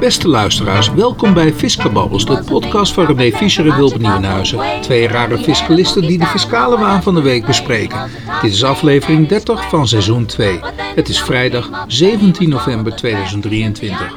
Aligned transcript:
Beste 0.00 0.28
luisteraars, 0.28 0.90
welkom 0.92 1.34
bij 1.34 1.52
Fiscababbels, 1.54 2.26
de 2.26 2.44
podcast 2.44 2.92
van 2.92 3.06
René 3.06 3.36
Fischer 3.36 3.68
en 3.68 3.76
Wilbert 3.76 4.00
Nieuwenhuizen. 4.00 4.80
Twee 4.80 5.08
rare 5.08 5.38
fiscalisten 5.38 6.02
die 6.02 6.18
de 6.18 6.26
fiscale 6.26 6.78
waan 6.78 7.02
van 7.02 7.14
de 7.14 7.20
week 7.20 7.46
bespreken. 7.46 8.10
Dit 8.42 8.52
is 8.52 8.64
aflevering 8.64 9.28
30 9.28 9.68
van 9.68 9.88
seizoen 9.88 10.26
2. 10.26 10.60
Het 10.94 11.08
is 11.08 11.22
vrijdag 11.22 11.84
17 11.86 12.48
november 12.48 12.96
2023. 12.96 14.14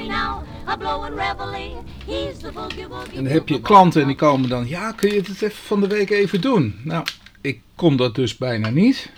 En 3.16 3.24
dan 3.24 3.26
heb 3.26 3.48
je 3.48 3.62
klanten 3.62 4.02
en 4.02 4.08
die 4.08 4.16
komen 4.16 4.50
dan, 4.50 4.68
ja 4.68 4.92
kun 4.92 5.10
je 5.10 5.16
het 5.16 5.42
even 5.42 5.52
van 5.52 5.82
de 5.82 5.88
week 5.88 6.10
even 6.10 6.42
doen? 6.42 6.76
Nou, 6.84 7.06
ik 7.42 7.62
kom 7.76 7.98
dat 7.98 8.16
dus 8.16 8.38
bijna 8.38 8.70
niet. 8.70 9.12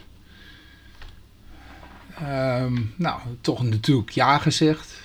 Ehm, 2.16 2.74
nou, 2.96 3.20
toch 3.42 3.64
natuurlijk 3.64 4.10
ja 4.10 4.38
gezegd. 4.38 5.05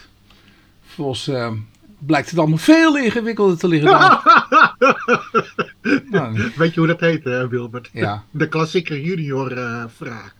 Volgens 1.00 1.28
ehm, 1.28 1.54
blijkt 1.98 2.30
het 2.30 2.38
allemaal 2.38 2.58
veel 2.58 2.96
ingewikkelder 2.98 3.58
te 3.58 3.68
liggen 3.68 3.90
dan... 3.90 4.20
Nou, 6.10 6.50
Weet 6.56 6.74
je 6.74 6.80
hoe 6.80 6.88
dat 6.88 7.00
heet, 7.00 7.24
hè, 7.24 7.48
Wilbert? 7.48 7.88
ja. 7.92 8.24
De 8.30 8.48
klassieke 8.48 9.02
junior 9.02 9.52
eh, 9.52 9.84
vraag. 9.96 10.34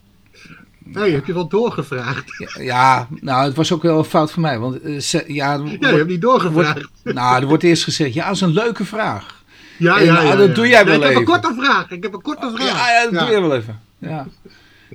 hey, 0.93 1.11
heb 1.11 1.25
je 1.25 1.33
wel 1.33 1.47
doorgevraagd? 1.47 2.23
Ja, 2.37 2.61
ja, 2.63 3.07
nou, 3.21 3.43
het 3.43 3.55
was 3.55 3.71
ook 3.73 3.81
wel 3.81 3.97
een 3.97 4.03
fout 4.03 4.31
van 4.31 4.41
mij. 4.41 4.59
Want 4.59 4.81
eh, 4.81 4.99
ze- 4.99 5.23
ja, 5.27 5.53
Ja, 5.53 5.53
je 5.53 5.61
wordt- 5.77 5.85
hebt 5.85 6.07
niet 6.07 6.21
doorgevraagd. 6.21 6.89
nou, 7.03 7.41
er 7.41 7.47
wordt 7.47 7.63
eerst 7.63 7.83
gezegd, 7.83 8.13
ja, 8.13 8.25
dat 8.25 8.35
is 8.35 8.41
een 8.41 8.53
leuke 8.53 8.85
vraag. 8.85 9.43
Ja, 9.77 9.97
Eh, 9.97 10.05
ja, 10.05 10.13
nou, 10.13 10.25
ja. 10.27 10.35
dat 10.35 10.55
doe 10.55 10.67
jij 10.67 10.85
wel 10.85 10.93
ik 10.95 11.01
heb 11.01 11.09
even. 11.09 11.21
een 11.21 11.27
korte 11.27 11.53
vraag. 11.59 11.91
Ik 11.91 12.03
heb 12.03 12.13
een 12.13 12.21
korte 12.21 12.51
vraag. 12.55 12.67
Ja, 12.67 12.91
ja 13.03 13.09
dat 13.09 13.19
doe 13.19 13.29
je 13.35 13.41
wel 13.41 13.55
even. 13.55 13.79
Ja. 13.97 14.27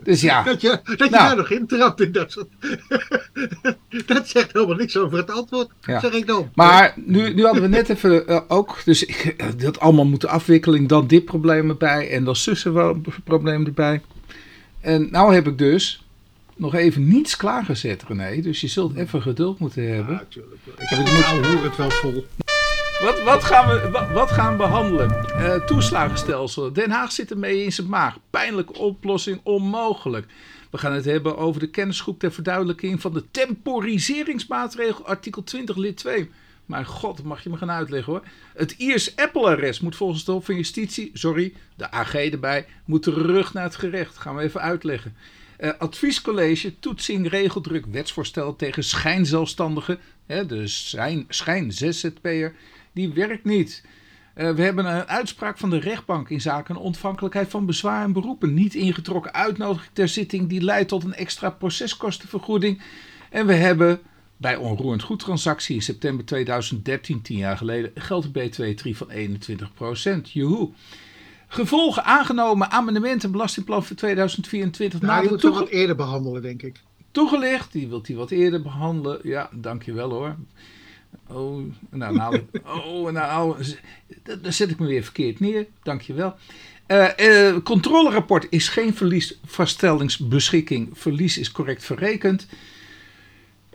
Dus 0.03 0.21
ja, 0.21 0.43
Dat 0.43 0.61
je, 0.61 0.69
dat 0.85 0.99
je 0.99 1.09
Nou. 1.11 1.11
daar 1.11 1.37
nog 1.37 1.51
intrapt 1.51 2.01
in 2.01 2.13
dat 2.13 2.33
soort... 2.33 2.49
dat 4.07 4.29
zegt 4.29 4.53
helemaal 4.53 4.77
niks 4.77 4.97
over 4.97 5.19
het 5.19 5.31
antwoord. 5.31 5.69
Ja. 5.81 6.01
Zeg 6.01 6.13
ik 6.13 6.27
dan. 6.27 6.51
maar 6.55 6.95
nu, 6.97 7.35
nu 7.35 7.45
hadden 7.45 7.63
we 7.63 7.69
net 7.69 7.89
even 7.89 8.27
eh, 8.27 8.41
ook, 8.49 8.83
dus 8.85 9.05
ik 9.05 9.35
eh, 9.37 9.47
dat 9.57 9.81
allemaal 9.81 10.07
moeten 10.07 10.29
afwikkelen, 10.29 10.87
dan 10.87 11.07
dit 11.07 11.25
probleem 11.25 11.69
erbij 11.69 12.11
en 12.11 12.25
dan 12.25 12.37
probleem 13.25 13.67
erbij. 13.67 14.03
En 14.81 15.09
nou 15.11 15.35
heb 15.35 15.47
ik 15.47 15.59
dus 15.59 16.05
nog 16.57 16.75
even 16.75 17.09
niets 17.09 17.37
klaargezet, 17.37 18.05
René. 18.09 18.41
Dus 18.41 18.61
je 18.61 18.69
zult 18.69 18.97
even 18.97 19.23
geduld 19.23 19.59
moeten 19.59 19.95
hebben. 19.95 20.15
Ja, 20.15 20.21
natuurlijk. 20.21 20.61
Ik 20.67 20.89
heb 20.89 20.99
het 20.99 21.19
nou 21.19 21.47
hoor 21.47 21.65
het 21.65 21.77
wel 21.77 21.91
vol. 21.91 22.27
Wat, 23.01 23.23
wat, 23.23 23.45
gaan 23.45 23.69
we, 23.69 24.09
wat, 24.13 24.31
gaan 24.31 24.57
behandelen? 24.57 25.29
Eh, 25.29 25.55
toeslagenstelsel. 25.55 26.73
Den 26.73 26.91
Haag 26.91 27.13
zit 27.13 27.31
ermee 27.31 27.65
in 27.65 27.73
zijn 27.73 27.89
maag. 27.89 28.19
Pijnlijke 28.31 28.79
oplossing 28.79 29.41
onmogelijk. 29.43 30.27
We 30.71 30.79
gaan 30.79 30.93
het 30.93 31.05
hebben 31.05 31.37
over 31.37 31.61
de 31.61 31.71
kennisgroep 31.71 32.19
ter 32.19 32.33
verduidelijking 32.33 33.01
van 33.01 33.13
de 33.13 33.31
temporiseringsmaatregel 33.31 35.07
artikel 35.07 35.45
20 35.45 35.77
lid 35.77 35.97
2. 35.97 36.31
Maar 36.67 36.87
god, 36.87 37.23
mag 37.23 37.43
je 37.43 37.51
me 37.51 37.57
gaan 37.57 37.71
uitleggen 37.71 38.13
hoor. 38.13 38.23
Het 38.55 38.71
Iers 38.71 39.17
Apple-arrest 39.17 39.83
moet 39.83 39.97
volgens 39.97 40.25
de 40.25 40.33
Hof 40.33 40.45
van 40.45 40.57
Justitie, 40.57 41.11
sorry, 41.13 41.55
de 41.75 41.91
AG 41.91 42.15
erbij, 42.15 42.67
moet 42.85 43.03
terug 43.03 43.53
naar 43.53 43.65
het 43.65 43.77
gerecht. 43.77 44.19
Gaan 44.19 44.37
we 44.37 44.43
even 44.43 44.61
uitleggen. 44.61 45.17
Eh, 45.57 45.71
adviescollege, 45.79 46.79
toetsing, 46.79 47.29
regeldruk, 47.29 47.85
wetsvoorstel 47.91 48.57
tegen 48.57 48.85
schijnzelfstandigen. 48.85 49.99
Hè, 50.27 50.47
de 50.47 50.67
schijn, 50.67 51.25
schijn 51.29 51.73
ZZP'er, 51.73 52.55
die 52.97 53.13
werkt 53.13 53.45
niet. 53.45 53.85
Eh, 54.35 54.51
we 54.51 54.63
hebben 54.63 54.85
een 54.85 55.07
uitspraak 55.07 55.59
van 55.59 55.71
de 55.71 55.79
rechtbank 55.79 56.29
in 56.29 56.41
zaken 56.41 56.77
ontvankelijkheid 56.77 57.49
van 57.51 57.67
bezwaar 57.67 58.05
en 58.05 58.13
beroepen. 58.13 58.55
Niet 58.55 58.75
ingetrokken 58.75 59.35
uitnodiging 59.35 59.91
ter 59.93 60.09
zitting 60.09 60.49
die 60.49 60.61
leidt 60.61 60.89
tot 60.89 61.05
een 61.05 61.15
extra 61.15 61.51
proceskostenvergoeding. 61.51 62.83
En 63.31 63.47
we 63.47 63.55
hebben 63.55 64.01
bij 64.37 64.57
onroerend 64.57 65.03
goedtransactie 65.03 65.75
in 65.75 65.83
september 65.83 66.25
2013, 66.25 67.23
tien 67.23 67.37
jaar 67.39 67.57
geleden, 67.57 67.91
geldt 67.95 68.29
een 68.33 68.77
B2-3 68.95 68.97
van 68.97 69.11
21%. 69.11 70.33
Joehoe. 70.33 70.71
Gevolgen 71.49 72.05
aangenomen 72.05 72.71
amendement 72.71 73.25
en 73.25 73.31
belastingplan 73.31 73.85
voor 73.85 73.97
2024 73.97 75.01
Nou, 75.01 75.13
na 75.13 75.21
die 75.21 75.31
moeten 75.31 75.53
we 75.53 75.59
wat 75.59 75.69
eerder 75.69 75.97
behandelen, 75.97 76.43
denk 76.43 76.63
ik. 76.63 76.81
toegelicht. 77.11 77.73
Die 77.73 77.89
wilt 77.89 78.07
hij 78.07 78.17
wat 78.17 78.31
eerder 78.31 78.63
behandelen. 78.63 79.19
Ja, 79.23 79.49
dankjewel 79.53 80.11
hoor. 80.11 80.37
Oh, 81.29 81.63
nou, 81.91 82.15
nou, 82.17 82.41
oh, 82.65 83.11
nou, 83.13 83.63
d- 84.23 84.43
daar 84.43 84.53
zet 84.53 84.71
ik 84.71 84.79
me 84.79 84.87
weer 84.87 85.03
verkeerd 85.03 85.41
neer. 85.41 85.67
Dankjewel. 85.83 86.35
Eh 86.87 87.49
eh 87.49 87.57
controlerapport 87.63 88.47
is 88.51 88.69
geen 88.69 88.95
verliesvaststellingsbeschikking. 88.95 90.89
Verlies 90.93 91.39
is 91.39 91.53
correct 91.53 91.85
verrekend. 91.85 92.47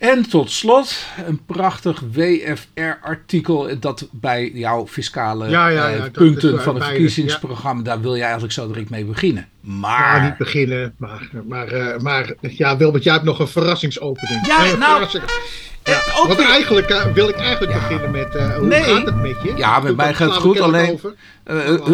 En 0.01 0.29
tot 0.29 0.51
slot 0.51 1.05
een 1.25 1.45
prachtig 1.45 2.03
WFR-artikel 2.13 3.79
dat 3.79 4.07
bij 4.11 4.51
jouw 4.53 4.87
fiscale 4.87 5.49
Ja, 5.49 5.67
ja, 5.67 5.89
eh, 5.89 5.97
ja, 5.97 6.09
punten 6.11 6.61
van 6.61 6.75
het 6.75 6.83
verkiezingsprogramma, 6.83 7.81
daar 7.83 8.01
wil 8.01 8.15
je 8.15 8.21
eigenlijk 8.21 8.53
zo 8.53 8.67
direct 8.67 8.89
mee 8.89 9.05
beginnen. 9.05 9.47
Maar 9.61 10.23
niet 10.23 10.37
beginnen. 10.37 10.93
Maar, 10.97 11.29
maar, 11.47 11.67
eh, 11.67 11.99
maar 11.99 12.33
ja, 12.41 12.77
Wilbert, 12.77 13.03
jij 13.03 13.13
hebt 13.13 13.25
nog 13.25 13.39
een 13.39 13.47
verrassingsopening. 13.47 14.47
Ja, 14.47 14.71
een 14.71 14.79
nou, 14.79 14.91
verrassing. 14.93 15.23
eh, 15.83 16.19
ook 16.19 16.27
Want 16.27 16.39
weer- 16.39 16.49
eigenlijk 16.49 17.11
wil 17.13 17.29
ik 17.29 17.35
eigenlijk 17.35 17.73
Ja. 17.73 17.79
beginnen 17.79 18.11
met 18.11 18.33
hoe 18.57 18.65
Nee. 18.67 18.83
gaat 18.83 19.05
het 19.05 19.15
met 19.21 19.35
je? 19.43 19.53
Ja, 19.57 19.79
met 19.79 19.95
mij 19.95 20.13
gaat 20.13 20.29
het 20.29 20.37
goed, 20.37 20.59
alleen- 20.59 20.99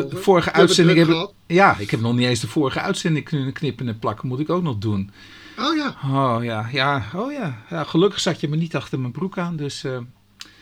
vorige 0.10 0.54
uitzending 0.54 0.98
heb 0.98 1.08
ik. 1.08 1.28
Ja, 1.48 1.76
ik 1.80 1.92
heb 1.92 2.00
nog 2.00 2.16
niet 2.16 2.28
eens 2.28 2.40
de 2.40 2.48
vorige 2.48 2.80
uitzending 2.80 3.26
kunnen 3.26 3.54
knippen 3.54 3.88
en 3.88 4.00
plakken. 4.00 4.28
Moet 4.28 4.40
ik 4.40 4.50
ook 4.50 4.64
nog 4.64 4.78
doen. 4.78 5.12
Oh 5.60 5.76
ja, 5.76 5.98
Oh 6.06 6.44
ja, 6.44 6.70
ja, 6.72 7.06
oh 7.16 7.32
ja. 7.32 7.64
ja 7.70 7.84
gelukkig 7.84 8.20
zat 8.20 8.40
je 8.40 8.48
me 8.48 8.56
niet 8.56 8.76
achter 8.76 9.00
mijn 9.00 9.12
broek 9.12 9.38
aan. 9.38 9.56
Dus 9.56 9.84
eh, 9.84 9.98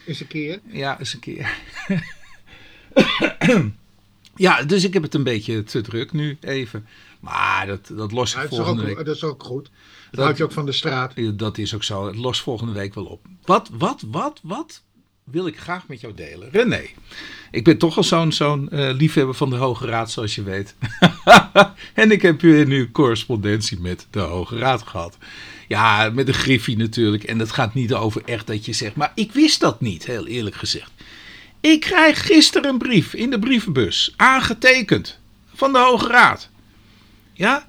eens 0.06 0.20
een 0.20 0.28
keer. 0.28 0.60
ja, 0.66 1.00
eens 1.00 1.14
een 1.14 1.20
keer. 1.20 1.58
ja, 4.36 4.64
dus 4.64 4.84
ik 4.84 4.94
heb 4.94 5.04
het 5.04 5.14
een 5.14 5.24
beetje 5.24 5.64
te 5.64 5.82
druk 5.82 6.12
nu 6.12 6.38
even. 6.42 6.88
Maar 7.20 7.68
dat, 7.68 7.92
dat 7.94 8.12
los 8.12 8.32
Ja, 8.34 8.42
ik 8.42 8.44
is 8.52 8.52
ook, 8.52 8.66
volgende 8.66 8.84
week. 8.86 9.06
dat 9.06 9.16
is 9.16 9.24
ook 9.24 9.44
goed. 9.44 9.64
Dat, 9.64 9.72
Dat- 10.12 10.24
houdt 10.24 10.38
je 10.38 10.44
ook 10.44 10.52
van 10.52 10.66
de 10.66 10.72
straat. 10.72 11.14
Dat 11.34 11.58
is 11.58 11.74
ook 11.76 11.84
zo. 11.84 12.06
Het 12.06 12.16
lost 12.16 12.42
volgende 12.42 12.74
week 12.74 12.94
wel 12.94 13.06
op. 13.06 13.26
Wat, 13.44 13.70
wat, 13.74 14.04
wat, 14.08 14.40
wat 14.44 14.84
wil 15.31 15.47
ik 15.47 15.59
graag 15.59 15.88
met 15.88 16.02
jou 16.02 16.13
delen? 16.13 16.50
René, 16.52 16.81
ik 17.52 17.63
ben 17.63 17.78
toch 17.78 17.97
al 17.97 18.03
zo'n 18.03 18.31
zo'n 18.31 18.69
eh, 18.69 18.90
liefhebber 18.94 19.36
van 19.36 19.50
de 19.50 19.56
Hoge 19.56 19.86
Raad, 19.86 20.12
zoals 20.12 20.36
je 20.36 20.44
weet. 20.44 20.75
en 21.94 22.12
ik 22.12 22.22
heb 22.22 22.41
nu 22.41 22.91
correspondentie 22.91 23.80
met 23.80 24.08
de 24.09 24.19
Hoge 24.19 24.58
Raad 24.58 24.81
gehad. 24.81 25.18
Ja, 25.68 26.09
met 26.09 26.25
de 26.25 26.34
Griffie 26.34 26.78
natuurlijk. 26.78 27.24
En 27.24 27.38
dat 27.38 27.52
gaat 27.52 27.74
niet 27.74 27.94
over 27.94 28.22
echt 28.25 28.47
dat 28.47 28.66
je 28.66 28.74
zegt. 28.74 28.96
Maar 28.96 29.12
ik 29.16 29.31
wist 29.31 29.59
dat 29.59 29.81
niet, 29.81 30.06
heel 30.06 30.28
eerlijk 30.28 30.56
gezegd. 30.56 30.91
Ik 31.59 31.80
krijg 31.80 32.25
gisteren 32.25 32.69
een 32.69 32.78
brief 32.78 33.14
in 33.14 33.30
de 33.30 33.40
brievenbus, 33.40 34.14
aangetekend, 34.16 35.19
van 35.53 35.72
de 35.72 35.80
Hoge 35.80 36.08
Raad. 36.08 36.50
Ja? 37.34 37.68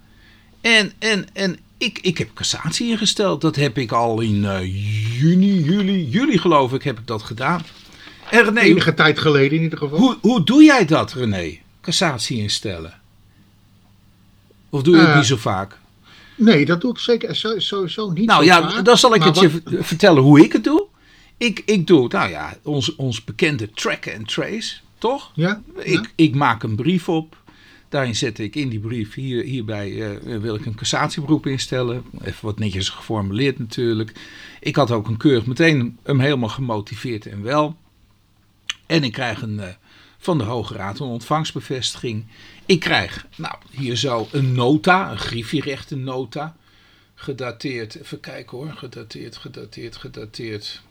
En, 0.61 0.93
en, 0.99 1.27
en 1.33 1.59
ik, 1.79 1.99
ik 2.03 2.19
heb 2.19 2.31
cassatie 2.35 2.89
ingesteld. 2.91 3.41
Dat 3.41 3.57
heb 3.57 3.79
ik 3.79 3.93
al 3.93 4.21
in 4.21 4.45
eh, 4.45 4.61
juni, 5.21 5.63
juli, 5.63 6.09
juli 6.09 6.39
geloof 6.39 6.73
ik, 6.73 6.83
heb 6.83 6.99
ik 6.99 7.07
dat 7.07 7.23
gedaan. 7.23 7.63
En 8.31 8.45
René, 8.45 8.61
Enige 8.61 8.95
tijd 8.95 9.19
geleden 9.19 9.57
in 9.57 9.63
ieder 9.63 9.79
geval. 9.79 9.99
hoe, 9.99 10.17
hoe 10.21 10.45
doe 10.45 10.63
jij 10.65 10.85
dat, 10.85 11.13
René? 11.13 11.59
Cassatie 11.81 12.39
instellen? 12.39 12.95
Of 14.71 14.83
doe 14.83 14.95
je 14.95 15.01
het 15.01 15.11
Eh, 15.11 15.17
niet 15.17 15.27
zo 15.27 15.37
vaak? 15.37 15.79
Nee, 16.37 16.65
dat 16.67 16.81
doe 16.81 16.91
ik 16.93 16.99
zeker 16.99 17.37
sowieso 17.59 18.11
niet 18.11 18.27
Nou 18.27 18.45
ja, 18.45 18.71
vaak. 18.71 18.85
dan 18.85 18.99
zal 18.99 19.15
ik 19.15 19.23
het 19.23 19.39
je 19.39 19.51
wat- 19.65 19.87
vertellen 19.87 20.23
hoe 20.23 20.41
ik 20.45 20.53
het 20.53 20.65
doe. 20.65 20.87
Ik, 21.37 21.63
ik 21.67 21.87
doe, 21.87 22.09
nou 22.09 22.31
ja, 22.31 22.57
ons, 22.63 22.95
ons 22.97 23.25
bekende 23.25 23.71
track 23.71 24.09
and 24.17 24.29
trace, 24.29 24.77
toch? 24.99 25.31
Ja? 25.35 25.63
Ik, 25.79 26.13
ik 26.15 26.35
maak 26.35 26.63
een 26.63 26.77
brief 26.77 27.09
op. 27.09 27.37
Daarin 27.89 28.17
zet 28.17 28.39
ik 28.39 28.55
in 28.55 28.69
die 28.69 28.81
brief, 28.81 29.15
hier, 29.15 29.45
hierbij 29.45 30.03
eh, 30.03 30.39
wil 30.39 30.55
ik 30.55 30.67
een 30.67 30.75
cassatieberoep 30.75 31.47
instellen. 31.47 32.05
Even 32.25 32.45
wat 32.45 32.59
netjes 32.59 32.89
geformuleerd 32.89 33.59
natuurlijk. 33.59 34.13
Ik 34.61 34.77
had 34.77 34.91
ook 34.91 35.09
een 35.09 35.17
keurig 35.17 35.47
meteen 35.47 35.99
hem 36.03 36.21
helemaal 36.21 36.49
gemotiveerd 36.49 37.27
en 37.27 37.43
wel. 37.43 37.77
En 38.87 39.05
ik 39.05 39.13
krijg 39.13 39.43
een, 39.43 39.61
eh, 39.61 39.69
van 40.19 40.39
de 40.39 40.45
Hoge 40.45 40.75
Raad 40.75 40.99
een 40.99 41.07
ontvangstbevestiging. 41.07 42.25
Ik 42.67 42.81
krijg, 42.81 43.27
nou, 43.37 43.55
hier 43.71 43.97
zo 43.97 44.29
een 44.33 44.53
nota, 44.53 45.11
een 45.11 45.19
griffierechte 45.19 45.97
nota. 45.97 46.57
Gedateerd, 47.15 47.95
even 47.95 48.21
kijken 48.21 48.59
hoor, 48.59 48.73
gedateerd, 48.73 49.37
gedateerd, 49.37 49.97
gedateerd. 49.97 50.83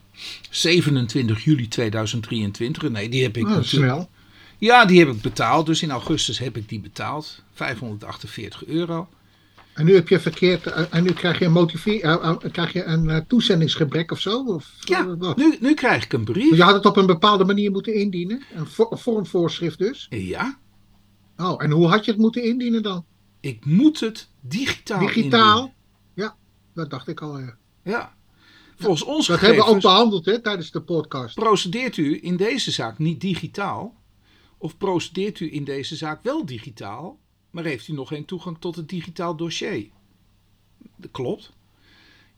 27 0.49 1.43
juli 1.43 1.67
2023. 1.67 2.89
Nee, 2.89 3.09
die 3.09 3.23
heb 3.23 3.37
ik 3.37 3.43
Oh, 3.43 3.49
natuurlijk. 3.49 3.93
snel. 3.93 4.09
Ja, 4.57 4.85
die 4.85 4.99
heb 4.99 5.07
ik 5.09 5.21
betaald. 5.21 5.65
Dus 5.65 5.81
in 5.81 5.91
augustus 5.91 6.39
heb 6.39 6.57
ik 6.57 6.69
die 6.69 6.79
betaald. 6.79 7.43
548 7.53 8.65
euro. 8.65 9.07
En 9.73 9.85
nu 9.85 9.93
heb 9.95 10.07
je 10.07 10.19
verkeerd. 10.19 10.65
eh, 10.67 10.83
en 10.89 11.03
nu 11.03 11.11
krijg 11.11 11.39
je 11.39 11.45
een, 11.45 11.51
motiveer, 11.51 12.01
eh, 12.03 12.13
eh, 12.29 12.51
krijg 12.51 12.73
je 12.73 12.83
een 12.83 13.27
toezendingsgebrek 13.27 14.11
of 14.11 14.19
zo? 14.19 14.43
Of, 14.45 14.71
Ja, 14.79 15.15
wat? 15.17 15.37
nu, 15.37 15.57
nu 15.59 15.73
krijg 15.73 16.03
ik 16.03 16.13
een 16.13 16.23
brief. 16.23 16.55
Je 16.55 16.63
had 16.63 16.73
het 16.73 16.85
op 16.85 16.97
een 16.97 17.05
bepaalde 17.05 17.45
manier 17.45 17.71
moeten 17.71 17.93
indienen. 17.93 18.43
Een 18.55 18.67
vo- 18.67 18.95
vormvoorschrift 18.95 19.77
dus. 19.77 20.07
Ja, 20.09 20.57
Oh, 21.37 21.63
en 21.63 21.71
hoe 21.71 21.87
had 21.87 22.05
je 22.05 22.11
het 22.11 22.19
moeten 22.19 22.43
indienen 22.43 22.83
dan? 22.83 23.05
ik 23.39 23.65
moet 23.65 23.99
het 23.99 24.29
digitaal 24.41 24.99
Digitaal? 24.99 25.57
indienen. 25.57 25.73
Ja, 26.13 26.35
dat 26.73 26.89
dacht 26.89 27.07
ik 27.07 27.21
al. 27.21 27.39
ja. 27.39 27.55
Ja. 27.83 28.13
Volgens 28.77 29.03
ons 29.03 29.27
Dat 29.27 29.39
hebben 29.39 29.63
we 29.65 29.69
ook 29.69 29.81
behandeld 29.81 30.25
hè, 30.25 30.41
tijdens 30.41 30.71
de 30.71 30.81
podcast. 30.81 31.35
procedeert 31.35 31.97
u 31.97 32.19
in 32.21 32.37
deze 32.37 32.71
zaak 32.71 32.97
niet 32.97 33.21
digitaal. 33.21 33.95
Of 34.57 34.77
procedeert 34.77 35.39
u 35.39 35.53
in 35.53 35.63
deze 35.63 35.95
zaak 35.95 36.23
wel 36.23 36.45
digitaal, 36.45 37.19
maar 37.49 37.63
heeft 37.63 37.87
u 37.87 37.93
nog 37.93 38.07
geen 38.07 38.25
toegang 38.25 38.57
tot 38.59 38.75
het 38.75 38.89
digitaal 38.89 39.35
dossier. 39.35 39.89
Dat 40.95 41.11
klopt. 41.11 41.53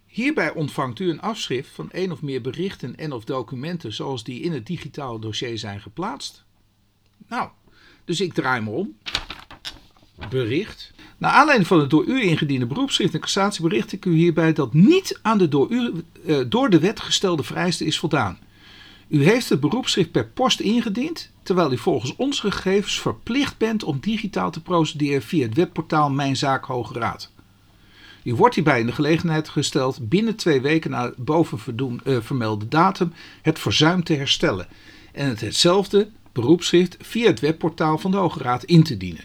Hierbij 0.05 0.53
ontvangt 0.53 0.99
u 0.99 1.09
een 1.09 1.21
afschrift 1.21 1.69
van 1.69 1.91
één 1.91 2.11
of 2.11 2.21
meer 2.21 2.41
berichten 2.41 2.95
en 2.95 3.11
of 3.11 3.23
documenten 3.23 3.93
zoals 3.93 4.23
die 4.23 4.41
in 4.41 4.51
het 4.51 4.65
digitaal 4.65 5.19
dossier 5.19 5.57
zijn 5.57 5.81
geplaatst. 5.81 6.43
Nou, 7.27 7.49
dus 8.05 8.21
ik 8.21 8.33
draai 8.33 8.61
me 8.61 8.69
om. 8.69 8.97
Bericht. 10.29 10.93
Naar 11.17 11.31
aanleiding 11.31 11.67
van 11.67 11.79
het 11.79 11.89
door 11.89 12.05
u 12.05 12.21
ingediende 12.21 12.65
beroepsschrift 12.65 13.13
en 13.13 13.19
cassatie 13.19 13.61
bericht 13.61 13.91
ik 13.91 14.05
u 14.05 14.15
hierbij 14.15 14.53
dat 14.53 14.73
niet 14.73 15.19
aan 15.21 15.37
de 15.37 15.47
door, 15.47 15.71
u, 15.71 16.03
eh, 16.25 16.39
door 16.47 16.69
de 16.69 16.79
wet 16.79 16.99
gestelde 16.99 17.43
vereiste 17.43 17.85
is 17.85 17.99
voldaan. 17.99 18.39
U 19.07 19.23
heeft 19.23 19.49
het 19.49 19.59
beroepsschrift 19.59 20.11
per 20.11 20.27
post 20.27 20.59
ingediend, 20.59 21.31
terwijl 21.43 21.71
u 21.71 21.77
volgens 21.77 22.15
onze 22.15 22.51
gegevens 22.51 23.01
verplicht 23.01 23.57
bent 23.57 23.83
om 23.83 23.99
digitaal 23.99 24.51
te 24.51 24.61
procederen 24.61 25.21
via 25.21 25.45
het 25.45 25.55
webportaal 25.55 26.09
Mijn 26.09 26.35
Zaak 26.35 26.65
Hoge 26.65 26.99
Raad. 26.99 27.31
U 28.23 28.35
wordt 28.35 28.55
hierbij 28.55 28.79
in 28.79 28.85
de 28.85 28.91
gelegenheid 28.91 29.49
gesteld 29.49 30.09
binnen 30.09 30.35
twee 30.35 30.61
weken 30.61 30.91
na 30.91 31.13
boven 31.17 31.59
eh, 32.03 32.17
vermelde 32.21 32.67
datum 32.67 33.13
het 33.41 33.59
verzuim 33.59 34.03
te 34.03 34.13
herstellen 34.13 34.67
en 35.13 35.27
het 35.27 35.41
hetzelfde 35.41 36.09
beroepsschrift 36.31 36.97
via 37.01 37.27
het 37.27 37.39
webportaal 37.39 37.97
van 37.97 38.11
de 38.11 38.17
Hoge 38.17 38.39
Raad 38.39 38.63
in 38.63 38.83
te 38.83 38.97
dienen. 38.97 39.23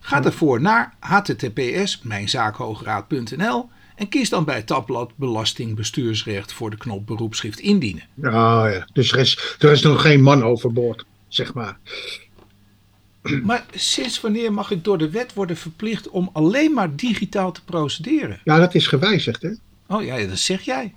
Ga 0.00 0.20
daarvoor 0.20 0.60
naar 0.60 0.94
https 0.98 2.00
mijnzaakhogeraad.nl 2.02 3.68
en 4.02 4.08
kies 4.08 4.28
dan 4.28 4.44
bij 4.44 4.56
het 4.56 4.66
tabblad 4.66 5.10
Belasting 5.16 5.76
Bestuursrecht 5.76 6.52
voor 6.52 6.70
de 6.70 6.76
knop 6.76 7.06
beroepsschrift 7.06 7.58
indienen. 7.58 8.02
Ja, 8.14 8.66
ja. 8.68 8.86
Dus 8.92 9.12
er 9.12 9.18
is, 9.18 9.56
er 9.58 9.70
is 9.72 9.82
nog 9.82 10.02
geen 10.02 10.22
man 10.22 10.42
overboord, 10.42 11.04
zeg 11.28 11.54
maar. 11.54 11.78
Maar 13.42 13.64
sinds 13.74 14.20
wanneer 14.20 14.52
mag 14.52 14.70
ik 14.70 14.84
door 14.84 14.98
de 14.98 15.10
wet 15.10 15.34
worden 15.34 15.56
verplicht 15.56 16.08
om 16.08 16.30
alleen 16.32 16.72
maar 16.72 16.96
digitaal 16.96 17.52
te 17.52 17.64
procederen? 17.64 18.40
Ja, 18.44 18.58
dat 18.58 18.74
is 18.74 18.86
gewijzigd, 18.86 19.42
hè? 19.42 19.50
Oh 19.86 20.04
ja, 20.04 20.26
dat 20.26 20.38
zeg 20.38 20.62
jij. 20.62 20.94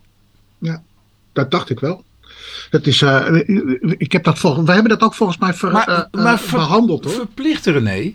Dat 1.34 1.52
dacht 1.52 1.70
ik 1.70 1.80
wel. 1.80 2.04
Dat 2.70 2.86
is, 2.86 3.02
eh, 3.02 3.40
ik 3.98 4.12
heb 4.12 4.24
dat 4.24 4.40
volgens, 4.40 4.66
we 4.66 4.72
hebben 4.74 4.90
dat 4.92 5.02
ook 5.02 5.14
volgens 5.14 5.38
mij 5.38 5.54
ver, 5.54 5.72
Maar- 5.72 5.88
eh, 5.88 5.98
eh, 6.12 6.24
maar 6.24 6.40
ver- 6.40 6.60
behandeld, 6.60 7.04
hoor. 7.04 7.14
Verplicht 7.14 7.66
René? 7.66 8.14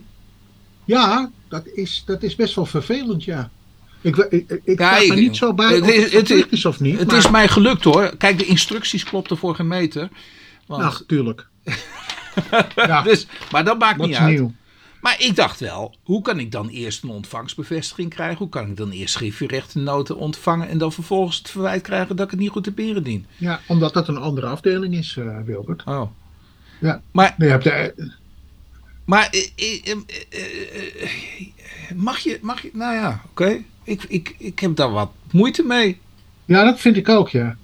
Ja, 0.84 1.30
dat 1.48 1.66
is, 1.66 2.02
dat 2.06 2.22
is 2.22 2.34
best 2.34 2.54
wel 2.54 2.66
vervelend, 2.66 3.24
ja. 3.24 3.50
Ik, 4.00 4.16
ik, 4.16 4.60
ik, 4.64 4.78
Ja, 4.78 5.02
er 5.02 5.14
niet 5.16 5.36
zo 5.36 5.54
bij 5.54 5.72
het 5.74 5.82
of 5.82 5.88
is- 5.88 6.12
het 6.12 6.28
het 6.28 6.52
is- 6.52 6.64
of 6.64 6.80
niet. 6.80 6.98
Het 6.98 7.06
maar, 7.08 7.16
is 7.16 7.30
mij 7.30 7.48
gelukt 7.48 7.84
hoor. 7.84 8.16
Kijk, 8.16 8.38
de 8.38 8.44
instructies 8.44 9.04
klopten 9.04 9.36
voor 9.36 9.54
geen 9.54 9.66
meter. 9.68 10.08
Want, 10.66 10.82
Ach, 10.82 11.02
tuurlijk. 11.06 11.46
ja, 12.76 13.02
dus, 13.02 13.26
maar 13.50 13.64
dat 13.64 13.78
maakt 13.78 13.98
wat 13.98 14.06
niet 14.06 14.16
uit. 14.16 14.30
nieuw. 14.30 14.52
Maar 15.00 15.16
ik 15.18 15.36
dacht 15.36 15.60
wel, 15.60 15.94
hoe 16.02 16.22
kan 16.22 16.38
ik 16.38 16.52
dan 16.52 16.68
eerst 16.68 17.02
een 17.02 17.08
ontvangstbevestiging 17.08 18.10
krijgen? 18.10 18.38
Hoe 18.38 18.48
kan 18.48 18.66
ik 18.70 18.76
dan 18.76 18.90
eerst 18.90 19.16
griffierechtennoten 19.16 20.16
ontvangen 20.16 20.68
en 20.68 20.78
dan 20.78 20.92
vervolgens 20.92 21.38
het 21.38 21.50
verwijt 21.50 21.82
krijgen 21.82 22.16
dat 22.16 22.24
ik 22.24 22.30
het 22.30 22.40
niet 22.40 22.50
goed 22.50 22.64
heb 22.64 22.78
ingediend? 22.78 23.26
Ja, 23.36 23.60
omdat 23.66 23.94
dat 23.94 24.08
een 24.08 24.16
andere 24.16 24.46
afdeling 24.46 24.94
is, 24.94 25.16
eh, 25.18 25.36
Wilbert. 25.44 25.82
Oh. 25.84 26.10
Ja. 26.80 27.02
Maar, 27.12 27.34
Je 27.38 27.44
hebt 27.44 27.64
de, 27.64 27.94
maar 29.04 29.28
eh, 29.30 29.92
eh, 29.92 31.10
mag 31.94 32.18
je, 32.18 32.38
mag 32.42 32.62
je, 32.62 32.70
nou 32.72 32.94
ja, 32.94 33.22
oké. 33.30 33.62
Ik, 33.84 34.02
ik, 34.02 34.34
ik 34.38 34.58
heb 34.58 34.76
daar 34.76 34.90
wat 34.90 35.10
moeite 35.30 35.62
mee. 35.62 35.98
Ja, 36.44 36.64
dat 36.64 36.80
vind 36.80 36.96
ik 36.96 37.08
ook, 37.08 37.28
ja. 37.28 37.56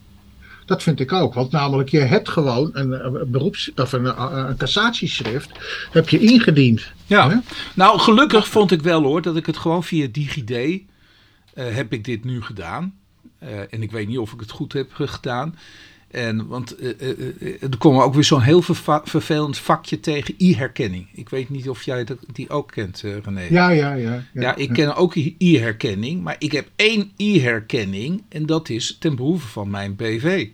Dat 0.67 0.83
vind 0.83 1.01
ik 1.01 1.13
ook. 1.13 1.35
Want 1.35 1.51
namelijk, 1.51 1.89
je 1.89 1.99
hebt 1.99 2.29
gewoon 2.29 2.71
een, 2.73 3.05
een 3.05 3.31
beroeps, 3.31 3.73
of 3.75 3.93
een, 3.93 4.21
een 4.39 4.57
cassatieschrift 4.57 5.51
heb 5.91 6.09
je 6.09 6.19
ingediend. 6.19 6.93
Ja. 7.07 7.31
Hè? 7.31 7.37
Nou, 7.75 7.99
gelukkig 7.99 8.49
vond 8.49 8.71
ik 8.71 8.83
wel 8.83 9.03
hoor 9.03 9.23
dat 9.23 9.37
ik 9.37 9.47
het 9.47 9.57
gewoon 9.57 9.85
via 9.85 10.09
DigiD 10.13 10.51
eh, 10.51 10.81
heb 11.55 11.93
ik 11.93 12.05
dit 12.05 12.25
nu 12.25 12.43
gedaan. 12.43 12.95
Eh, 13.39 13.59
en 13.71 13.83
ik 13.83 13.91
weet 13.91 14.09
niet 14.09 14.19
of 14.19 14.33
ik 14.33 14.41
het 14.41 14.51
goed 14.51 14.73
heb 14.73 14.93
gedaan. 14.93 15.55
En, 16.11 16.47
want 16.47 16.77
eh, 16.77 16.91
eh, 17.01 17.19
eh, 17.41 17.63
er 17.63 17.79
kwam 17.79 17.99
ook 17.99 18.15
weer 18.15 18.25
zo'n 18.25 18.41
heel 18.41 18.63
vervelend 19.05 19.59
vakje 19.59 20.01
tegen 20.01 20.35
e-herkenning. 20.39 21.09
Ik 21.13 21.29
weet 21.29 21.51
niet 21.51 21.69
of 21.69 21.83
jij 21.83 22.05
dat, 22.05 22.19
die 22.33 22.51
ook 22.51 22.71
kent, 22.71 23.03
eh, 23.05 23.19
René. 23.25 23.47
Ja, 23.51 23.69
ja, 23.69 23.93
ja. 23.93 24.23
Ja, 24.33 24.55
ik 24.57 24.73
ken 24.73 24.97
ook 24.97 25.15
e-herkenning, 25.39 26.23
maar 26.23 26.37
ik 26.39 26.53
heb 26.53 26.69
één 26.77 27.13
e-herkenning 27.17 28.23
en 28.29 28.47
dat 28.47 28.69
is 28.69 28.97
ten 29.01 29.17
behoeve 29.17 29.47
van 29.47 29.71
mijn 29.71 29.97
BV. 29.97 30.49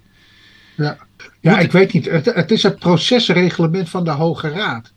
Ja, 0.76 0.99
ja 1.40 1.58
ik 1.58 1.72
weet 1.72 1.93
niet. 1.93 2.04
Het, 2.04 2.25
het 2.25 2.50
is 2.50 2.62
het 2.62 2.78
procesreglement 2.78 3.88
van 3.88 4.04
de 4.04 4.10
Hoge 4.10 4.49
Raad. 4.49 4.93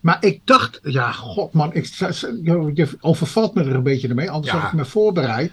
Maar 0.00 0.24
ik 0.24 0.40
dacht, 0.44 0.80
ja, 0.82 1.12
god 1.12 1.52
man, 1.52 1.74
ik, 1.74 1.84
je, 1.84 2.70
je 2.74 2.88
overvalt 3.00 3.54
me 3.54 3.64
er 3.64 3.74
een 3.74 3.82
beetje 3.82 4.14
mee, 4.14 4.30
anders 4.30 4.52
Ja. 4.52 4.58
had 4.58 4.68
ik 4.72 4.78
me 4.78 4.84
voorbereid. 4.84 5.52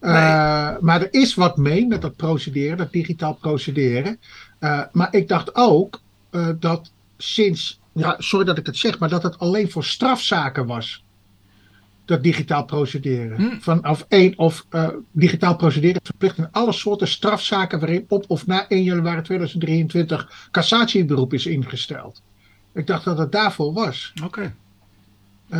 Eh, 0.00 0.78
Maar 0.80 1.00
er 1.00 1.08
is 1.10 1.34
wat 1.34 1.56
mee 1.56 1.86
met 1.86 2.02
dat 2.02 2.16
procederen, 2.16 2.76
dat 2.76 2.92
digitaal 2.92 3.34
procederen. 3.34 4.18
Eh, 4.58 4.82
maar 4.92 5.14
ik 5.14 5.28
dacht 5.28 5.54
ook 5.54 6.00
eh, 6.30 6.48
dat 6.58 6.92
sinds, 7.16 7.80
ja, 7.92 8.14
sorry 8.18 8.44
dat 8.44 8.58
ik 8.58 8.66
het 8.66 8.76
zeg, 8.76 8.98
maar 8.98 9.08
dat 9.08 9.22
het 9.22 9.38
alleen 9.38 9.70
voor 9.70 9.84
strafzaken 9.84 10.66
was. 10.66 11.04
Dat 12.04 12.22
digitaal 12.22 12.64
procederen. 12.64 13.36
Hm. 13.36 13.60
Vanaf 13.60 14.04
één 14.08 14.38
of 14.38 14.66
digitaal 15.12 15.56
procederen 15.56 16.00
verplicht 16.04 16.38
in 16.38 16.48
alle 16.50 16.72
soorten 16.72 17.08
strafzaken 17.08 17.80
waarin 17.80 18.04
op 18.08 18.24
of 18.28 18.46
na 18.46 18.68
1 18.68 18.82
januari 18.82 19.22
2023 19.22 20.48
cassatieberoep 20.50 21.32
is 21.32 21.46
ingesteld. 21.46 22.22
Ik 22.74 22.86
dacht 22.86 23.04
dat 23.04 23.18
het 23.18 23.32
daarvoor 23.32 23.72
was. 23.72 24.12
Oké. 24.24 24.54
Eh, 25.48 25.58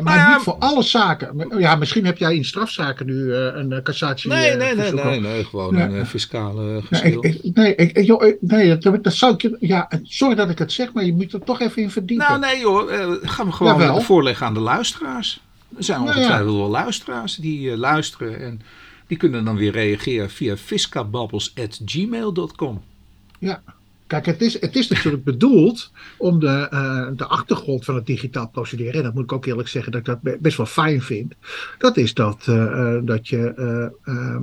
maar 0.00 0.16
ja, 0.16 0.32
niet 0.34 0.42
voor 0.42 0.56
alle 0.58 0.82
zaken. 0.82 1.46
Ja, 1.58 1.76
misschien 1.76 2.04
heb 2.06 2.18
jij 2.18 2.34
in 2.36 2.44
strafzaken 2.44 3.06
nu 3.06 3.34
eh, 3.34 3.40
een 3.54 3.72
eh, 3.72 3.82
cassatie. 3.82 4.30
Nee, 4.30 4.56
nee, 4.56 4.74
nee, 4.74 4.92
nee, 4.92 5.20
nee, 5.20 5.44
gewoon 5.44 5.76
Ja. 5.76 5.88
een 5.88 6.06
fiscale 6.06 6.62
Nee, 6.72 6.82
geschil. 6.82 7.24
ik- 7.24 7.40
nee, 7.54 7.74
ik, 7.74 7.96
ik- 7.96 8.04
joh, 8.06 8.22
nee 8.40 8.78
dat, 8.78 9.04
dat 9.04 9.14
zou 9.14 9.34
ik. 9.38 9.56
Ja, 9.60 9.88
sorry 10.02 10.34
dat 10.34 10.50
ik 10.50 10.58
het 10.58 10.72
zeg, 10.72 10.92
maar 10.92 11.04
je 11.04 11.12
moet 11.12 11.32
er 11.32 11.42
toch 11.44 11.60
even 11.60 11.82
in 11.82 11.90
verdiepen. 11.90 12.26
Nou, 12.28 12.40
nee 12.40 12.58
joh, 12.58 12.90
gaan 13.22 13.46
we 13.46 13.52
gewoon 13.52 13.72
Jawel. 13.80 14.00
voorleggen 14.00 14.46
aan 14.46 14.54
de 14.54 14.60
luisteraars. 14.60 15.40
Er 15.76 15.84
zijn 15.84 15.98
Nou 16.00 16.10
ja. 16.10 16.16
ongetwijfeld 16.16 16.56
wel 16.56 16.68
luisteraars 16.70 17.36
die 17.36 17.76
luisteren 17.76 18.40
en 18.40 18.60
die 19.06 19.16
kunnen 19.18 19.44
dan 19.44 19.56
weer 19.56 19.72
reageren 19.72 20.30
via 20.30 20.56
fiscababbels.gmail.com. 20.56 22.82
Kijk, 24.14 24.26
het 24.26 24.42
is, 24.42 24.60
het 24.60 24.76
is 24.76 24.88
natuurlijk 24.88 25.24
bedoeld 25.24 25.90
om 26.18 26.40
de, 26.40 26.66
eh, 26.70 27.08
de 27.16 27.24
achtergrond 27.24 27.84
van 27.84 27.94
het 27.94 28.06
digitaal 28.06 28.48
procederen, 28.48 28.94
en 28.94 29.02
dat 29.02 29.14
moet 29.14 29.22
ik 29.22 29.32
ook 29.32 29.46
eerlijk 29.46 29.68
zeggen 29.68 29.92
dat 29.92 30.00
ik 30.00 30.06
dat 30.06 30.20
be- 30.20 30.38
best 30.40 30.56
wel 30.56 30.66
fijn 30.66 31.02
vind, 31.02 31.34
dat 31.78 31.96
is 31.96 32.14
dat, 32.14 32.42
eh, 32.46 32.94
eh, 32.94 33.02
dat, 33.04 33.28
je, 33.28 33.92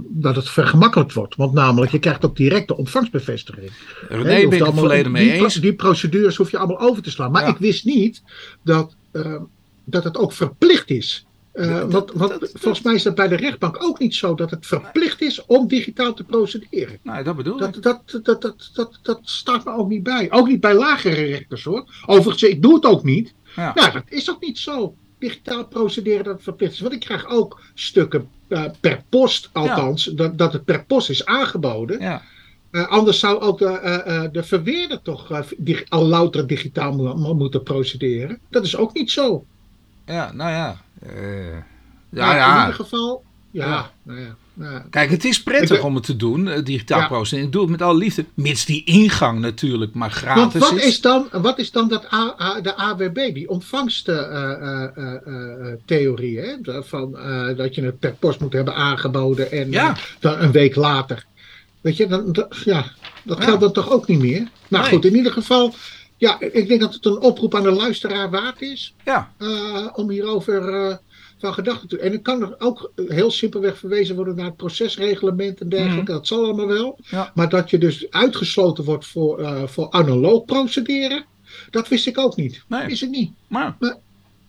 dat 0.09 0.35
het 0.35 0.49
vergemakkelijkt 0.49 1.13
wordt. 1.13 1.35
Want 1.35 1.53
namelijk, 1.53 1.91
je 1.91 1.99
krijgt 1.99 2.25
ook 2.25 2.35
direct 2.35 2.67
de 2.67 2.77
ontvangstbevestiging. 2.77 3.71
René 4.07 4.23
ben 4.23 4.59
ik 4.59 4.65
het 4.65 4.75
volledig 4.75 5.11
mee 5.11 5.31
die, 5.31 5.41
eens. 5.41 5.55
Die 5.55 5.73
procedures 5.73 6.35
hoef 6.35 6.51
je 6.51 6.57
allemaal 6.57 6.79
over 6.79 7.03
te 7.03 7.11
slaan. 7.11 7.31
Maar 7.31 7.43
Ja. 7.43 7.49
ik 7.49 7.57
wist 7.57 7.85
niet 7.85 8.21
dat, 8.63 8.95
dat 9.83 10.03
het 10.03 10.17
ook 10.17 10.33
verplicht 10.33 10.89
is. 10.89 11.25
Eh, 11.53 11.67
Dat- 11.79 11.91
want 11.91 12.11
want 12.11 12.39
dat- 12.39 12.49
volgens 12.53 12.83
mij 12.83 12.93
is 12.93 13.03
dat 13.03 13.15
bij 13.15 13.27
de 13.27 13.35
rechtbank 13.35 13.83
ook 13.83 13.99
niet 13.99 14.15
zo 14.15 14.35
dat 14.35 14.51
het 14.51 14.65
verplicht 14.65 15.21
is 15.21 15.45
om 15.45 15.67
digitaal 15.67 16.13
te 16.13 16.23
procederen. 16.23 16.97
Nou, 17.03 17.23
dat 17.23 17.35
bedoel 17.35 17.53
ik. 17.53 17.59
Dat, 17.59 17.83
dat, 17.83 18.19
dat, 18.23 18.41
dat, 18.41 18.69
dat, 18.73 18.99
dat 19.01 19.19
staat 19.23 19.65
me 19.65 19.71
ook 19.75 19.89
niet 19.89 20.03
bij. 20.03 20.31
Ook 20.31 20.47
niet 20.47 20.59
bij 20.59 20.73
lagere 20.73 21.23
rechters 21.23 21.63
hoor. 21.63 21.85
Overigens, 22.05 22.43
ik 22.43 22.61
doe 22.61 22.73
het 22.75 22.85
ook 22.85 23.03
niet. 23.03 23.33
Ja. 23.55 23.71
Nou, 23.75 23.91
dat 23.91 24.03
is 24.07 24.29
ook 24.31 24.41
niet 24.41 24.57
zo. 24.59 24.95
Digitaal 25.19 25.65
procederen 25.67 26.23
dat 26.23 26.33
het 26.33 26.43
verplicht 26.43 26.73
is. 26.73 26.79
Want 26.79 26.93
ik 26.93 26.99
krijg 26.99 27.25
ook 27.27 27.61
stukken 27.73 28.29
eh, 28.47 28.63
per 28.79 29.03
post, 29.09 29.49
althans, 29.53 30.03
dat, 30.05 30.37
dat 30.37 30.53
het 30.53 30.65
per 30.65 30.85
post 30.85 31.09
is 31.09 31.25
aangeboden. 31.25 31.99
Ja. 31.99 32.21
Eh, 32.71 32.87
anders 32.87 33.19
zou 33.19 33.39
ook 33.39 33.59
de, 33.59 34.29
de 34.31 34.43
verweerder 34.43 35.01
toch 35.01 35.31
al 35.89 36.05
louter 36.05 36.47
digitaal 36.47 36.91
mo- 36.93 37.15
mo- 37.15 37.33
moeten 37.35 37.63
procederen. 37.63 38.39
Dat 38.49 38.63
is 38.65 38.75
ook 38.77 38.93
niet 38.93 39.11
zo. 39.11 39.45
ja, 40.05 40.31
nou 40.33 40.49
ja. 40.49 40.81
Eh, 41.01 41.11
ja, 42.09 42.31
In 42.31 42.37
ja. 42.37 42.59
ieder 42.59 42.73
geval, 42.75 43.23
ja. 43.51 43.67
Ja. 43.67 43.91
Nou 44.03 44.19
ja, 44.19 44.35
ja. 44.53 44.85
Kijk, 44.89 45.09
het 45.09 45.25
is 45.25 45.43
prettig 45.43 45.69
ben- 45.77 45.83
om 45.83 45.95
het 45.95 46.03
te 46.03 46.15
doen, 46.15 46.47
eh, 46.47 46.63
digitaal 46.63 46.99
Ja. 46.99 47.07
procederen. 47.07 47.45
Ik 47.45 47.51
doe 47.51 47.61
het 47.61 47.71
met 47.71 47.81
alle 47.81 47.97
liefde, 47.97 48.25
mits 48.33 48.65
die 48.65 48.83
ingang 48.83 49.39
natuurlijk 49.39 49.93
maar 49.93 50.09
Want 50.09 50.21
gratis 50.51 50.59
wat 50.69 50.73
is. 50.79 50.85
is 50.85 51.01
dan, 51.01 51.27
wat 51.31 51.59
is 51.59 51.71
dan 51.71 51.87
dat 51.87 52.13
A, 52.13 52.35
A- 52.41 52.61
de 52.61 52.75
AWB, 52.77 53.33
die 53.33 53.49
ontvangsttheorie, 53.49 56.39
hè? 56.39 56.55
De- 56.61 56.83
van, 56.85 57.17
eh, 57.17 57.57
dat 57.57 57.75
je 57.75 57.81
het 57.83 57.99
per 57.99 58.13
post 58.19 58.39
moet 58.39 58.53
hebben 58.53 58.75
aangeboden 58.75 59.51
en 59.51 59.71
Ja. 59.71 59.95
dan 60.19 60.39
een 60.39 60.51
week 60.51 60.75
later. 60.75 61.25
Weet 61.81 61.97
je, 61.97 62.07
dan, 62.07 62.31
dat- 62.31 62.57
ja, 62.63 62.85
dat 63.23 63.43
geldt 63.43 63.61
dan 63.61 63.71
toch 63.71 63.89
ook 63.91 64.07
niet 64.07 64.19
meer? 64.19 64.47
Nou 64.67 64.83
Nee. 64.83 64.93
goed, 64.93 65.05
in 65.05 65.15
ieder 65.15 65.31
geval, 65.31 65.73
ja, 66.21 66.39
ik 66.39 66.67
denk 66.67 66.81
dat 66.81 66.93
het 66.93 67.05
een 67.05 67.19
oproep 67.19 67.55
aan 67.55 67.63
de 67.63 67.71
luisteraar 67.71 68.29
waard 68.29 68.61
is 68.61 68.93
Ja, 69.05 69.31
eh, 69.37 69.87
om 69.93 70.09
hierover 70.09 70.73
eh, 70.73 70.95
van 71.39 71.53
gedachten. 71.53 71.99
En 72.01 72.11
dan 72.11 72.21
kan 72.21 72.41
er 72.41 72.55
ook 72.59 72.91
heel 73.07 73.31
simpelweg 73.31 73.77
verwezen 73.77 74.15
worden 74.15 74.35
naar 74.35 74.45
het 74.45 74.57
procesreglement 74.57 75.61
en 75.61 75.69
dergelijke. 75.69 76.11
Dat 76.11 76.27
zal 76.27 76.43
allemaal 76.43 76.67
wel. 76.67 76.99
Ja. 77.09 77.31
Maar 77.35 77.49
dat 77.49 77.69
je 77.69 77.77
dus 77.77 78.09
uitgesloten 78.11 78.83
wordt 78.83 79.05
voor, 79.07 79.39
eh, 79.39 79.63
voor 79.67 79.89
analoog 79.91 80.45
procederen, 80.45 81.25
dat 81.69 81.87
wist 81.87 82.07
ik 82.07 82.17
ook 82.17 82.35
niet. 82.35 82.63
Nee. 82.67 82.87
Wist 82.87 83.01
ik 83.03 83.09
niet. 83.09 83.31
Maar, 83.47 83.75
Maar- 83.79 83.97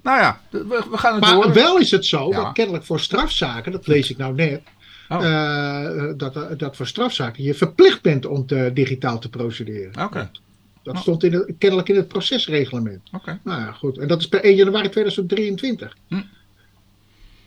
nou 0.03 0.19
ja, 0.21 0.41
we, 0.51 0.67
we 0.91 0.99
gaan 0.99 1.13
het 1.15 1.21
Maar 1.25 1.35
door. 1.35 1.53
wel 1.53 1.79
is 1.79 1.91
het 1.91 2.07
zo 2.07 2.29
Ja. 2.29 2.43
dat 2.45 2.53
kennelijk 2.53 2.85
voor 2.85 3.01
strafzaken, 3.01 3.73
dat 3.73 3.87
lees 3.87 4.11
ik 4.11 4.17
nou 4.17 4.35
net, 4.35 4.63
Oh. 5.09 6.11
dat, 6.17 6.59
dat 6.59 6.77
voor 6.77 6.87
strafzaken 6.87 7.43
je 7.43 7.55
verplicht 7.55 8.03
bent 8.03 8.27
om 8.27 8.47
te, 8.47 8.71
digitaal 8.75 9.19
te 9.19 9.29
procederen. 9.29 10.05
Oké, 10.05 10.31
Dat 10.83 10.95
Oh. 10.95 11.01
stond 11.01 11.25
in 11.25 11.33
het, 11.33 11.53
kennelijk 11.59 11.89
in 11.89 11.97
het 11.97 12.09
procesreglement. 12.09 13.01
oké. 13.13 13.41
Nou 13.45 13.61
ja, 13.61 13.73
goed. 13.73 13.99
En 13.99 14.09
dat 14.09 14.21
is 14.21 14.29
per 14.29 14.45
1 14.45 14.55
januari 14.57 14.89
2023. 14.89 15.97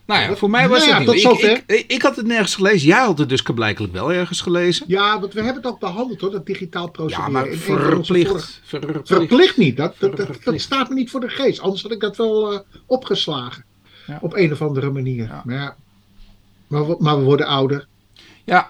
Nou 0.05 0.21
ja, 0.21 0.35
voor 0.35 0.49
mij 0.49 0.69
was 0.69 0.77
Nou 0.79 0.89
ja, 0.89 0.95
het 0.97 1.05
tot 1.05 1.13
niet. 1.15 1.23
zover. 1.23 1.49
Ik, 1.51 1.63
ik, 1.65 1.91
ik 1.91 2.01
had 2.01 2.15
het 2.15 2.25
nergens 2.25 2.55
gelezen. 2.55 2.87
Jij 2.87 2.99
had 2.99 3.17
het 3.17 3.29
dus 3.29 3.41
blijkbaar 3.41 3.91
wel 3.91 4.11
ergens 4.13 4.41
gelezen. 4.41 4.85
Ja, 4.87 5.19
want 5.19 5.33
we 5.33 5.41
hebben 5.41 5.61
het 5.63 5.71
ook 5.71 5.79
behandeld 5.79 6.21
hoor, 6.21 6.31
dat 6.31 6.45
digitaal 6.45 6.89
procederen. 6.91 7.31
Ja, 7.31 7.39
maar 7.39 7.53
vorige- 7.53 7.85
verplicht. 8.03 8.61
Verplicht. 8.63 9.07
Verplicht 9.07 9.57
niet, 9.57 9.77
dat, 9.77 9.95
dat, 9.99 10.17
dat, 10.43 10.59
staat 10.61 10.89
me 10.89 10.95
niet 10.95 11.09
voor 11.09 11.19
de 11.19 11.29
geest. 11.29 11.59
Anders 11.59 11.81
had 11.83 11.91
ik 11.91 11.99
dat 11.99 12.17
wel 12.17 12.53
eh, 12.53 12.59
opgeslagen. 12.85 13.63
Ja. 14.07 14.17
Op 14.21 14.33
een 14.33 14.51
of 14.51 14.61
andere 14.61 14.89
manier. 14.91 15.23
Ja. 15.23 15.41
Maar, 15.45 15.55
ja. 15.55 15.75
Maar, 16.67 16.87
we, 16.87 16.95
maar 16.99 17.17
we 17.17 17.23
worden 17.23 17.45
ouder. 17.47 17.87
Ja. 18.43 18.67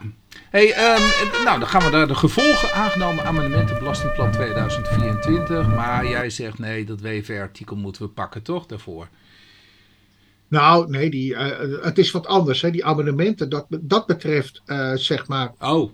Hey, 0.55 0.73
ehm, 0.73 1.43
nou, 1.43 1.59
dan 1.59 1.67
gaan 1.67 1.83
we 1.83 1.89
naar 1.89 2.07
de 2.07 2.15
gevolgen 2.15 2.73
aangenomen 2.73 3.25
amendementen 3.25 3.79
Belastingplan 3.79 4.31
2024. 4.31 5.67
Maar 5.67 6.07
jij 6.07 6.29
zegt 6.29 6.59
nee, 6.59 6.85
dat 6.85 7.01
WVR-artikel 7.01 7.75
moeten 7.75 8.01
we 8.01 8.07
pakken, 8.07 8.41
toch? 8.41 8.65
Daarvoor. 8.65 9.07
Nou, 10.47 10.89
nee, 10.89 11.09
die, 11.09 11.35
eh, 11.35 11.83
het 11.83 11.97
is 11.97 12.11
wat 12.11 12.27
anders. 12.27 12.61
Hè. 12.61 12.71
Die 12.71 12.85
amendementen, 12.85 13.49
dat, 13.49 13.65
dat 13.69 14.05
betreft 14.05 14.61
eh, 14.65 14.91
zeg 14.93 15.27
maar 15.27 15.51
Oh, 15.59 15.91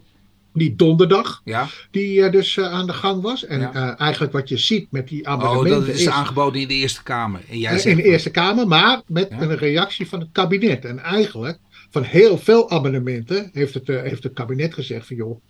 die 0.54 0.76
donderdag 0.76 1.42
ja. 1.44 1.68
die 1.92 2.24
eh, 2.24 2.32
dus 2.32 2.60
aan 2.60 2.86
de 2.88 2.94
gang 2.94 3.22
was. 3.22 3.46
En 3.46 3.60
Ja. 3.60 3.98
eigenlijk 3.98 4.34
wat 4.34 4.50
je 4.50 4.58
ziet 4.58 4.92
met 4.92 5.08
die 5.08 5.26
Oh, 5.26 5.32
amendementen 5.32 5.88
dat 5.88 5.96
is 5.96 6.10
aangeboden 6.10 6.62
in 6.62 6.68
de 6.68 6.74
Eerste 6.74 7.04
Kamer. 7.04 7.42
En 7.50 7.58
jij 7.60 7.72
zegt, 7.72 7.86
in 7.86 7.96
de 7.96 8.10
Eerste 8.10 8.32
Kamer, 8.32 8.68
maar 8.68 9.02
met 9.08 9.28
Ja. 9.30 9.42
een 9.42 9.58
reactie 9.58 10.08
van 10.08 10.20
het 10.20 10.30
kabinet. 10.32 10.86
En 10.86 11.00
eigenlijk, 11.00 11.58
van 11.92 12.04
heel 12.04 12.38
veel 12.38 12.70
amendementen, 12.70 13.50
heeft 13.54 13.74
het, 13.74 13.90
eh, 13.90 14.02
heeft 14.02 14.24
het 14.24 14.34
kabinet 14.34 14.74
gezegd 14.74 15.08
van 15.08 15.16
joh, 15.16 15.42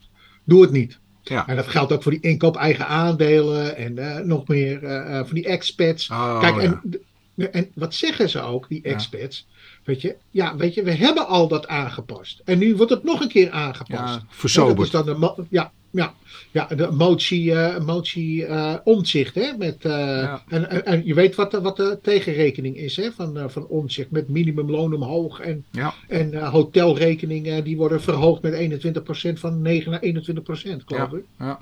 doe 0.43 0.62
het 0.62 0.71
niet. 0.71 1.00
Ja. 1.24 1.48
En 1.48 1.55
dat 1.55 1.67
geldt 1.67 1.91
ook 1.91 2.03
voor 2.03 2.12
die 2.12 2.21
inkoop 2.21 2.55
eigen 2.55 2.88
aandelen 2.88 3.75
en 3.77 3.98
eh, 3.98 4.19
nog 4.25 4.48
meer 4.48 4.83
eh, 4.83 5.19
eh, 5.19 5.25
van 5.25 5.36
die 5.36 5.45
expats. 5.45 6.10
Oh, 6.10 6.39
Kijk, 6.39 6.62
ja. 6.62 6.81
en, 7.36 7.53
en 7.53 7.71
wat 7.75 7.93
zeggen 7.93 8.29
ze 8.29 8.41
ook, 8.41 8.65
die 8.69 8.79
Ja. 8.83 8.89
expats? 8.89 9.48
Weet 9.83 10.01
je, 10.01 10.15
ja, 10.31 10.55
weet 10.55 10.74
je, 10.74 10.83
we 10.83 10.91
hebben 10.91 11.27
al 11.27 11.48
dat 11.48 11.67
aangepast. 11.67 12.41
En 12.45 12.57
nu 12.57 12.75
wordt 12.75 12.91
het 12.91 13.03
nog 13.03 13.21
een 13.21 13.27
keer 13.29 13.50
aangepast. 13.51 14.00
Ja, 14.00 14.05
Ja, 14.05 14.13
dat 14.13 14.24
verzoberd. 14.29 14.79
is 14.88 14.89
dan 14.89 15.05
de, 15.05 15.45
ja, 15.50 15.71
ja, 15.91 16.13
ja, 16.51 16.65
de 16.65 16.91
motie, 16.91 17.53
eh 17.53 17.79
motie 17.86 18.45
eh, 18.45 18.75
omzicht. 18.83 19.36
Hè, 19.36 19.57
met, 19.57 19.86
eh, 19.86 19.91
Ja. 19.91 20.43
en, 20.48 20.69
en, 20.69 20.86
en 20.86 21.05
je 21.05 21.13
weet 21.13 21.36
wat 21.36 21.51
de, 21.51 21.62
wat 21.62 21.77
de 21.77 22.00
tegenrekening 22.01 22.77
is 22.77 22.95
hè, 22.95 23.12
van, 23.12 23.50
van 23.51 23.67
omzicht. 23.67 24.12
Met 24.12 24.29
minimumloon 24.29 24.93
omhoog. 24.93 25.39
En, 25.39 25.65
Ja. 25.71 25.93
en 26.07 26.36
hotelrekeningen 26.48 27.63
die 27.63 27.77
worden 27.77 28.01
verhoogd 28.01 28.41
met 28.41 28.53
21% 28.53 29.39
van 29.39 29.62
9 29.62 29.91
naar 29.91 30.01
21%, 30.01 30.83
geloof 30.86 31.12
Ja. 31.12 31.17
ik. 31.17 31.24
Ja. 31.39 31.60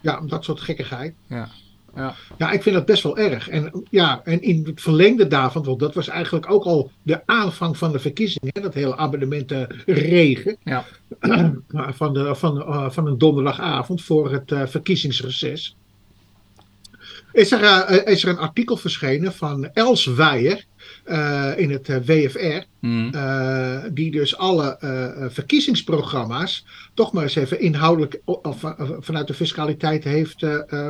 Ja, 0.00 0.20
dat 0.26 0.44
soort 0.44 0.60
gekkigheid. 0.60 1.14
Ja. 1.26 1.48
Ja. 1.96 2.14
Ja, 2.36 2.50
ik 2.50 2.62
vind 2.62 2.74
dat 2.74 2.86
best 2.86 3.02
wel 3.02 3.18
erg. 3.18 3.48
En, 3.48 3.84
ja, 3.90 4.20
en 4.24 4.42
in 4.42 4.64
het 4.66 4.80
verlengde 4.80 5.26
daarvan, 5.26 5.64
want 5.64 5.80
dat 5.80 5.94
was 5.94 6.08
eigenlijk 6.08 6.50
ook 6.50 6.64
al 6.64 6.90
de 7.02 7.20
aanvang 7.26 7.76
van 7.76 7.92
de 7.92 7.98
verkiezingen, 7.98 8.62
dat 8.62 8.74
hele 8.74 8.96
abonnementenregen 8.96 10.56
Ja. 10.62 10.84
van, 11.96 12.14
de, 12.14 12.34
van, 12.34 12.62
eh, 12.62 12.90
van 12.90 13.06
een 13.06 13.18
donderdagavond 13.18 14.02
voor 14.02 14.32
het 14.32 14.52
eh, 14.52 14.66
verkiezingsreces. 14.66 15.76
Is 17.32 17.52
er, 17.52 17.62
eh, 17.62 18.12
is 18.12 18.22
er 18.22 18.28
een 18.28 18.38
artikel 18.38 18.76
verschenen 18.76 19.32
van 19.32 19.70
Els 19.72 20.06
Weijer 20.06 20.64
eh, 21.06 21.52
in 21.56 21.70
het 21.70 21.88
eh, 21.88 21.96
WFR, 22.04 22.64
Hm. 22.80 23.08
eh, 23.14 23.78
die 23.92 24.10
dus 24.10 24.36
alle 24.36 24.76
verkiezingsprogramma's 25.30 26.64
toch 26.94 27.12
maar 27.12 27.22
eens 27.22 27.34
even 27.34 27.60
inhoudelijk 27.60 28.20
of, 28.24 28.64
vanuit 29.00 29.26
de 29.26 29.34
fiscaliteit 29.34 30.04
heeft 30.04 30.46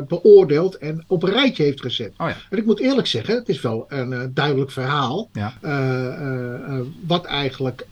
beoordeeld 0.09 0.77
en 0.79 1.05
op 1.07 1.23
een 1.23 1.31
rijtje 1.33 1.63
heeft 1.63 1.81
gezet. 1.81 2.13
Oh 2.17 2.29
ja. 2.29 2.37
En 2.51 2.59
ik 2.59 2.65
moet 2.65 2.81
eerlijk 2.81 3.07
zeggen, 3.07 3.35
het 3.35 3.49
is 3.49 3.61
wel 3.61 3.85
een 3.89 4.31
duidelijk 4.35 4.71
verhaal. 4.71 5.29
Ja. 5.33 5.55
wat 7.07 7.25
eigenlijk 7.25 7.87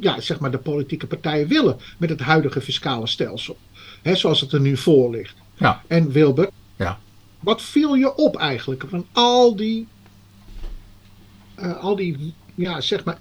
ja, 0.00 0.20
zeg 0.20 0.38
maar 0.40 0.50
de 0.50 0.58
politieke 0.58 1.06
partijen 1.06 1.48
willen 1.48 1.76
met 1.98 2.10
het 2.10 2.20
huidige 2.20 2.60
fiscale 2.60 3.06
stelsel. 3.06 3.56
Hè, 4.02 4.14
zoals 4.14 4.40
het 4.40 4.52
er 4.52 4.60
nu 4.60 4.76
voor 4.76 5.10
ligt. 5.10 5.34
Ja. 5.56 5.82
En 5.86 6.10
Wilbert, 6.10 6.50
Ja. 6.76 6.98
wat 7.40 7.62
viel 7.62 7.94
je 7.94 8.14
op 8.14 8.36
eigenlijk 8.36 8.84
van 8.88 9.06
al 9.12 9.56
die, 9.56 9.88
al 11.62 11.96
die 11.96 12.34
ja, 12.54 12.80
zeg 12.80 13.04
maar, 13.04 13.18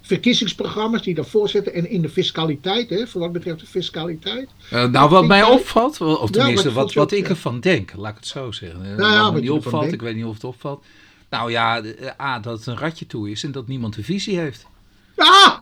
verkiezingsprogramma's 0.00 1.02
die 1.02 1.14
daarvoor 1.14 1.48
zitten 1.48 1.74
en 1.74 1.90
in 1.90 2.02
de 2.02 2.08
fiscaliteit, 2.08 2.90
hè, 2.90 3.06
voor 3.06 3.20
wat 3.20 3.32
betreft 3.32 3.60
de 3.60 3.66
fiscaliteit. 3.66 4.48
Eh, 4.70 4.84
nou, 4.84 5.10
wat 5.10 5.26
mij 5.26 5.42
opvalt, 5.42 6.00
of 6.00 6.30
tenminste 6.30 6.72
wat 6.72 6.92
wat, 6.92 7.12
ik 7.12 7.28
ervan 7.28 7.60
denk, 7.60 7.92
laat 7.96 8.10
ik 8.10 8.16
het 8.16 8.26
zo 8.26 8.52
zeggen. 8.52 8.84
Eh, 8.84 8.98
ja, 8.98 9.22
wat 9.22 9.32
me 9.32 9.40
niet 9.40 9.50
opvalt, 9.50 9.92
ik 9.92 10.02
weet 10.02 10.14
niet 10.14 10.24
of 10.24 10.34
het 10.34 10.44
opvalt. 10.44 10.84
Nou 11.30 11.50
ja, 11.50 11.82
eh, 11.82 12.20
A, 12.20 12.38
dat 12.38 12.58
het 12.58 12.66
een 12.66 12.76
ratje 12.76 13.06
toe 13.06 13.30
is 13.30 13.44
en 13.44 13.52
dat 13.52 13.66
niemand 13.66 13.96
een 13.96 14.04
visie 14.04 14.38
heeft. 14.38 14.66
Ah! 15.16 15.57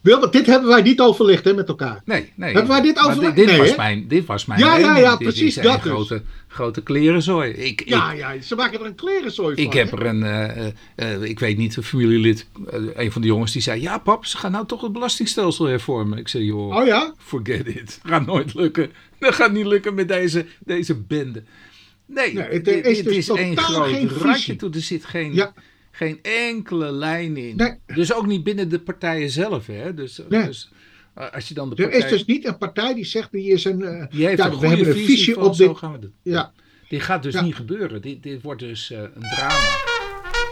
Wilbert, 0.00 0.32
dit 0.32 0.46
hebben 0.46 0.68
wij 0.68 0.82
niet 0.82 1.00
overlegd 1.00 1.44
hè, 1.44 1.54
met 1.54 1.68
elkaar. 1.68 2.02
Nee, 2.04 2.32
nee. 2.34 2.52
Hebben 2.52 2.70
wij 2.70 2.80
dit 2.80 2.98
overlegd? 2.98 3.36
Dit, 3.36 3.46
dit 3.46 3.46
Nee, 3.46 3.66
was 3.66 3.76
mijn, 3.76 4.08
dit 4.08 4.26
was 4.26 4.46
mijn 4.46 4.60
Ja, 4.60 4.76
ja, 4.78 4.98
ja, 4.98 5.16
Dit 5.16 5.28
precies, 5.28 5.54
dat 5.54 5.82
dus. 5.82 5.92
grote, 5.92 6.22
grote 6.48 6.82
klerenzooi. 6.82 7.50
Ik, 7.52 7.88
Ja, 7.88 8.12
ik, 8.12 8.18
ja, 8.18 8.40
ze 8.40 8.54
maken 8.54 8.80
er 8.80 8.86
een 8.86 8.94
klerenzooi 8.94 9.54
van. 9.54 9.64
ik 9.64 9.72
heb 9.72 9.90
hè? 9.90 9.96
er 9.98 10.06
een, 10.06 10.22
eh, 10.22 10.66
eh, 10.66 10.72
eh, 10.96 11.22
ik 11.22 11.38
weet 11.38 11.56
niet, 11.56 11.76
een 11.76 11.82
familielid, 11.82 12.46
eh, 12.70 12.78
een 12.94 13.12
van 13.12 13.20
de 13.22 13.26
jongens 13.28 13.52
die 13.52 13.62
zei, 13.62 13.80
ja 13.80 13.98
pap, 13.98 14.26
ze 14.26 14.36
gaan 14.36 14.52
nou 14.52 14.66
toch 14.66 14.80
het 14.80 14.92
belastingstelsel 14.92 15.66
hervormen. 15.66 16.18
Ik 16.18 16.28
zei, 16.28 16.44
joh, 16.44 16.76
Oh 16.76 16.86
ja? 16.86 17.14
forget 17.18 17.66
it. 17.66 18.00
Gaat 18.02 18.26
nooit 18.26 18.54
lukken. 18.54 18.90
Dat 19.18 19.34
gaat 19.34 19.52
niet 19.52 19.66
lukken 19.66 19.94
met 19.94 20.08
deze, 20.08 20.46
deze 20.58 20.94
bende. 20.94 21.42
Nee, 22.06 22.32
Nee, 22.34 22.44
het 22.48 22.66
is 22.68 23.02
dus 23.02 23.16
is 23.16 23.28
één 23.28 23.54
totaal 23.54 23.70
groot 23.74 23.88
geen 23.88 24.08
ratje 24.08 24.32
visie. 24.32 24.56
toe. 24.56 24.70
Er 24.72 24.80
zit 24.80 25.04
geen, 25.04 25.34
Ja. 25.34 25.52
Geen 25.98 26.18
enkele 26.22 26.92
lijn 26.92 27.36
in. 27.36 27.56
Nee. 27.56 27.78
Dus 27.86 28.12
ook 28.12 28.26
niet 28.26 28.44
binnen 28.44 28.68
de 28.68 28.78
partijen 28.80 29.30
zelf. 29.30 29.66
Hè? 29.66 29.94
Dus, 29.94 30.20
Nee. 30.28 30.44
dus 30.44 30.70
eh, 31.14 31.30
als 31.32 31.48
je 31.48 31.54
dan 31.54 31.70
de 31.70 31.76
Er 31.84 31.92
is 31.92 32.08
dus 32.08 32.24
niet 32.24 32.46
een 32.46 32.58
partij 32.58 32.94
die 32.94 33.04
zegt, 33.04 33.32
die 33.32 33.50
is 33.52 33.64
een... 33.64 33.82
eh, 33.82 34.06
die 34.10 34.26
heeft 34.26 34.38
ja, 34.38 34.44
een 34.44 34.50
we 34.50 34.56
goede 34.56 34.74
hebben 34.76 34.88
een 34.96 35.04
visie, 35.06 35.40
op 35.40 35.54
zo 35.54 35.68
dit... 35.68 35.76
gaan 35.78 35.92
we 35.92 35.98
doen. 35.98 36.12
Ja. 36.22 36.52
Dit 36.88 37.02
gaat 37.02 37.22
dus 37.22 37.34
Ja. 37.34 37.40
niet 37.42 37.54
gebeuren. 37.54 38.02
Dit, 38.02 38.22
dit 38.22 38.42
wordt 38.42 38.60
dus 38.60 38.90
eh, 38.90 39.00
een 39.00 39.20
drama. 39.36 39.76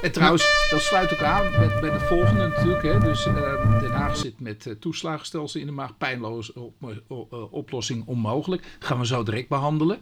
En 0.03 0.13
trouwens, 0.13 0.67
dat 0.71 0.81
sluit 0.81 1.13
ook 1.13 1.23
aan 1.23 1.51
met, 1.61 1.81
met 1.81 1.93
het 1.93 2.03
volgende 2.03 2.49
natuurlijk. 2.49 2.83
Hè. 2.83 2.99
Dus 2.99 3.25
Den 3.25 3.91
Haag 3.91 4.17
zit 4.17 4.41
met 4.41 4.67
eh, 4.67 4.73
toeslagenstelsel 4.73 5.61
in 5.61 5.67
de 5.67 5.73
maag. 5.73 5.97
Pijnloos 5.99 6.53
op, 6.53 6.75
op- 7.09 7.49
oplossing 7.51 8.07
onmogelijk. 8.07 8.63
gaan 8.79 8.99
we 8.99 9.07
zo 9.07 9.23
direct 9.23 9.49
behandelen. 9.49 9.99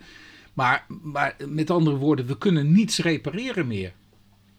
Maar, 0.54 0.86
maar 1.02 1.36
met 1.48 1.70
andere 1.70 1.96
woorden, 1.96 2.26
we 2.26 2.38
kunnen 2.38 2.72
niets 2.72 2.98
repareren 2.98 3.66
meer. 3.66 3.92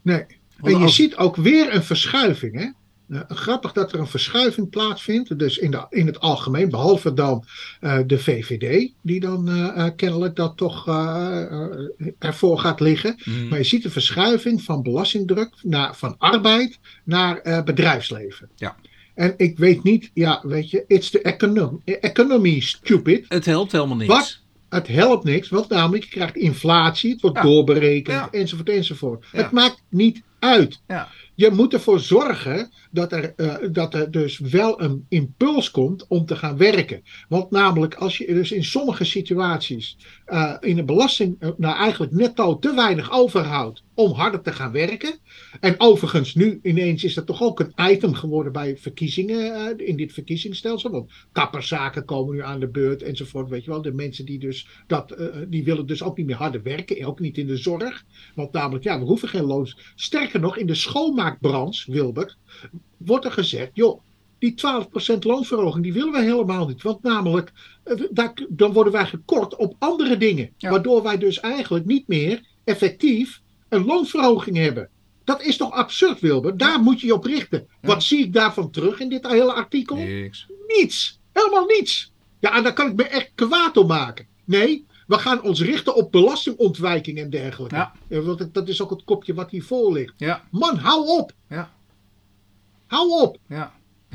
Nee. 0.02 0.26
En 0.62 0.78
je 0.78 0.84
als- 0.84 0.96
ziet 0.96 1.16
ook 1.16 1.36
weer 1.36 1.76
een 1.76 1.84
verschuiving. 1.84 2.56
Hè? 2.60 2.68
Eh, 3.10 3.22
grappig 3.28 3.72
dat 3.72 3.94
er 3.94 4.00
een 4.00 4.08
verschuiving 4.08 4.70
plaatsvindt. 4.70 5.40
Dus 5.40 5.58
in, 5.58 5.72
de, 5.72 5.86
in 5.90 6.06
het 6.06 6.20
algemeen, 6.20 6.70
behalve 6.70 7.14
dan 7.14 7.46
eh, 7.80 8.00
de 8.06 8.20
VVD, 8.20 8.92
die 9.02 9.20
dan 9.20 9.50
eh, 9.50 9.88
kennelijk 9.96 10.36
dat 10.36 10.58
toch 10.58 10.88
ervoor 12.20 12.60
gaat 12.60 12.80
liggen. 12.80 13.22
Mm. 13.24 13.48
Maar 13.48 13.58
je 13.58 13.64
ziet 13.64 13.86
een 13.86 13.92
verschuiving 13.92 14.62
van 14.62 14.84
belastingdruk 14.84 15.54
naar, 15.62 15.96
van 15.96 16.16
arbeid 16.18 16.80
naar 17.04 17.64
bedrijfsleven. 17.66 18.50
Ja. 18.56 18.76
En 19.14 19.34
ik 19.38 19.58
weet 19.58 19.84
niet, 19.84 20.12
ja, 20.14 20.40
weet 20.44 20.70
je, 20.70 20.84
it's 20.88 21.10
the 21.10 21.22
econom 21.22 21.82
economy 21.86 22.60
stupid. 22.60 23.26
Het 23.28 23.46
helpt 23.46 23.72
helemaal 23.72 23.96
niks. 23.96 24.14
Wat? 24.14 24.40
Het 24.76 24.88
helpt 24.88 25.24
niks, 25.24 25.50
want 25.50 25.70
namelijk 25.70 26.04
je 26.04 26.10
krijgt 26.10 26.36
inflatie, 26.36 27.12
het 27.12 27.22
wordt 27.22 27.38
Ja. 27.38 27.44
doorberekend, 27.44 28.18
Ja. 28.18 28.28
enzovoort, 28.32 28.70
enzovoort. 28.70 29.26
Ja. 29.32 29.42
Het 29.42 29.52
maakt 29.52 29.84
niet 29.90 30.22
uit. 30.40 30.82
Ja. 30.88 31.10
Je 31.36 31.52
moet 31.52 31.74
ervoor 31.74 32.00
zorgen 32.00 32.72
dat 32.92 33.12
er, 33.12 33.34
eh, 33.36 33.56
dat 33.72 33.94
er 33.94 34.12
dus 34.12 34.40
wel 34.40 34.82
een 34.82 35.06
impuls 35.10 35.72
komt 35.72 36.06
om 36.08 36.26
te 36.26 36.36
gaan 36.36 36.58
werken. 36.58 37.04
Want 37.30 37.52
namelijk, 37.52 37.94
als 37.94 38.18
je 38.18 38.26
dus 38.34 38.52
in 38.52 38.64
sommige 38.64 39.04
situaties 39.04 39.98
eh, 40.26 40.54
in 40.60 40.76
de 40.76 40.84
belasting 40.84 41.36
eh, 41.40 41.50
nou 41.58 41.76
eigenlijk 41.78 42.12
netto 42.12 42.60
te 42.60 42.74
weinig 42.74 43.12
overhoudt 43.12 43.84
om 43.94 44.12
harder 44.12 44.42
te 44.42 44.52
gaan 44.52 44.72
werken. 44.72 45.18
En 45.60 45.76
overigens, 45.78 46.36
nu 46.36 46.60
ineens 46.64 47.04
is 47.04 47.14
dat 47.14 47.26
toch 47.26 47.42
ook 47.42 47.60
een 47.60 47.92
item 47.92 48.14
geworden 48.14 48.52
bij 48.52 48.78
verkiezingen 48.78 49.78
uh, 49.78 49.88
in 49.88 49.96
dit 49.96 50.14
verkiezingsstelsel. 50.14 50.92
Want 50.92 51.12
kapperszaken 51.32 52.06
komen 52.06 52.36
nu 52.36 52.42
aan 52.42 52.60
de 52.60 52.68
beurt 52.68 53.02
enzovoort. 53.02 53.50
Weet 53.50 53.64
je 53.64 53.70
wel, 53.70 53.82
de 53.82 53.94
mensen 53.94 54.26
die 54.26 54.40
dus 54.40 54.68
dat, 54.88 55.16
die 55.48 55.64
willen 55.64 55.86
dus 55.86 56.04
ook 56.04 56.18
niet 56.18 56.26
meer 56.26 56.36
harder 56.36 56.64
werken. 56.64 57.06
Ook 57.06 57.20
niet 57.20 57.38
in 57.38 57.48
de 57.48 57.58
zorg. 57.58 58.04
Want 58.36 58.52
namelijk, 58.52 58.84
ja, 58.84 59.00
we 59.00 59.06
hoeven 59.06 59.30
geen 59.30 59.44
loon. 59.44 59.74
Sterker 59.96 60.40
nog, 60.40 60.58
in 60.58 60.68
de 60.68 60.76
schoonmaakbranche, 60.76 61.92
Wilbert, 61.92 62.38
wordt 62.98 63.26
er 63.26 63.32
gezegd, 63.32 63.72
joh, 63.74 64.02
die 64.46 65.16
12% 65.16 65.18
loonverhoging, 65.20 65.84
die 65.84 65.94
willen 65.94 66.12
we 66.12 66.22
helemaal 66.22 66.68
niet. 66.68 66.82
Want 66.82 67.04
namelijk, 67.04 67.52
daar, 68.12 68.34
dan 68.50 68.74
worden 68.74 68.94
wij 68.94 69.06
gekort 69.06 69.56
op 69.56 69.76
andere 69.80 70.18
dingen. 70.18 70.50
Ja. 70.58 70.70
Waardoor 70.70 71.04
wij 71.04 71.18
dus 71.18 71.40
eigenlijk 71.40 71.86
niet 71.86 72.08
meer 72.08 72.42
effectief 72.64 73.42
een 73.70 73.86
loonverhoging 73.86 74.58
hebben. 74.58 74.90
Dat 75.24 75.42
is 75.42 75.58
toch 75.58 75.72
absurd, 75.72 76.20
Wilbur? 76.20 76.58
Daar 76.58 76.80
moet 76.80 77.02
je 77.02 77.08
je 77.08 77.14
op 77.14 77.24
richten. 77.24 77.68
Wat 77.82 78.04
zie 78.04 78.24
ik 78.24 78.34
daarvan 78.34 78.72
terug 78.72 79.00
in 79.00 79.10
dit 79.10 79.28
hele 79.28 79.54
artikel? 79.54 79.96
Niks. 79.96 80.48
Niets. 80.68 81.20
Helemaal 81.34 81.66
niets. 81.66 82.12
Ja, 82.40 82.56
en 82.56 82.64
daar 82.64 82.74
kan 82.74 82.88
ik 82.88 82.96
me 82.96 83.04
echt 83.04 83.32
kwaad 83.36 83.78
op 83.78 83.88
maken. 83.88 84.28
Nee, 84.46 84.86
we 85.08 85.18
gaan 85.18 85.42
ons 85.42 85.62
richten 85.62 85.96
op 85.96 86.12
belastingontwijking 86.12 87.18
en 87.18 87.30
dergelijke. 87.30 87.76
Ja. 87.76 88.22
Want 88.22 88.54
dat 88.54 88.68
is 88.68 88.82
ook 88.82 88.90
het 88.90 89.04
kopje 89.04 89.34
wat 89.34 89.52
hiervoor 89.52 89.94
ligt. 89.94 90.14
Ja. 90.18 90.44
Man, 90.52 90.78
hou 90.78 91.08
op. 91.08 91.32
Ja. 91.50 91.72
Hou 92.86 93.22
op. 93.22 93.38
Ja. 93.48 93.74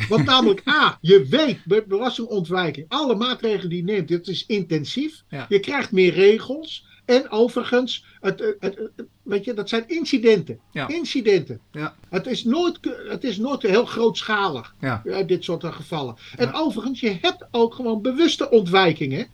Want 0.08 0.24
namelijk, 0.24 0.62
A, 0.68 0.98
je 1.00 1.26
weet 1.26 1.58
bij 1.64 1.84
belastingontwijking, 1.86 2.86
alle 2.88 3.14
maatregelen 3.14 3.68
die 3.68 3.78
je 3.78 3.92
neemt, 3.92 4.08
dit 4.08 4.28
is 4.28 4.46
intensief. 4.46 5.22
Ja. 5.28 5.46
Je 5.48 5.60
krijgt 5.60 5.92
meer 5.92 6.12
regels. 6.12 6.88
En 7.04 7.30
overigens, 7.30 8.04
het, 8.20 8.56
het, 8.60 8.76
het, 8.96 9.06
weet 9.22 9.44
je, 9.44 9.54
dat 9.54 9.68
zijn 9.68 9.84
incidenten. 9.86 10.58
Ja. 10.72 10.88
Incidenten. 10.88 11.60
Ja. 11.72 11.94
Het, 12.08 12.26
is 12.26 12.44
nooit, 12.44 12.78
het 13.08 13.24
is 13.24 13.38
nooit 13.38 13.62
heel 13.62 13.84
grootschalig, 13.84 14.74
Ja. 14.80 15.02
uh, 15.04 15.26
dit 15.26 15.44
soort 15.44 15.64
gevallen. 15.64 16.16
En 16.36 16.52
overigens, 16.52 17.00
je 17.00 17.18
hebt 17.20 17.46
ook 17.50 17.74
gewoon 17.74 18.02
bewuste 18.02 18.50
ontwijkingen. 18.50 19.26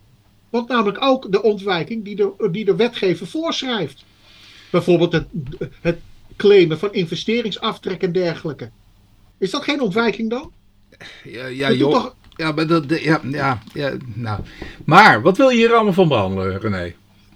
Want 0.50 0.68
namelijk 0.68 1.02
ook 1.02 1.32
de 1.32 1.42
ontwijking 1.42 2.04
die 2.04 2.16
de, 2.16 2.48
die 2.50 2.64
de 2.64 2.76
wetgever 2.76 3.26
voorschrijft. 3.26 4.04
Bijvoorbeeld 4.70 5.12
het, 5.12 5.26
het 5.80 5.98
claimen 6.36 6.78
van 6.78 6.92
investeringsaftrek 6.92 8.02
en 8.02 8.12
dergelijke. 8.12 8.70
Is 9.38 9.50
dat 9.50 9.62
geen 9.62 9.80
ontwijking 9.80 10.30
dan? 10.30 10.52
Ja, 11.24 11.46
ja 11.46 11.72
joh. 11.72 11.92
toch- 11.92 12.14
Ja, 12.36 12.52
maar, 12.52 12.66
dat, 12.66 12.84
ja, 13.00 13.20
ja, 13.24 13.62
ja, 13.72 13.92
nou. 14.14 14.40
maar 14.84 15.22
wat 15.22 15.36
wil 15.36 15.48
je 15.48 15.56
hier 15.56 15.72
allemaal 15.74 15.92
van 15.92 16.08
behandelen, 16.08 16.60
René? 16.60 16.94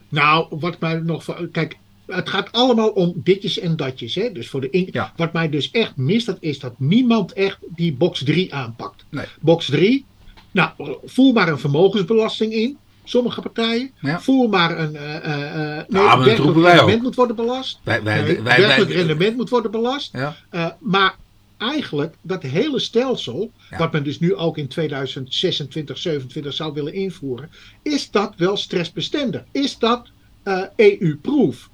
Nou, 0.09 0.47
wat 0.50 0.81
mij 0.81 0.95
nog. 0.95 1.25
Kijk, 1.52 1.76
het 2.07 2.29
gaat 2.29 2.52
allemaal 2.52 2.88
om 2.88 3.12
ditjes 3.17 3.59
en 3.59 3.76
datjes. 3.76 4.14
Hè? 4.14 4.33
Dus 4.33 4.49
voor 4.49 4.61
de 4.61 4.71
in- 4.71 4.88
Ja. 4.93 5.12
Wat 5.17 5.33
mij 5.33 5.49
dus 5.49 5.71
echt 5.71 5.97
mist, 5.97 6.26
dat 6.26 6.37
is 6.40 6.59
dat 6.59 6.73
niemand 6.79 7.33
echt 7.33 7.59
die 7.75 7.93
box 7.93 8.25
3 8.25 8.55
aanpakt. 8.55 9.05
Nee. 9.09 9.26
Box 9.40 9.67
3, 9.67 10.05
nou, 10.50 10.71
voer 11.05 11.33
maar 11.33 11.49
een 11.49 11.59
vermogensbelasting 11.59 12.52
in. 12.52 12.79
Sommige 13.05 13.40
partijen. 13.40 13.90
Ja. 14.00 14.21
Voer 14.21 14.49
maar 14.49 14.79
een. 14.79 14.93
maar 14.93 16.25
dat 16.25 16.38
roepen 16.38 16.62
wij 16.62 16.81
ook. 16.81 17.02
moet 17.02 17.14
worden 17.14 17.37
belast. 17.37 17.79
Wij, 17.83 18.02
wij, 18.02 18.23
Nee, 18.23 18.40
wij, 18.43 18.61
wij- 18.61 18.83
rendement 18.83 19.37
moet 19.37 19.49
worden 19.50 19.71
belast. 19.71 20.12
Ja, 20.12 20.76
maar 20.81 21.14
eigenlijk, 21.61 22.14
dat 22.23 22.43
hele 22.43 22.79
stelsel, 22.79 23.50
Ja. 23.71 23.79
wat 23.79 23.93
men 23.93 24.05
dus 24.05 24.19
nu 24.21 24.35
ook 24.35 24.59
in 24.59 24.69
2026, 24.69 25.99
27 25.99 26.52
zou 26.52 26.73
willen 26.73 26.93
invoeren, 26.95 27.50
is 27.83 28.11
dat 28.11 28.35
wel 28.37 28.57
stressbestendig? 28.57 29.45
Is 29.52 29.79
dat 29.79 30.09
eh, 30.43 30.62
EU-proof? 30.76 31.71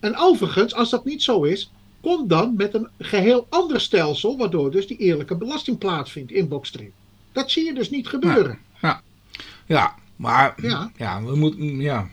En 0.00 0.16
overigens, 0.16 0.74
als 0.74 0.90
dat 0.90 1.04
niet 1.04 1.22
zo 1.22 1.42
is, 1.42 1.70
kom 2.00 2.28
dan 2.28 2.54
met 2.56 2.74
een 2.74 2.88
geheel 2.98 3.46
ander 3.50 3.80
stelsel, 3.80 4.36
waardoor 4.38 4.70
dus 4.70 4.86
die 4.86 4.96
eerlijke 4.96 5.36
belasting 5.36 5.78
plaatsvindt 5.78 6.32
in 6.32 6.48
box 6.48 6.70
3. 6.70 6.92
Dat 7.32 7.50
zie 7.50 7.64
je 7.64 7.74
dus 7.74 7.90
niet 7.90 8.08
gebeuren. 8.08 8.58
ja 9.66 9.94
maar 10.16 10.54
Ja. 10.62 10.90
ja. 10.96 11.22
we 11.22 11.36
moeten. 11.36 11.80
Ja. 11.80 12.08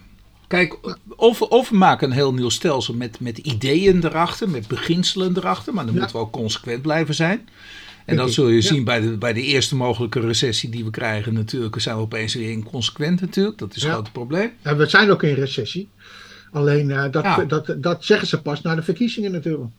Kijk, 0.48 0.78
of, 1.16 1.42
of 1.42 1.70
we 1.70 1.76
maken 1.78 2.08
een 2.10 2.14
heel 2.16 2.34
nieuw 2.34 2.50
stelsel 2.50 2.94
met, 2.94 3.20
met 3.20 3.38
ideeën 3.38 4.06
erachter, 4.06 4.50
met 4.50 4.68
beginselen 4.68 5.38
erachter, 5.38 5.74
maar 5.74 5.86
dan 5.86 5.94
Ja. 5.94 6.00
moeten 6.00 6.18
we 6.18 6.24
ook 6.24 6.32
consequent 6.32 6.82
blijven 6.82 7.16
zijn. 7.16 7.50
En 8.06 8.16
dat 8.16 8.32
zul 8.34 8.48
je 8.48 8.56
ja. 8.56 8.62
zien 8.62 8.84
bij 8.84 9.00
de, 9.02 9.18
bij 9.18 9.34
de 9.34 9.42
eerste 9.42 9.76
mogelijke 9.76 10.20
recessie 10.20 10.70
die 10.70 10.84
we 10.84 10.90
krijgen. 10.90 11.34
Natuurlijk 11.34 11.82
zijn 11.82 11.96
we 11.96 12.02
opeens 12.02 12.34
weer 12.34 12.50
inconsequent 12.52 13.22
natuurlijk. 13.22 13.58
Dat 13.58 13.76
is 13.76 13.82
Ja. 13.82 13.88
het 13.88 13.94
grote 13.96 14.12
probleem. 14.12 14.52
En 14.62 14.78
we 14.78 14.86
zijn 14.86 15.12
ook 15.12 15.24
in 15.24 15.34
recessie. 15.34 15.90
Alleen 16.52 16.92
eh, 16.92 17.12
dat, 17.12 17.24
Ja. 17.24 17.44
dat, 17.46 17.74
dat 17.78 18.06
zeggen 18.06 18.28
ze 18.28 18.42
pas 18.42 18.62
na 18.62 18.76
de 18.76 18.84
verkiezingen 18.84 19.32
natuurlijk. 19.32 19.70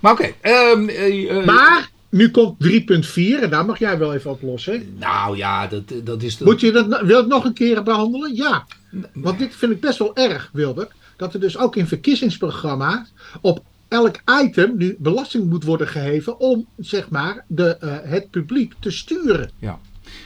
Maar 0.00 0.12
oké. 0.12 0.32
ehm, 0.40 0.88
eh, 0.88 1.38
eh, 1.38 1.44
Maar 1.46 1.90
nu 2.10 2.30
komt 2.30 2.64
3.4 2.64 3.42
en 3.42 3.50
daar 3.50 3.64
mag 3.64 3.78
jij 3.78 3.98
wel 3.98 4.14
even 4.14 4.30
oplossen. 4.30 4.96
Nou 4.98 5.36
ja, 5.36 5.66
dat, 5.66 5.82
dat 6.04 6.22
is... 6.22 6.36
De, 6.36 6.44
Moet 6.44 6.60
je 6.60 6.72
dat, 6.72 7.00
wil 7.02 7.16
het 7.18 7.26
nog 7.28 7.44
een 7.44 7.52
keer 7.52 7.82
behandelen? 7.82 8.34
Ja. 8.36 8.66
Want 9.12 9.38
dit 9.38 9.56
vind 9.56 9.72
ik 9.72 9.80
best 9.80 9.98
wel 9.98 10.16
erg, 10.16 10.50
Wilbert. 10.52 10.92
Dat 11.16 11.34
er 11.34 11.40
dus 11.40 11.58
ook 11.58 11.76
in 11.76 11.86
verkiezingsprogramma's 11.86 13.12
op 13.40 13.62
elk 13.88 14.16
item 14.42 14.76
nu 14.76 14.96
belasting 14.98 15.48
moet 15.48 15.64
worden 15.64 15.88
geheven 15.88 16.40
om 16.40 16.66
zeg 16.76 17.08
maar 17.10 17.44
de, 17.48 17.76
eh, 17.76 17.96
het 18.02 18.30
publiek 18.30 18.72
te 18.80 18.90
sturen. 18.90 19.50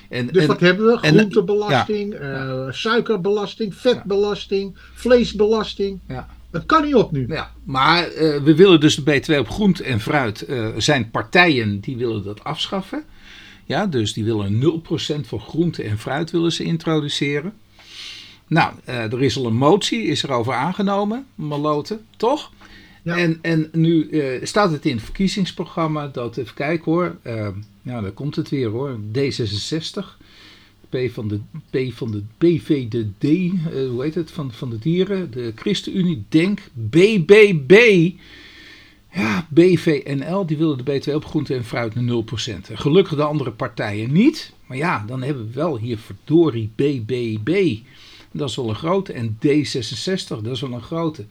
en, 0.09 0.27
Dus 0.27 0.43
en- 0.43 0.49
wat 0.49 0.61
hebben 0.61 0.87
we? 0.87 0.99
en- 1.01 1.15
Groentebelasting, 1.15 2.15
eh, 2.15 2.67
suikerbelasting, 2.71 3.75
vetbelasting, 3.75 4.77
vleesbelasting. 4.95 6.01
Ja. 6.09 6.29
Dat 6.53 6.67
kan 6.67 6.85
niet 6.85 6.95
op 6.95 7.13
nu. 7.13 7.27
Ja, 7.29 7.51
maar 7.65 8.09
eh, 8.09 8.43
we 8.43 8.55
willen 8.55 8.81
dus 8.81 8.95
de 8.95 9.03
BTW 9.03 9.33
op 9.33 9.49
groente 9.49 9.85
en 9.85 10.01
fruit. 10.01 10.45
eh 10.45 10.69
zijn 10.77 11.11
partijen 11.11 11.81
die 11.81 11.97
willen 11.97 12.25
dat 12.25 12.45
afschaffen. 12.45 13.05
Ja, 13.65 13.87
dus 13.87 14.13
die 14.13 14.25
willen 14.25 14.83
0% 15.23 15.27
voor 15.27 15.41
groente 15.41 15.83
en 15.83 15.99
fruit 15.99 16.31
willen 16.31 16.53
ze 16.53 16.65
introduceren. 16.65 17.53
Nou, 18.47 18.73
eh, 18.85 19.13
er 19.13 19.23
is 19.23 19.37
al 19.37 19.47
een 19.47 19.57
motie, 19.57 20.03
is 20.03 20.23
erover 20.23 20.53
aangenomen, 20.53 21.27
Maloten, 21.35 22.07
toch? 22.17 22.51
Ja. 23.03 23.17
En, 23.17 23.39
en 23.43 23.69
nu 23.73 24.09
staat 24.43 24.71
het 24.73 24.87
in 24.87 24.95
het 24.95 25.05
verkiezingsprogramma 25.05 26.09
dat, 26.09 26.37
even 26.37 26.55
kijken 26.55 26.93
hoor, 26.93 27.17
nou 27.83 28.03
daar 28.03 28.11
komt 28.11 28.37
het 28.37 28.49
weer 28.49 28.69
hoor, 28.69 28.99
D66, 29.19 30.17
P 30.93 31.13
van 31.13 31.29
de, 31.29 31.41
P 31.71 31.93
van 31.93 32.11
de 32.11 32.23
BVDD, 32.39 33.25
eh, 33.25 33.89
hoe 33.89 34.03
heet 34.03 34.15
het, 34.15 34.31
van, 34.31 34.53
van 34.53 34.71
de 34.71 34.79
dieren, 34.79 35.31
de 35.31 35.53
ChristenUnie, 35.57 36.25
Denk, 36.29 36.61
BBB. 36.73 38.11
Ja, 39.13 39.47
BVNL, 39.51 40.47
die 40.47 40.57
willen 40.57 40.85
de 40.85 40.93
BTW 40.93 41.15
op 41.15 41.25
groente 41.25 41.55
en 41.55 41.65
fruit 41.65 41.95
naar 41.95 42.05
0%. 42.05 42.71
En 42.71 42.79
Gelukkig 42.79 43.17
de 43.17 43.23
andere 43.23 43.51
partijen 43.51 44.13
niet. 44.13 44.53
Maar 44.67 44.77
ja, 44.77 45.05
dan 45.07 45.23
hebben 45.23 45.47
we 45.47 45.53
wel 45.53 45.79
hier 45.79 45.99
verdorie 45.99 46.71
BBB. 46.75 47.77
Dat 48.31 48.49
is 48.49 48.57
wel 48.57 48.69
een 48.69 48.75
grote. 48.75 49.13
En 49.13 49.39
D66, 49.47 50.27
dat 50.27 50.47
is 50.47 50.61
wel 50.61 50.73
een 50.73 50.83
grote. 50.83 51.25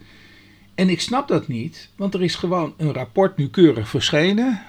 En 0.74 0.88
ik 0.88 1.00
snap 1.00 1.28
dat 1.28 1.48
niet, 1.48 1.88
want 1.96 2.14
er 2.14 2.22
is 2.22 2.34
gewoon 2.34 2.74
een 2.76 2.92
rapport 2.92 3.36
nu 3.36 3.48
keurig 3.48 3.88
verschenen. 3.88 4.62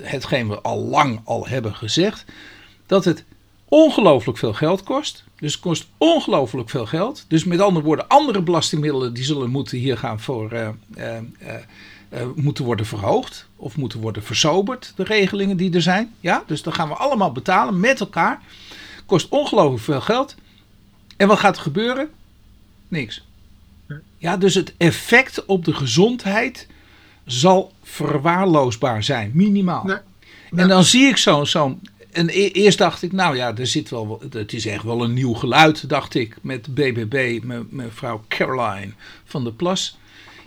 Hetgeen 0.00 0.48
we 0.48 0.60
al 0.60 0.84
lang 0.84 1.20
al 1.24 1.46
hebben 1.46 1.74
gezegd. 1.74 2.24
Dat 2.86 3.04
het 3.04 3.24
ongelooflijk 3.68 4.38
veel 4.38 4.52
geld 4.52 4.82
kost. 4.82 5.24
Dus 5.38 5.52
het 5.52 5.62
kost 5.62 5.86
ongelooflijk 5.98 6.70
veel 6.70 6.86
geld. 6.86 7.24
Dus 7.28 7.44
met 7.44 7.60
andere 7.60 7.84
woorden, 7.84 8.08
andere 8.08 8.42
belastingmiddelen 8.42 9.14
die 9.14 9.24
zullen 9.24 9.50
moeten 9.50 9.78
hier 9.78 9.98
gaan 9.98 10.20
voor 10.20 10.52
eh, 10.52 10.68
eh, 10.94 11.16
eh, 12.08 12.26
moeten 12.34 12.64
worden 12.64 12.86
verhoogd 12.86 13.48
of 13.56 13.76
moeten 13.76 14.00
worden 14.00 14.22
versoberd, 14.22 14.92
de 14.96 15.04
regelingen 15.04 15.56
die 15.56 15.74
er 15.74 15.82
zijn. 15.82 16.14
Ja, 16.20 16.44
dus 16.46 16.62
dan 16.62 16.72
gaan 16.72 16.88
we 16.88 16.94
allemaal 16.94 17.32
betalen 17.32 17.80
met 17.80 18.00
elkaar. 18.00 18.40
Kost 19.06 19.28
ongelooflijk 19.28 19.82
veel 19.82 20.00
geld. 20.00 20.34
En 21.16 21.28
wat 21.28 21.38
gaat 21.38 21.56
er 21.56 21.62
gebeuren? 21.62 22.10
Niks. 22.88 23.24
Ja, 24.18 24.36
dus 24.36 24.54
het 24.54 24.74
effect 24.76 25.44
op 25.44 25.64
de 25.64 25.74
gezondheid 25.74 26.66
zal 27.24 27.72
verwaarloosbaar 27.82 29.02
zijn, 29.02 29.30
minimaal. 29.34 29.84
Nee. 29.84 29.96
En 30.50 30.68
dan 30.68 30.84
zie 30.84 31.06
ik 31.06 31.16
zo'n. 31.16 31.46
Zo 31.46 31.78
en 32.16 32.28
e- 32.28 32.48
eerst 32.48 32.78
dacht 32.78 33.02
ik, 33.02 33.12
nou 33.12 33.36
ja, 33.36 33.56
er 33.56 33.66
zit 33.66 33.90
wel, 33.90 34.22
het 34.30 34.52
is 34.52 34.66
echt 34.66 34.82
wel 34.82 35.04
een 35.04 35.12
nieuw 35.12 35.32
geluid, 35.32 35.88
dacht 35.88 36.14
ik, 36.14 36.36
met 36.40 36.74
BBB, 36.74 37.40
mevrouw 37.70 38.24
Caroline 38.28 38.92
van 39.24 39.44
der 39.44 39.52
Plas. 39.52 39.98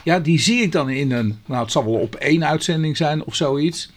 Ja, 0.04 0.20
die 0.20 0.40
zie 0.40 0.62
ik 0.62 0.72
dan 0.72 0.90
in 0.90 1.12
een, 1.12 1.40
nou 1.46 1.62
het 1.64 1.72
zal 1.72 1.84
wel 1.84 1.94
op 1.94 2.16
één 2.16 2.46
uitzending 2.46 2.98
zijn 2.98 3.24
of 3.24 3.36
zoiets. 3.36 3.92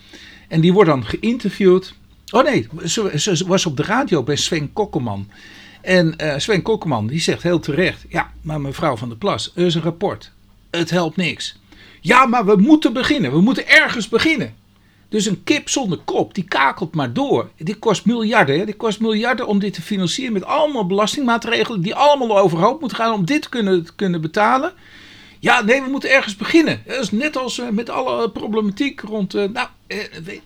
En 0.48 0.60
die 0.60 0.72
wordt 0.72 0.90
dan 0.90 1.04
geïnterviewd. 1.04 1.94
Oh 2.30 2.44
nee, 2.44 2.68
ze, 2.84 3.44
was 3.46 3.66
op 3.66 3.76
de 3.76 3.82
radio 3.82 4.22
bij 4.22 4.36
Sven 4.36 4.72
Kokkelman. 4.72 5.28
En 5.80 6.16
eh, 6.16 6.38
Sven 6.38 6.62
Kokkelman 6.62 7.06
die 7.06 7.20
zegt 7.20 7.42
heel 7.42 7.60
terecht, 7.60 8.04
ja, 8.08 8.32
maar 8.40 8.60
mevrouw 8.60 8.96
van 8.96 9.08
der 9.08 9.18
Plas, 9.18 9.52
er 9.54 9.66
is 9.66 9.74
een 9.74 9.82
rapport. 9.82 10.32
Het 10.70 10.90
helpt 10.90 11.16
niks. 11.16 11.58
Ja, 12.00 12.26
maar 12.26 12.44
we 12.44 12.56
moeten 12.56 12.92
beginnen. 12.92 13.32
We 13.32 13.40
moeten 13.40 13.68
ergens 13.68 14.08
beginnen. 14.08 14.54
Dus 15.12 15.26
een 15.26 15.44
kip 15.44 15.68
zonder 15.68 15.98
kop, 16.04 16.34
die 16.34 16.44
kakelt 16.44 16.94
maar 16.94 17.12
door. 17.12 17.50
Die 17.56 17.74
kost 17.74 18.04
miljarden. 18.04 18.58
Hè? 18.58 18.64
Die 18.64 18.74
kost 18.74 19.00
miljarden 19.00 19.46
om 19.46 19.58
dit 19.58 19.74
te 19.74 19.82
financieren 19.82 20.32
met 20.32 20.44
allemaal 20.44 20.86
belastingmaatregelen 20.86 21.80
die 21.80 21.94
allemaal 21.94 22.38
overhoop 22.38 22.80
moeten 22.80 22.98
gaan 22.98 23.12
om 23.12 23.24
dit 23.24 23.42
te 23.42 23.48
kunnen, 23.48 23.84
te 23.84 23.94
kunnen 23.94 24.20
betalen. 24.20 24.72
Ja, 25.40 25.60
nee, 25.62 25.82
we 25.82 25.90
moeten 25.90 26.10
ergens 26.10 26.36
beginnen. 26.36 26.82
Dat 26.86 26.98
is 27.02 27.10
net 27.10 27.36
als 27.36 27.58
eh, 27.58 27.68
met 27.68 27.88
alle 27.90 28.30
problematiek 28.30 29.00
rond. 29.00 29.34
eh, 29.34 29.48
nou, 29.48 29.68
eh, 29.86 29.98
weet- 30.24 30.42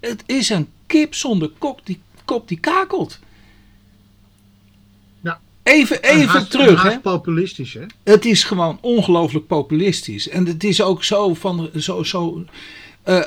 het 0.00 0.22
is 0.26 0.48
een 0.48 0.68
kip 0.86 1.14
zonder 1.14 1.50
kop 1.58 1.80
die, 1.84 2.00
kop 2.24 2.48
die 2.48 2.60
kakelt. 2.60 3.18
Ja. 5.22 5.40
Even, 5.62 6.02
En 6.02 6.16
even 6.16 6.28
haast- 6.28 6.50
terug, 6.50 6.82
hè? 6.82 7.00
populistisch, 7.00 7.74
hè? 7.74 7.82
Het 8.04 8.24
is 8.24 8.44
gewoon 8.44 8.78
ongelooflijk 8.80 9.46
populistisch. 9.46 10.28
En 10.28 10.46
het 10.46 10.64
is 10.64 10.82
ook 10.82 11.04
zo 11.04 11.34
van. 11.34 11.70
Zo, 11.78 12.02
zo, 12.02 12.44
eh, 13.06 13.20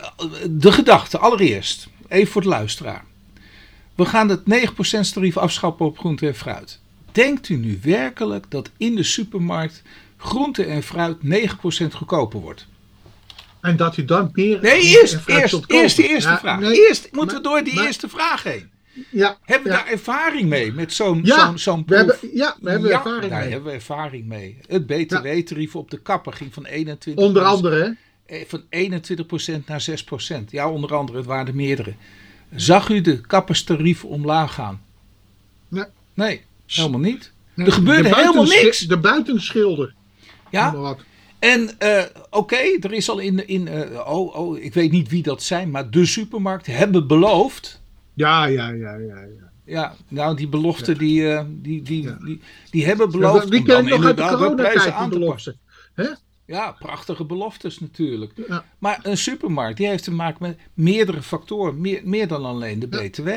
de 0.49 0.71
gedachte, 0.71 1.17
allereerst, 1.17 1.87
even 2.07 2.31
voor 2.31 2.41
de 2.41 2.47
luisteraar. 2.47 3.05
We 3.95 4.05
gaan 4.05 4.29
het 4.29 4.41
9% 4.45 5.13
tarief 5.13 5.37
afschaffen 5.37 5.85
op 5.85 5.97
groente 5.99 6.27
en 6.27 6.35
fruit. 6.35 6.79
Denkt 7.11 7.49
u 7.49 7.55
nu 7.55 7.79
werkelijk 7.83 8.45
dat 8.49 8.69
in 8.77 8.95
de 8.95 9.03
supermarkt 9.03 9.81
groente 10.17 10.63
en 10.63 10.83
fruit 10.83 11.17
9% 11.23 11.93
goedkoper 11.93 12.39
wordt? 12.39 12.67
En 13.61 13.77
dat 13.77 13.97
u 13.97 14.05
dan 14.05 14.29
meer. 14.33 14.61
Nee, 14.61 14.81
eerst, 14.81 15.17
eerst, 15.25 15.63
eerst 15.67 15.95
de 15.97 16.07
eerste 16.07 16.29
Ja, 16.29 16.39
vraag. 16.39 16.59
nee, 16.59 16.87
eerst 16.87 17.07
moeten 17.11 17.37
we 17.37 17.43
door 17.43 17.63
die 17.63 17.73
maar- 17.75 17.85
eerste 17.85 18.09
vraag 18.09 18.43
heen. 18.43 18.69
Ja, 19.09 19.37
Hebben 19.45 19.71
we 19.71 19.77
ja. 19.77 19.83
daar 19.83 19.91
ervaring 19.91 20.49
mee 20.49 20.71
met 20.73 20.93
zo'n 20.93 21.21
Ja, 21.23 21.45
zo'n 21.45 21.57
zo'n 21.59 21.83
we 21.87 21.95
hebben, 21.95 22.17
proef? 22.17 22.31
ja, 22.33 22.55
we 22.61 22.69
hebben 22.69 22.91
ervaring 22.91 23.31
daar 23.31 23.39
mee. 23.41 23.49
hebben 23.49 23.69
we 23.69 23.75
ervaring 23.77 24.25
mee. 24.25 24.57
Het 24.67 24.85
btw-tarief 24.87 25.75
op 25.75 25.91
de 25.91 25.97
kapper 26.01 26.33
ging 26.33 26.53
van 26.53 26.65
21 26.65 27.23
Onder 27.25 27.43
andere, 27.43 27.83
hè? 27.83 27.89
Eh, 28.29 28.45
van 28.47 28.61
21% 28.69 29.65
naar 29.65 29.81
6%. 29.81 30.51
Ja, 30.51 30.69
onder 30.69 30.95
andere, 30.95 31.17
het 31.17 31.27
waren 31.27 31.47
er 31.47 31.55
meerdere. 31.55 31.93
Zag 32.55 32.89
u 32.89 33.01
de 33.01 33.21
kapperstarief 33.21 34.05
omlaag 34.05 34.53
gaan? 34.53 34.81
Nee. 35.67 35.85
Nee, 36.13 36.41
helemaal 36.65 36.99
niet. 36.99 37.31
Nee, 37.53 37.67
er 37.67 37.73
gebeurde 37.73 38.09
de 38.09 38.15
helemaal 38.15 38.43
niks. 38.43 38.79
De 38.79 38.97
buitenschilder. 38.97 39.93
Ja, 40.51 40.95
en 41.39 41.79
eh, 41.79 42.03
oké, 42.29 42.55
er 42.55 42.93
is 42.93 43.09
al 43.09 43.19
in, 43.19 43.47
in 43.47 43.67
eh, 43.67 44.07
oh, 44.07 44.35
oh, 44.35 44.57
ik 44.57 44.73
weet 44.73 44.91
niet 44.91 45.09
wie 45.09 45.23
dat 45.23 45.43
zijn, 45.43 45.71
maar 45.71 45.89
de 45.89 46.05
supermarkt 46.05 46.65
hebben 46.65 47.07
beloofd. 47.07 47.81
Ja, 48.13 48.45
ja, 48.45 48.69
ja, 48.69 48.95
ja. 48.95 49.19
ja. 49.19 49.47
Ja, 49.65 49.95
nou 50.07 50.35
die 50.35 50.47
belofte 50.47 50.97
die, 50.97 51.45
die, 51.61 51.81
die, 51.81 52.03
Ja. 52.03 52.17
die, 52.25 52.41
die 52.71 52.85
hebben 52.85 53.11
beloofd 53.11 53.51
Die 53.51 53.59
om 53.59 53.65
dan 53.65 53.87
ik 53.87 53.97
nog 53.97 54.05
uit 54.05 54.17
de 54.17 54.21
inderdaad 54.21 54.49
de 54.49 54.55
prijzen 54.55 54.79
coronatijd, 54.79 54.93
aan 54.93 55.09
te 55.09 55.19
passen. 55.19 55.59
belofte. 55.95 56.19
Ja, 56.49 56.75
prachtige 56.79 57.23
beloftes 57.23 57.79
natuurlijk. 57.79 58.31
Ja. 58.47 58.65
Maar 58.77 58.99
een 59.03 59.17
supermarkt 59.17 59.77
die 59.77 59.87
heeft 59.87 60.03
te 60.03 60.11
maken 60.11 60.37
met 60.41 60.57
meerdere 60.73 61.21
factoren, 61.21 61.81
meer, 61.81 62.01
meer 62.03 62.27
dan 62.27 62.45
alleen 62.45 62.79
de 62.79 62.87
BTW. 62.87 63.29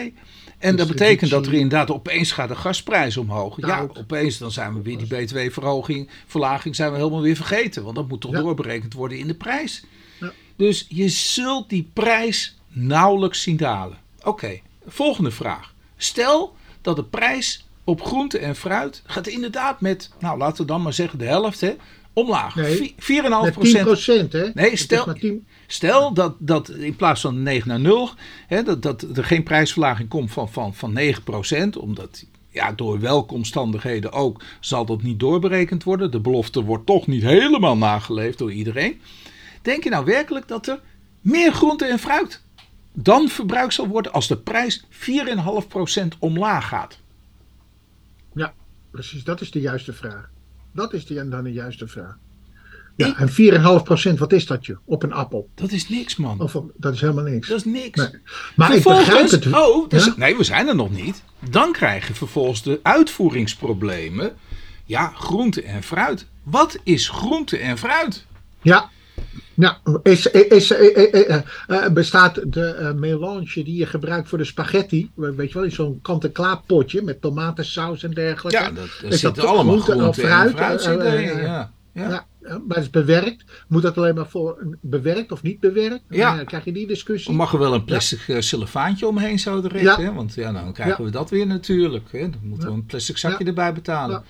En 0.59 0.77
dat 0.77 0.89
betekent 0.89 1.31
dat 1.31 1.47
er 1.47 1.53
inderdaad 1.53 1.91
opeens 1.91 2.33
gaat 2.33 2.49
de 2.49 2.55
gasprijs 2.55 3.17
omhoog. 3.17 3.57
Ja, 3.67 3.87
opeens 3.95 4.39
dan 4.39 4.51
zijn 4.51 4.75
we 4.75 4.83
weer 4.83 4.99
die 4.99 5.07
BTW-verhoging, 5.07 6.11
verlaging 6.27 6.77
zijn 6.77 6.91
we 6.91 6.97
helemaal 6.97 7.21
weer 7.21 7.37
vergeten. 7.37 7.83
Want 7.83 7.97
dat 7.97 8.09
moet 8.09 8.21
toch 8.21 8.33
Ja. 8.33 8.41
doorberekend 8.41 8.93
worden 8.95 9.19
in 9.19 9.27
de 9.27 9.35
prijs. 9.35 9.85
Ja. 10.21 10.33
Dus 10.57 10.87
je 10.89 11.09
zult 11.09 11.69
die 11.69 11.91
prijs 11.93 12.59
nauwelijks 12.69 13.43
zien 13.43 13.57
dalen. 13.57 13.99
Oké, 14.23 14.61
volgende 14.87 15.31
vraag. 15.31 15.75
Stel 15.97 16.57
dat 16.81 16.97
de 16.97 17.05
prijs 17.05 17.67
op 17.85 18.03
groente 18.03 18.39
en 18.39 18.57
fruit 18.57 19.03
gaat 19.07 19.27
inderdaad 19.27 19.81
met, 19.81 20.11
nou 20.21 20.39
laten 20.39 20.61
we 20.61 20.73
dan 20.73 20.83
maar 20.83 20.93
zeggen 20.93 21.19
de 21.19 21.25
helft, 21.27 21.61
hè, 21.61 21.75
omlaag. 22.13 22.55
Nee, 22.55 22.77
Vi- 22.77 22.95
4,5 22.97 23.29
Met 23.29 23.43
10 23.43 23.53
procent. 23.53 23.85
procent, 23.85 24.33
hè? 24.33 24.51
Nee, 24.55 24.77
stel- 24.77 25.07
maar 25.07 25.15
10 25.15 25.47
Stel 25.67 26.15
dat, 26.15 26.35
dat 26.39 26.69
in 26.69 26.97
plaats 26.97 27.21
van 27.21 27.43
9 27.43 27.69
naar 27.69 27.81
0, 27.81 28.11
hè, 28.47 28.63
dat, 28.63 28.83
dat 28.83 29.03
er 29.15 29.25
geen 29.25 29.43
prijsverlaging 29.43 30.09
komt 30.09 30.33
van, 30.33 30.49
van, 30.53 30.75
van 30.75 30.93
9%, 30.93 31.77
omdat 31.79 32.25
ja, 32.51 32.73
door 32.73 33.01
welke 33.01 33.35
omstandigheden 33.35 34.13
ook 34.13 34.43
zal 34.61 34.85
dat 34.85 35.03
niet 35.03 35.21
doorberekend 35.21 35.85
worden. 35.85 36.11
De 36.11 36.21
belofte 36.21 36.63
wordt 36.65 36.87
toch 36.87 37.07
niet 37.07 37.23
helemaal 37.23 37.77
nageleefd 37.77 38.39
door 38.39 38.53
iedereen. 38.53 39.01
Denk 39.63 39.85
je 39.85 39.91
nou 39.91 40.05
werkelijk 40.05 40.49
dat 40.49 40.67
er 40.67 40.81
meer 41.21 41.53
groente 41.53 41.85
en 41.85 41.99
fruit 41.99 42.43
dan 42.95 43.29
verbruikt 43.29 43.75
zal 43.75 43.87
worden 43.87 44.13
als 44.13 44.29
de 44.29 44.37
prijs 44.37 44.85
4,5% 44.91 46.19
omlaag 46.19 46.69
gaat? 46.69 46.99
Ja, 48.35 48.55
precies. 48.91 49.25
Dat 49.25 49.41
is 49.41 49.51
de 49.51 49.61
juiste 49.61 49.93
vraag. 49.93 50.31
Dat 50.73 50.93
is 50.93 51.05
dan 51.07 51.45
de 51.45 51.53
juiste 51.53 51.87
vraag. 51.89 52.17
Ik- 52.97 53.07
Ja, 53.07 53.17
en 53.19 53.29
4,5% 53.29 54.19
wat 54.19 54.33
is 54.33 54.47
dat 54.47 54.67
je? 54.67 54.77
Op 54.85 55.03
een 55.03 55.13
appel. 55.13 55.49
Dat 55.55 55.71
is 55.73 55.89
niks, 55.89 56.17
man. 56.17 56.41
Of 56.41 56.57
dat 56.77 56.95
is 56.95 57.01
helemaal 57.01 57.25
niks. 57.25 57.49
Dat 57.49 57.57
is 57.57 57.65
niks. 57.65 57.99
Nee. 57.99 58.21
Maar 58.57 58.75
ik 58.77 58.83
begrijp 58.83 59.31
het. 59.31 59.53
Oh, 59.53 59.89
dus, 59.89 60.05
Ja? 60.05 60.15
nee, 60.17 60.37
we 60.37 60.45
zijn 60.45 60.69
er 60.69 60.75
nog 60.75 60.91
niet. 60.91 61.23
Dan 61.51 61.73
krijg 61.73 62.07
je 62.09 62.15
vervolgens 62.15 62.63
de 62.63 62.81
uitvoeringsproblemen. 62.83 64.33
Ja, 64.85 65.09
groente 65.15 65.63
en 65.63 65.83
fruit. 65.83 66.27
Wat 66.43 66.79
is 66.85 67.09
groente 67.09 67.57
en 67.57 67.79
fruit? 67.79 68.27
Ja. 68.63 68.91
Nou, 69.63 70.01
is, 70.03 70.27
is, 70.27 70.71
eh, 70.71 71.15
eh, 71.15 71.43
eh, 71.67 71.93
bestaat 71.93 72.53
de 72.53 72.93
melange 72.97 73.65
die 73.65 73.77
je 73.77 73.87
gebruikt 73.87 74.29
voor 74.29 74.39
de 74.39 74.45
spaghetti, 74.45 75.11
weet 75.15 75.49
je 75.49 75.55
wel, 75.55 75.65
in 75.65 75.73
zo'n 75.73 75.99
kant-en-klaar 76.03 76.61
potje 76.67 77.03
met 77.03 77.21
tomatensaus 77.21 78.03
en 78.03 78.11
dergelijke. 78.11 78.63
Ja, 78.63 78.71
dat, 78.71 78.89
er 79.03 79.13
Is 79.13 79.21
dat 79.21 79.39
allemaal 79.39 79.79
groente 79.79 80.05
en 80.05 80.15
fruit? 80.15 80.51
fruit 80.51 80.85
ja. 80.85 81.13
ja. 81.41 81.73
Ja. 81.93 82.27
Maar 82.41 82.77
het 82.77 82.79
is 82.79 82.91
bewerkt. 82.91 83.45
Moet 83.69 83.83
dat 83.83 83.97
alleen 83.97 84.15
maar 84.15 84.29
voor 84.29 84.77
bewerkt 84.81 85.33
of 85.33 85.43
niet 85.43 85.61
bewerkt? 85.61 86.03
Ja. 86.09 86.37
Dan, 86.37 86.45
krijg 86.45 86.65
je 86.65 86.73
die 86.73 86.87
discussie. 86.87 87.35
Mag 87.35 87.53
er 87.53 87.59
wel 87.59 87.75
een 87.75 87.85
plastic 87.85 88.21
ja. 88.27 88.41
cellofaantje 88.41 89.07
omheen 89.07 89.39
zo 89.39 89.61
direct. 89.61 89.85
Ja. 89.85 90.01
Hè? 90.01 90.13
Want 90.13 90.35
ja, 90.35 90.53
dan 90.53 90.73
krijgen 90.73 91.05
we 91.05 91.11
dat 91.11 91.31
weer 91.31 91.47
natuurlijk. 91.47 92.13
Hè? 92.13 92.31
Dan 92.31 92.41
moeten 92.43 92.69
we 92.69 92.75
een 92.75 92.87
plastic 92.87 93.19
zakje 93.19 93.45
erbij 93.45 93.73
betalen. 93.73 94.25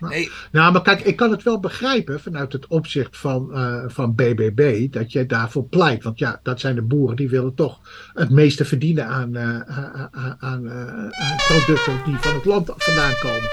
Nee, 0.00 0.30
Nou, 0.52 0.72
maar 0.72 0.82
kijk, 0.82 1.00
ik 1.00 1.16
kan 1.16 1.30
het 1.30 1.42
wel 1.42 1.60
begrijpen 1.60 2.20
vanuit 2.20 2.52
het 2.52 2.66
opzicht 2.66 3.16
van, 3.16 3.52
eh, 3.54 3.84
van 3.86 4.14
BBB 4.14 4.92
dat 4.92 5.12
je 5.12 5.26
daarvoor 5.26 5.64
pleit. 5.64 6.02
Want 6.02 6.18
ja, 6.18 6.40
dat 6.42 6.60
zijn 6.60 6.74
de 6.74 6.82
boeren 6.82 7.16
die 7.16 7.28
willen 7.28 7.54
toch 7.54 7.78
het 8.14 8.30
meeste 8.30 8.64
verdienen 8.64 9.06
aan, 9.06 9.36
eh, 9.36 9.60
aan, 9.60 10.10
aan, 10.40 10.66
eh, 10.68 10.86
aan 10.96 11.36
producten 11.46 12.00
die 12.04 12.16
van 12.16 12.34
het 12.34 12.44
land 12.44 12.72
vandaan 12.76 13.14
komen. 13.20 13.48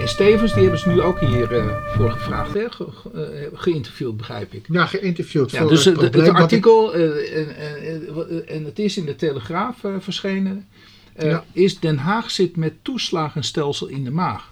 en 0.00 0.08
Stevens, 0.08 0.52
die 0.52 0.62
hebben 0.62 0.80
ze 0.80 0.88
nu 0.88 1.00
ook 1.00 1.20
hier 1.20 1.48
voor 1.96 2.10
gevraagd. 2.10 2.54
Hè? 2.54 2.70
Ge- 2.70 2.86
ge- 2.90 3.50
geïnterviewd, 3.54 4.16
begrijp 4.16 4.52
ik. 4.52 4.64
Ja, 4.68 4.86
geïnterviewd. 4.86 5.50
Ja, 5.50 5.60
voor 5.60 5.68
dus 5.70 5.84
het 5.84 6.00
het, 6.00 6.10
probleem 6.10 6.34
artikel, 6.36 6.94
en, 6.94 7.56
en, 8.46 8.64
het 8.64 8.78
is 8.78 8.96
in 8.96 9.04
de 9.06 9.16
Telegraaf 9.16 9.76
verschenen, 9.98 10.66
Ja. 11.18 11.44
is 11.52 11.80
Den 11.80 11.98
Haag 11.98 12.30
zit 12.30 12.56
met 12.56 12.72
toeslagenstelsel 12.82 13.86
in 13.86 14.04
de 14.04 14.10
maag. 14.10 14.48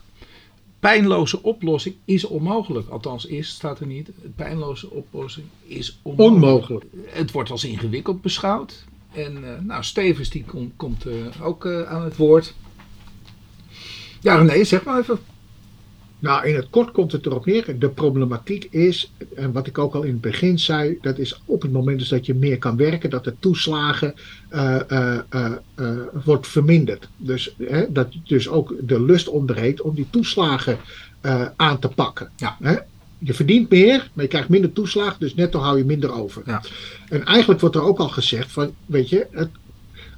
Pijnloze 0.80 1.42
oplossing 1.42 1.94
is 2.04 2.24
onmogelijk. 2.24 2.88
Althans, 2.88 3.26
is 3.26 3.48
staat 3.48 3.80
er 3.80 3.86
niet. 3.86 4.10
Pijnloze 4.36 4.90
oplossing 4.90 5.46
is 5.66 5.98
onmogelijk. 6.02 6.34
Onmogelijk. 6.44 6.84
Het 7.06 7.32
wordt 7.32 7.50
als 7.50 7.64
ingewikkeld 7.64 8.22
beschouwd. 8.22 8.84
En 9.12 9.44
eh, 9.54 9.60
nou, 9.60 9.84
Stevens 9.84 10.30
die 10.30 10.44
kom- 10.44 10.72
komt 10.76 11.06
eh, 11.06 11.14
ook 11.42 11.64
eh, 11.64 11.82
aan 11.82 12.02
het 12.02 12.16
woord. 12.16 12.54
Ja, 14.20 14.36
René, 14.36 14.64
zeg 14.64 14.84
maar 14.84 14.98
even. 14.98 15.18
Nou, 16.18 16.46
in 16.46 16.54
het 16.54 16.70
kort 16.70 16.90
komt 16.90 17.12
het 17.12 17.26
erop 17.26 17.46
neer. 17.46 17.78
De 17.78 17.88
problematiek 17.88 18.68
is, 18.70 19.12
en 19.36 19.52
wat 19.52 19.66
ik 19.66 19.78
ook 19.78 19.94
al 19.94 20.02
in 20.02 20.12
het 20.12 20.20
begin 20.20 20.58
zei, 20.58 20.98
dat 21.00 21.18
is 21.18 21.40
op 21.44 21.62
het 21.62 21.72
moment 21.72 21.98
dus 21.98 22.08
dat 22.08 22.26
je 22.26 22.34
meer 22.34 22.58
kan 22.58 22.76
werken, 22.76 23.10
dat 23.10 23.24
de 23.24 23.34
toeslagen 23.38 24.14
eh, 24.48 25.52
wordt 26.24 26.46
verminderd. 26.46 27.08
Dus 27.16 27.54
hè, 27.58 27.92
dat 27.92 28.08
dus 28.24 28.48
ook 28.48 28.74
de 28.80 29.02
lust 29.02 29.28
onderheet 29.28 29.80
om 29.80 29.94
die 29.94 30.06
toeslagen 30.10 30.78
aan 31.56 31.78
te 31.78 31.88
pakken. 31.88 32.30
Ja. 32.36 32.56
Hè? 32.62 32.76
Je 33.18 33.34
verdient 33.34 33.70
meer, 33.70 34.10
maar 34.12 34.24
je 34.24 34.30
krijgt 34.30 34.48
minder 34.48 34.72
toeslag, 34.72 35.18
dus 35.18 35.34
netto 35.34 35.58
hou 35.58 35.78
je 35.78 35.84
minder 35.84 36.12
over. 36.12 36.42
Ja. 36.46 36.62
En 37.08 37.24
eigenlijk 37.24 37.60
wordt 37.60 37.76
er 37.76 37.82
ook 37.82 37.98
al 37.98 38.08
gezegd 38.08 38.52
van, 38.52 38.74
weet 38.86 39.08
je, 39.08 39.26
het, 39.30 39.48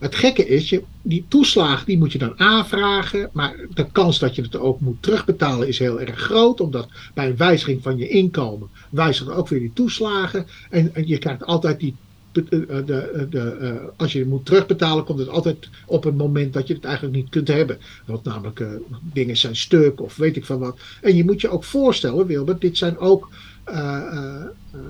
het 0.00 0.14
gekke 0.14 0.46
is, 0.46 0.68
je, 0.68 0.82
die 1.02 1.24
toeslag 1.28 1.84
die 1.84 1.98
moet 1.98 2.12
je 2.12 2.18
dan 2.18 2.38
aanvragen, 2.38 3.30
maar 3.32 3.56
de 3.74 3.86
kans 3.92 4.18
dat 4.18 4.34
je 4.34 4.42
het 4.42 4.56
ook 4.56 4.80
moet 4.80 5.02
terugbetalen 5.02 5.68
is 5.68 5.78
heel 5.78 6.00
erg 6.00 6.18
groot, 6.18 6.60
omdat 6.60 6.88
bij 7.14 7.26
een 7.26 7.36
wijziging 7.36 7.82
van 7.82 7.96
je 7.96 8.08
inkomen 8.08 8.68
wijzigen 8.90 9.34
ook 9.34 9.48
weer 9.48 9.60
die 9.60 9.72
toeslagen 9.72 10.46
en, 10.70 10.92
je 11.04 11.18
krijgt 11.18 11.44
altijd 11.44 11.80
die 11.80 11.94
de, 12.32 12.44
de, 12.48 12.84
de, 12.84 13.26
de, 13.30 13.40
eh, 13.40 13.74
als 13.96 14.12
je 14.12 14.18
het 14.18 14.28
moet 14.28 14.46
terugbetalen, 14.46 15.04
komt 15.04 15.18
het 15.18 15.28
altijd 15.28 15.68
op 15.86 16.04
een 16.04 16.16
moment 16.16 16.52
dat 16.52 16.66
je 16.66 16.74
het 16.74 16.84
eigenlijk 16.84 17.16
niet 17.16 17.28
kunt 17.28 17.48
hebben. 17.48 17.78
Want 18.04 18.24
namelijk 18.24 18.60
eh, 18.60 18.68
dingen 19.12 19.36
zijn 19.36 19.56
stuk 19.56 20.00
of 20.00 20.16
weet 20.16 20.36
ik 20.36 20.44
van 20.44 20.58
wat. 20.58 20.78
En 21.00 21.16
je 21.16 21.24
moet 21.24 21.40
je 21.40 21.48
ook 21.48 21.64
voorstellen, 21.64 22.26
Wilbert, 22.26 22.60
dit 22.60 22.76
zijn 22.76 22.98
ook. 22.98 23.28
Eh, 23.64 23.96
eh, 23.96 24.42
eh, 24.72 24.80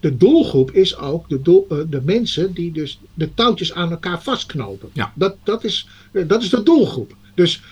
de 0.00 0.16
doelgroep 0.16 0.70
is 0.70 0.96
ook 0.96 1.28
de, 1.28 1.42
doel, 1.42 1.66
de 1.88 2.00
mensen 2.04 2.52
die 2.52 2.72
dus 2.72 3.00
de 3.14 3.34
touwtjes 3.34 3.72
aan 3.72 3.90
elkaar 3.90 4.22
vastknopen. 4.22 4.88
Ja. 4.92 5.12
Dat, 5.14 5.36
dat, 5.42 5.64
is, 5.64 5.88
dat 6.26 6.42
is 6.42 6.48
de 6.48 6.62
doelgroep. 6.62 7.16
Dus 7.34 7.62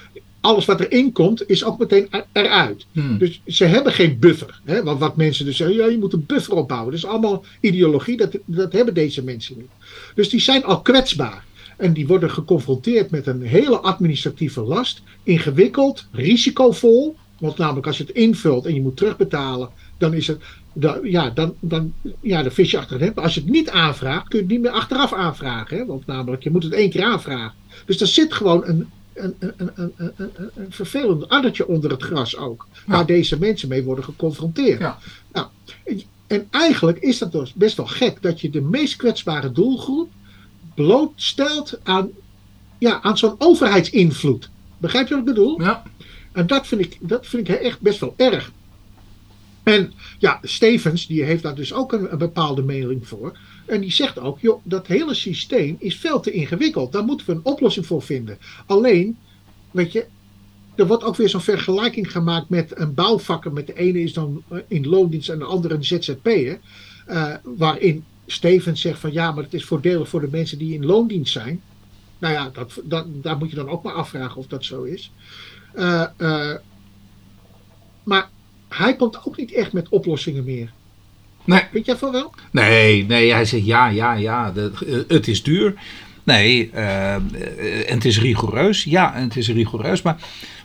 alles 0.41 0.65
wat 0.65 0.81
erin 0.81 1.13
komt, 1.13 1.49
is 1.49 1.65
ook 1.65 1.79
meteen 1.79 2.07
er- 2.11 2.27
eruit. 2.33 2.87
Hmm. 2.93 3.19
Dus 3.19 3.41
ze 3.47 3.65
hebben 3.65 3.93
geen 3.93 4.19
buffer. 4.19 4.61
Hè? 4.65 4.83
Want 4.83 5.01
wat 5.01 5.17
mensen 5.17 5.45
dus 5.45 5.57
zeggen, 5.57 5.77
ja, 5.77 5.87
je 5.87 5.99
moet 5.99 6.13
een 6.13 6.27
buffer 6.27 6.55
opbouwen. 6.55 6.91
Dat 6.91 6.99
is 6.99 7.07
allemaal 7.07 7.45
ideologie, 7.61 8.17
dat, 8.17 8.37
dat 8.45 8.73
hebben 8.73 8.95
deze 8.95 9.25
mensen 9.25 9.57
niet. 9.57 9.71
Dus 10.15 10.29
die 10.29 10.41
zijn 10.41 10.65
al 10.65 10.81
kwetsbaar. 10.81 11.45
En 11.77 11.93
die 11.93 12.07
worden 12.07 12.31
geconfronteerd 12.31 13.11
met 13.11 13.27
een 13.27 13.43
hele 13.43 13.79
administratieve 13.79 14.61
last. 14.61 15.03
Ingewikkeld, 15.23 16.07
risicovol. 16.13 17.17
Want 17.39 17.59
namelijk 17.59 17.87
als 17.87 17.99
je 17.99 18.05
het 18.05 18.15
invult 18.15 18.67
en 18.67 18.75
je 18.75 18.81
moet 18.81 18.97
terugbetalen, 18.97 19.69
dan 19.99 20.15
is 20.15 20.27
het 20.27 20.43
dan, 20.73 20.99
ja, 21.03 21.31
dan, 21.31 21.55
dan, 21.61 21.93
ja, 22.21 22.43
dan 22.43 22.53
vis 22.53 22.71
je 22.71 22.79
achter 22.79 23.01
het 23.01 23.17
Als 23.17 23.35
je 23.35 23.41
het 23.41 23.51
niet 23.51 23.71
aanvraagt, 23.71 24.29
kun 24.29 24.39
je 24.39 24.45
het 24.45 24.53
niet 24.53 24.63
meer 24.63 24.71
achteraf 24.71 25.13
aanvragen. 25.13 25.77
Hè? 25.77 25.87
Want 25.87 26.07
namelijk, 26.07 26.43
je 26.43 26.51
moet 26.51 26.63
het 26.63 26.73
één 26.73 26.91
keer 26.91 27.05
aanvragen. 27.05 27.53
Dus 27.87 28.01
er 28.01 28.07
zit 28.07 28.33
gewoon 28.33 28.67
een, 28.67 28.89
een, 29.15 29.35
een, 29.39 29.71
een, 29.75 29.93
een, 29.97 30.31
een 30.55 30.67
vervelend 30.69 31.29
addertje 31.29 31.69
onder 31.69 31.91
het 31.91 32.03
gras 32.03 32.37
ook. 32.37 32.67
Waar 32.87 33.07
deze 33.07 33.39
mensen 33.39 33.69
mee 33.69 33.83
worden 33.83 34.05
geconfronteerd. 34.05 34.81
Ja. 34.81 34.99
Nou, 35.33 35.47
en 36.27 36.47
eigenlijk 36.51 36.99
is 36.99 37.19
dat 37.19 37.33
dus 37.33 37.53
best 37.53 37.77
wel 37.77 37.87
gek 37.87 38.23
dat 38.23 38.41
je 38.41 38.51
de 38.51 38.61
meest 38.61 38.97
kwetsbare 38.97 39.53
doelgroep 39.53 40.11
blootstelt 40.75 41.79
aan, 41.83 42.11
ja, 42.79 43.03
aan 43.03 43.19
zo'n 43.19 43.35
overheidsinvloed. 43.39 44.51
Begrijp 44.79 45.09
je 45.09 45.15
wat 45.15 45.29
ik 45.29 45.35
bedoel? 45.35 45.61
Ja. 45.61 45.83
En 46.33 46.47
dat 46.47 46.67
vind 46.67 46.81
ik, 46.81 46.99
dat 47.01 47.27
vind 47.27 47.49
ik 47.49 47.55
echt 47.55 47.81
best 47.81 48.01
wel 48.01 48.15
erg. 48.17 48.53
En 49.69 49.93
ja, 50.19 50.39
Stevens, 50.43 51.07
die 51.07 51.23
heeft 51.23 51.43
daar 51.43 51.55
dus 51.55 51.73
ook 51.73 51.93
een, 51.93 52.19
bepaalde 52.19 52.63
mening 52.63 53.09
voor. 53.09 53.39
En 53.67 53.81
die 53.81 53.93
zegt 53.93 54.19
ook, 54.19 54.41
joh, 54.41 54.61
dat 54.65 54.87
hele 54.87 55.15
systeem 55.15 55.77
is 55.79 55.97
veel 55.97 56.21
te 56.21 56.31
ingewikkeld. 56.31 56.93
Daar 56.93 57.05
moeten 57.05 57.27
we 57.27 57.33
een 57.33 57.45
oplossing 57.45 57.87
voor 57.87 58.03
vinden. 58.03 58.39
Alleen, 58.67 59.19
weet 59.71 59.93
je, 59.93 60.07
er 60.75 60.87
wordt 60.87 61.05
ook 61.05 61.17
weer 61.17 61.29
zo'n 61.29 61.41
vergelijking 61.41 62.13
gemaakt 62.13 62.49
met 62.49 62.79
een 62.79 62.95
bouwvakker. 62.95 63.53
Met 63.53 63.67
de 63.67 63.75
ene 63.75 64.01
is 64.01 64.13
dan 64.13 64.43
eh, 64.49 64.59
in 64.69 64.87
loondienst 64.87 65.29
en 65.29 65.39
de 65.39 65.45
andere 65.45 65.75
een 65.75 65.85
ZZP'er. 65.85 66.59
Uh, 67.09 67.35
waarin 67.43 68.05
Stevens 68.27 68.81
zegt 68.81 69.01
van 69.01 69.13
ja, 69.13 69.33
maar 69.33 69.45
het 69.45 69.55
is 69.55 69.65
voordelig 69.65 70.09
voor 70.09 70.21
de 70.21 70.29
mensen 70.31 70.59
die 70.59 70.75
in 70.75 70.87
loondienst 70.87 71.33
zijn. 71.33 71.63
Nou 72.19 72.35
ja, 72.35 72.51
dat, 72.53 72.81
dat, 72.85 73.07
daar 73.09 73.39
moet 73.39 73.51
je 73.51 73.57
dan 73.57 73.69
ook 73.69 73.83
maar 73.83 73.93
afvragen 73.93 74.37
of 74.37 74.47
dat 74.47 74.65
zo 74.65 74.83
is. 74.83 75.13
Uh, 75.75 76.55
maar 78.03 78.29
hij 78.69 78.97
komt 78.97 79.27
ook 79.27 79.37
niet 79.37 79.53
echt 79.53 79.73
met 79.73 79.89
oplossingen 79.89 80.45
meer. 80.45 80.73
Nee. 81.45 81.63
Weet 81.73 81.87
jij 81.87 81.97
van 81.97 82.13
wel? 82.13 82.33
Nee, 82.51 83.07
nee, 83.07 83.33
hij 83.33 83.45
zegt 83.45 83.67
ja, 83.67 83.89
ja, 83.89 84.13
ja, 84.13 84.53
het 85.09 85.29
is 85.29 85.43
duur. 85.43 85.75
Nee, 86.29 86.71
uh, 86.75 87.15
en 87.91 87.95
het 87.95 88.05
is 88.05 88.21
rigoureus. 88.21 88.85
Ja, 88.85 89.15
en 89.15 89.23
het 89.23 89.37
is 89.37 89.49
rigoureus. 89.49 90.03
Maar 90.03 90.17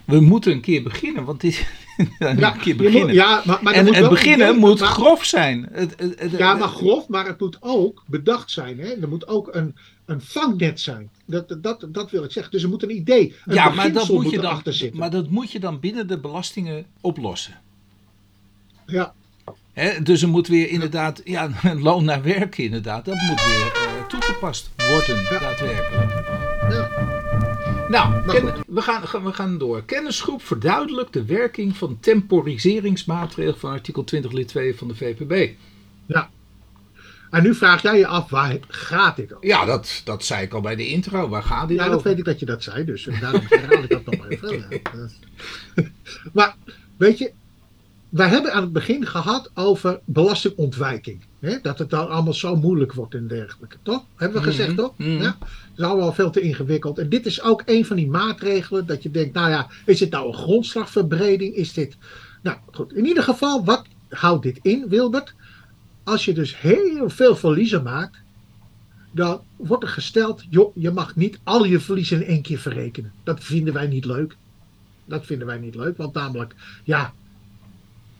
we 0.04 0.20
moeten 0.20 0.52
een 0.52 0.60
keer 0.60 0.82
beginnen, 0.82 1.24
want 1.24 1.40
dit. 1.40 1.66
een 2.18 2.38
ja, 2.38 2.50
keer 2.50 2.76
beginnen. 2.76 3.06
Moet, 3.06 3.14
ja, 3.14 3.42
maar, 3.44 3.58
maar 3.62 3.72
en 3.72 3.94
het 3.94 4.08
beginnen 4.08 4.56
moet 4.56 4.80
grof 4.80 5.24
zijn. 5.24 5.68
Het, 5.72 5.94
het, 5.96 6.30
ja, 6.38 6.54
maar 6.54 6.68
grof, 6.68 7.08
maar 7.08 7.26
het 7.26 7.40
moet 7.40 7.56
ook 7.60 8.02
bedacht 8.06 8.50
zijn. 8.50 8.78
Hè? 8.78 9.00
Er 9.00 9.08
moet 9.08 9.28
ook 9.28 9.54
een, 9.54 9.76
een 10.04 10.20
vangnet 10.20 10.80
zijn. 10.80 11.10
Dat, 11.26 11.56
dat, 11.60 11.86
dat 11.88 12.10
wil 12.10 12.24
ik 12.24 12.30
zeggen. 12.30 12.52
Dus 12.52 12.62
er 12.62 12.68
moet 12.68 12.82
een 12.82 12.96
idee. 12.96 13.34
Een 13.44 13.54
ja, 13.54 13.68
maar 13.68 13.92
dat, 13.92 14.08
moet 14.08 14.30
je 14.30 14.40
dan, 14.40 14.62
maar 14.92 15.10
dat 15.10 15.30
moet 15.30 15.52
je 15.52 15.60
dan 15.60 15.80
binnen 15.80 16.08
de 16.08 16.18
belastingen 16.18 16.86
oplossen. 17.00 17.60
Ja. 18.86 19.14
He, 19.72 20.02
dus 20.02 20.22
er 20.22 20.28
moet 20.28 20.48
weer 20.48 20.68
inderdaad, 20.68 21.20
ja, 21.24 21.50
loon 21.88 22.04
naar 22.04 22.22
werken 22.22 22.64
inderdaad, 22.64 23.04
dat 23.04 23.14
moet 23.28 23.44
weer 23.44 23.72
uh, 23.86 24.06
toegepast 24.06 24.70
worden, 24.76 25.22
ja. 25.22 25.38
daadwerkelijk. 25.38 26.10
Ja. 26.70 26.88
Nou, 27.88 28.22
we, 28.66 28.82
gaan, 28.82 29.24
we 29.24 29.32
gaan 29.32 29.58
door. 29.58 29.84
Kennisgroep 29.84 30.42
verduidelijkt 30.42 31.12
de 31.12 31.24
werking 31.24 31.76
van 31.76 31.98
temporiseringsmaatregelen 32.00 33.58
van 33.58 33.72
artikel 33.72 34.04
20 34.04 34.32
lid 34.32 34.48
2 34.48 34.76
van 34.76 34.88
de 34.88 34.94
VPB. 34.94 35.50
Ja. 36.06 36.30
En 37.30 37.42
nu 37.42 37.54
vraag 37.54 37.82
jij 37.82 37.98
je 37.98 38.06
af, 38.06 38.30
waar 38.30 38.58
gaat 38.68 39.16
dit 39.16 39.34
over? 39.34 39.46
Ja, 39.46 39.64
dat, 39.64 40.00
dat 40.04 40.24
zei 40.24 40.42
ik 40.42 40.52
al 40.52 40.60
bij 40.60 40.76
de 40.76 40.86
intro. 40.86 41.28
Waar 41.28 41.42
gaat 41.42 41.68
dit 41.68 41.76
ja, 41.78 41.82
over? 41.82 41.96
Ja, 41.96 42.02
dat 42.02 42.02
weet 42.02 42.18
ik 42.18 42.24
dat 42.24 42.40
je 42.40 42.46
dat 42.46 42.62
zei, 42.62 42.84
dus 42.84 43.08
daarom 43.20 43.42
herhaal 43.48 43.82
ik 43.82 43.90
dat 43.90 44.04
nog 44.04 44.16
maar 44.16 44.28
even. 44.28 44.82
maar, 46.32 46.56
weet 46.96 47.18
je, 47.18 47.32
wij 48.14 48.28
hebben 48.28 48.52
aan 48.52 48.62
het 48.62 48.72
begin 48.72 49.06
gehad 49.06 49.50
over 49.54 50.00
belastingontwijking. 50.04 51.24
Hè? 51.40 51.58
Dat 51.62 51.78
het 51.78 51.90
dan 51.90 52.08
allemaal 52.08 52.34
zo 52.34 52.56
moeilijk 52.56 52.92
wordt 52.92 53.14
en 53.14 53.26
dergelijke. 53.26 53.76
Toch? 53.82 54.04
Hebben 54.16 54.42
we 54.42 54.46
mhm, 54.46 54.56
gezegd, 54.56 54.76
toch? 54.76 54.92
Mm 54.96 55.20
Ja? 55.20 55.36
Het 55.40 55.78
is 55.78 55.84
allemaal 55.84 56.12
veel 56.12 56.30
te 56.30 56.40
ingewikkeld. 56.40 56.98
En 56.98 57.08
dit 57.08 57.26
is 57.26 57.42
ook 57.42 57.62
een 57.64 57.84
van 57.86 57.96
die 57.96 58.06
maatregelen 58.06 58.86
dat 58.86 59.02
je 59.02 59.10
denkt, 59.10 59.34
nou 59.34 59.50
ja, 59.50 59.68
is 59.86 59.98
dit 59.98 60.10
nou 60.10 60.26
een 60.26 60.34
grondslagverbreding? 60.34 61.54
Is 61.54 61.72
dit... 61.72 61.96
Nou 62.42 62.56
goed, 62.72 62.92
in 62.92 63.06
ieder 63.06 63.22
geval, 63.22 63.64
wat 63.64 63.84
houdt 64.08 64.42
dit 64.42 64.58
in, 64.62 64.88
Wilbert? 64.88 65.34
Als 66.04 66.24
je 66.24 66.32
dus 66.32 66.60
heel 66.60 67.10
veel 67.10 67.36
verliezen 67.36 67.82
maakt, 67.82 68.18
dan 69.10 69.40
wordt 69.56 69.82
er 69.82 69.88
gesteld, 69.88 70.44
joh, 70.50 70.76
je 70.76 70.90
mag 70.90 71.16
niet 71.16 71.38
al 71.44 71.64
je 71.64 71.80
verliezen 71.80 72.20
in 72.20 72.26
één 72.26 72.42
keer 72.42 72.58
verrekenen. 72.58 73.12
Dat 73.24 73.44
vinden 73.44 73.74
wij 73.74 73.86
niet 73.86 74.04
leuk. 74.04 74.36
Dat 75.04 75.26
vinden 75.26 75.46
wij 75.46 75.58
niet 75.58 75.74
leuk, 75.74 75.96
want 75.96 76.14
namelijk, 76.14 76.54
ja, 76.84 77.12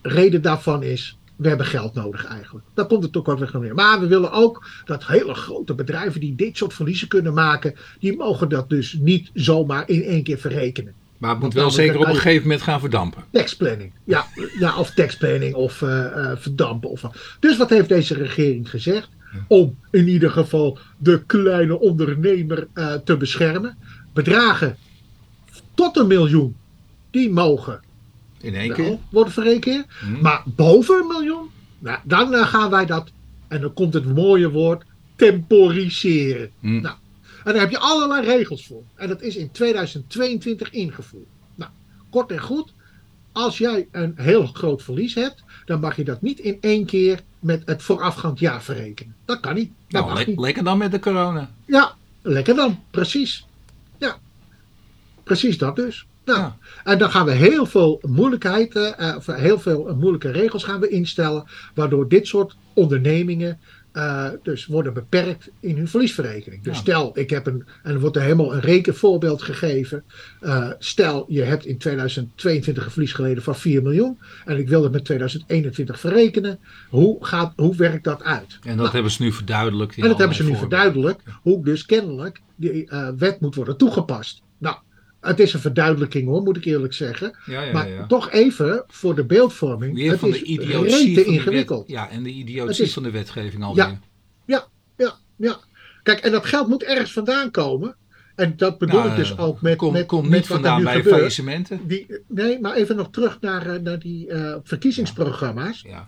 reden 0.06 0.42
daarvan 0.42 0.82
is, 0.82 1.18
we 1.36 1.48
hebben 1.48 1.66
geld 1.66 1.94
nodig 1.94 2.24
eigenlijk. 2.24 2.66
Daar 2.74 2.86
komt 2.86 3.02
het 3.02 3.16
ook 3.16 3.26
wel 3.26 3.38
weer 3.38 3.50
neer. 3.60 3.74
Maar 3.74 4.00
we 4.00 4.06
willen 4.06 4.32
ook 4.32 4.66
dat 4.84 5.06
hele 5.06 5.34
grote 5.34 5.74
bedrijven 5.74 6.20
die 6.20 6.34
dit 6.34 6.56
soort 6.56 6.74
verliezen 6.74 7.08
kunnen 7.08 7.34
maken, 7.34 7.74
die 8.00 8.16
mogen 8.16 8.48
dat 8.48 8.68
dus 8.68 8.92
niet 8.92 9.30
zomaar 9.34 9.88
in 9.88 10.02
één 10.02 10.22
keer 10.22 10.38
verrekenen. 10.38 10.94
Maar 11.18 11.30
het 11.30 11.40
moet 11.40 11.54
wel 11.54 11.70
zeker 11.70 11.98
op 11.98 12.06
een 12.06 12.14
gegeven 12.14 12.42
moment 12.42 12.62
gaan 12.62 12.80
verdampen. 12.80 13.24
Taxplanning. 13.30 13.92
Ja, 14.04 14.26
ja 14.58 14.78
of 14.78 14.90
taxplanning 14.90 15.54
of 15.54 15.80
uh, 15.80 15.88
uh, 15.90 16.30
verdampen. 16.36 16.90
Of, 16.90 17.36
dus 17.40 17.56
wat 17.56 17.70
heeft 17.70 17.88
deze 17.88 18.14
regering 18.14 18.70
gezegd? 18.70 19.08
Om 19.48 19.78
in 19.90 20.08
ieder 20.08 20.30
geval 20.30 20.78
de 20.98 21.22
kleine 21.26 21.80
ondernemer 21.80 22.66
uh, 22.74 22.94
te 22.94 23.16
beschermen. 23.16 23.78
Bedragen 24.12 24.76
tot 25.74 25.96
een 25.96 26.06
miljoen, 26.06 26.56
die 27.10 27.30
mogen 27.30 27.80
in 28.44 28.54
één 28.54 28.72
keer? 28.72 28.98
Worden 29.10 29.32
verrekend. 29.32 29.86
Hmm. 30.00 30.20
Maar 30.20 30.42
boven 30.44 31.00
een 31.00 31.06
miljoen, 31.06 31.50
nou, 31.78 31.98
dan 32.04 32.34
uh, 32.34 32.46
gaan 32.46 32.70
wij 32.70 32.86
dat, 32.86 33.10
en 33.48 33.60
dan 33.60 33.72
komt 33.72 33.94
het 33.94 34.14
mooie 34.14 34.50
woord, 34.50 34.84
temporiseren. 35.16 36.50
Hmm. 36.60 36.80
Nou, 36.80 36.96
en 37.44 37.52
daar 37.52 37.62
heb 37.62 37.70
je 37.70 37.78
allerlei 37.78 38.26
regels 38.26 38.66
voor. 38.66 38.82
En 38.94 39.08
dat 39.08 39.22
is 39.22 39.36
in 39.36 39.50
2022 39.50 40.70
ingevoerd. 40.70 41.26
Nou, 41.54 41.70
kort 42.10 42.30
en 42.30 42.40
goed, 42.40 42.72
als 43.32 43.58
jij 43.58 43.88
een 43.90 44.12
heel 44.16 44.46
groot 44.46 44.82
verlies 44.82 45.14
hebt, 45.14 45.42
dan 45.64 45.80
mag 45.80 45.96
je 45.96 46.04
dat 46.04 46.22
niet 46.22 46.38
in 46.38 46.58
één 46.60 46.86
keer 46.86 47.20
met 47.38 47.62
het 47.64 47.82
voorafgaand 47.82 48.38
jaar 48.38 48.62
verrekenen. 48.62 49.14
Dat 49.24 49.40
kan 49.40 49.54
niet. 49.54 49.72
Dat 49.88 50.06
nou, 50.06 50.18
le 50.18 50.24
niet. 50.26 50.38
lekker 50.38 50.64
dan 50.64 50.78
met 50.78 50.90
de 50.90 50.98
corona. 50.98 51.50
Ja, 51.66 51.94
lekker 52.22 52.54
dan, 52.54 52.82
precies. 52.90 53.46
Ja, 53.98 54.18
precies 55.22 55.58
dat 55.58 55.76
dus. 55.76 56.06
Nou, 56.24 56.52
En 56.84 56.98
dan 56.98 57.10
gaan 57.10 57.26
we 57.26 57.32
heel 57.32 57.66
veel 57.66 58.00
moeilijkheden, 58.02 58.94
uh, 59.00 59.16
heel 59.26 59.58
veel 59.58 59.96
moeilijke 59.98 60.30
regels 60.30 60.64
gaan 60.64 60.80
we 60.80 60.88
instellen, 60.88 61.44
waardoor 61.74 62.08
dit 62.08 62.26
soort 62.26 62.56
ondernemingen 62.74 63.58
uh, 63.94 64.28
dus 64.42 64.66
worden 64.66 64.94
beperkt 64.94 65.50
in 65.60 65.76
hun 65.76 65.88
verliesverrekening. 65.88 66.62
Dus 66.62 66.76
stel, 66.76 67.18
ik 67.18 67.30
heb 67.30 67.46
een, 67.46 67.64
en 67.82 67.94
er 67.94 68.00
wordt 68.00 68.16
er 68.16 68.22
helemaal 68.22 68.54
een 68.54 68.60
rekenvoorbeeld 68.60 69.42
gegeven. 69.42 70.04
Uh, 70.42 70.70
stel, 70.78 71.24
je 71.28 71.42
hebt 71.42 71.66
in 71.66 71.78
2022 71.78 72.84
een 72.84 72.90
verlies 72.90 73.12
geleden 73.12 73.42
van 73.42 73.56
4 73.56 73.82
miljoen 73.82 74.18
en 74.44 74.58
ik 74.58 74.68
wil 74.68 74.82
het 74.82 74.92
met 74.92 75.04
2021 75.04 76.00
verrekenen. 76.00 76.58
Hoe, 76.88 77.24
gaat, 77.24 77.52
hoe 77.56 77.76
werkt 77.76 78.04
dat 78.04 78.22
uit? 78.22 78.58
En 78.62 78.68
dat 78.68 78.76
nou, 78.76 78.90
hebben 78.90 79.12
ze 79.12 79.22
nu 79.22 79.32
verduidelijkt. 79.32 79.96
En 79.96 80.08
dat 80.08 80.18
hebben 80.18 80.36
ze 80.36 80.44
nu 80.44 80.56
verduidelijkt, 80.56 81.22
hoe 81.42 81.64
dus 81.64 81.86
kennelijk 81.86 82.40
die 82.56 82.90
uh, 82.90 83.08
wet 83.18 83.40
moet 83.40 83.54
worden 83.54 83.76
toegepast. 83.76 84.42
Nou, 85.24 85.36
het 85.36 85.46
is 85.46 85.54
een 85.54 85.60
verduidelijking 85.60 86.28
hoor, 86.28 86.42
moet 86.42 86.56
ik 86.56 86.64
eerlijk 86.64 86.92
zeggen. 86.92 87.38
Ja, 87.46 87.62
ja, 87.62 87.72
maar 87.72 87.88
ja. 87.88 88.06
toch 88.06 88.30
even 88.30 88.84
voor 88.86 89.14
de 89.14 89.24
beeldvorming. 89.24 89.94
Weer 89.94 90.10
het 90.10 90.20
van 90.20 90.28
is 90.28 90.38
de 90.38 90.44
idiotie 90.44 91.14
van 91.14 91.32
ingewikkeld. 91.32 91.86
De 91.86 91.92
wet, 91.92 92.02
ja, 92.02 92.10
en 92.10 92.22
de 92.22 92.30
idiotie 92.30 92.84
is, 92.84 92.92
van 92.92 93.02
de 93.02 93.10
wetgeving 93.10 93.62
alweer. 93.62 93.84
Ja, 93.84 93.98
ja, 94.46 94.66
ja, 94.96 95.14
ja. 95.36 95.58
Kijk, 96.02 96.18
en 96.18 96.32
dat 96.32 96.46
geld 96.46 96.68
moet 96.68 96.82
ergens 96.82 97.12
vandaan 97.12 97.50
komen. 97.50 97.96
En 98.34 98.56
dat 98.56 98.78
bedoel 98.78 99.00
nou, 99.00 99.10
ik 99.10 99.16
dus 99.16 99.38
ook 99.38 99.60
met. 99.60 99.76
Komt 99.76 99.92
met, 99.92 100.06
kom 100.06 100.22
met 100.22 100.30
niet 100.30 100.46
vandaan 100.46 100.82
bij 100.82 100.94
gebeurt. 100.94 101.14
faillissementen. 101.14 101.86
Die, 101.86 102.20
nee, 102.28 102.60
maar 102.60 102.74
even 102.74 102.96
nog 102.96 103.10
terug 103.10 103.40
naar, 103.40 103.82
naar 103.82 103.98
die 103.98 104.28
uh, 104.28 104.56
verkiezingsprogramma's. 104.62 105.82
Ja. 105.82 106.04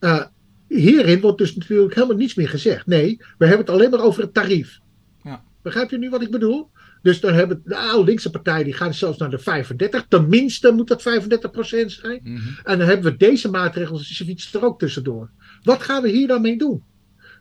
Uh, 0.00 0.24
hierin 0.68 1.20
wordt 1.20 1.38
dus 1.38 1.54
natuurlijk 1.54 1.94
helemaal 1.94 2.16
niets 2.16 2.34
meer 2.34 2.48
gezegd. 2.48 2.86
Nee, 2.86 3.16
we 3.38 3.46
hebben 3.46 3.66
het 3.66 3.74
alleen 3.74 3.90
maar 3.90 4.02
over 4.02 4.22
het 4.22 4.34
tarief. 4.34 4.78
Ja. 5.22 5.44
Begrijp 5.62 5.90
je 5.90 5.98
nu 5.98 6.10
wat 6.10 6.22
ik 6.22 6.30
bedoel? 6.30 6.70
Dus 7.02 7.20
dan 7.20 7.34
hebben 7.34 7.62
de 7.64 8.02
linkse 8.04 8.30
partijen 8.30 8.64
die 8.64 8.74
gaan 8.74 8.94
zelfs 8.94 9.18
naar 9.18 9.30
de 9.30 9.38
35. 9.38 10.06
Tenminste 10.08 10.72
moet 10.72 10.88
dat 10.88 11.02
35% 11.02 11.86
zijn. 11.86 12.20
Mm 12.22 12.36
-hmm. 12.36 12.58
En 12.62 12.78
dan 12.78 12.88
hebben 12.88 13.12
we 13.12 13.18
deze 13.18 13.50
maatregels 13.50 14.08
dus 14.08 14.28
iets 14.28 14.54
er 14.54 14.64
ook 14.64 14.78
tussendoor. 14.78 15.30
Wat 15.62 15.82
gaan 15.82 16.02
we 16.02 16.08
hier 16.08 16.26
dan 16.28 16.42
mee 16.42 16.58
doen? 16.58 16.84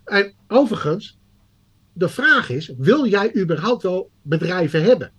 En 0.05 0.33
overigens, 0.47 1.19
de 1.93 2.09
vraag 2.09 2.49
is: 2.49 2.73
wil 2.77 3.07
jij 3.07 3.35
überhaupt 3.35 3.83
wel 3.83 4.11
bedrijven 4.21 4.83
hebben? 4.83 5.11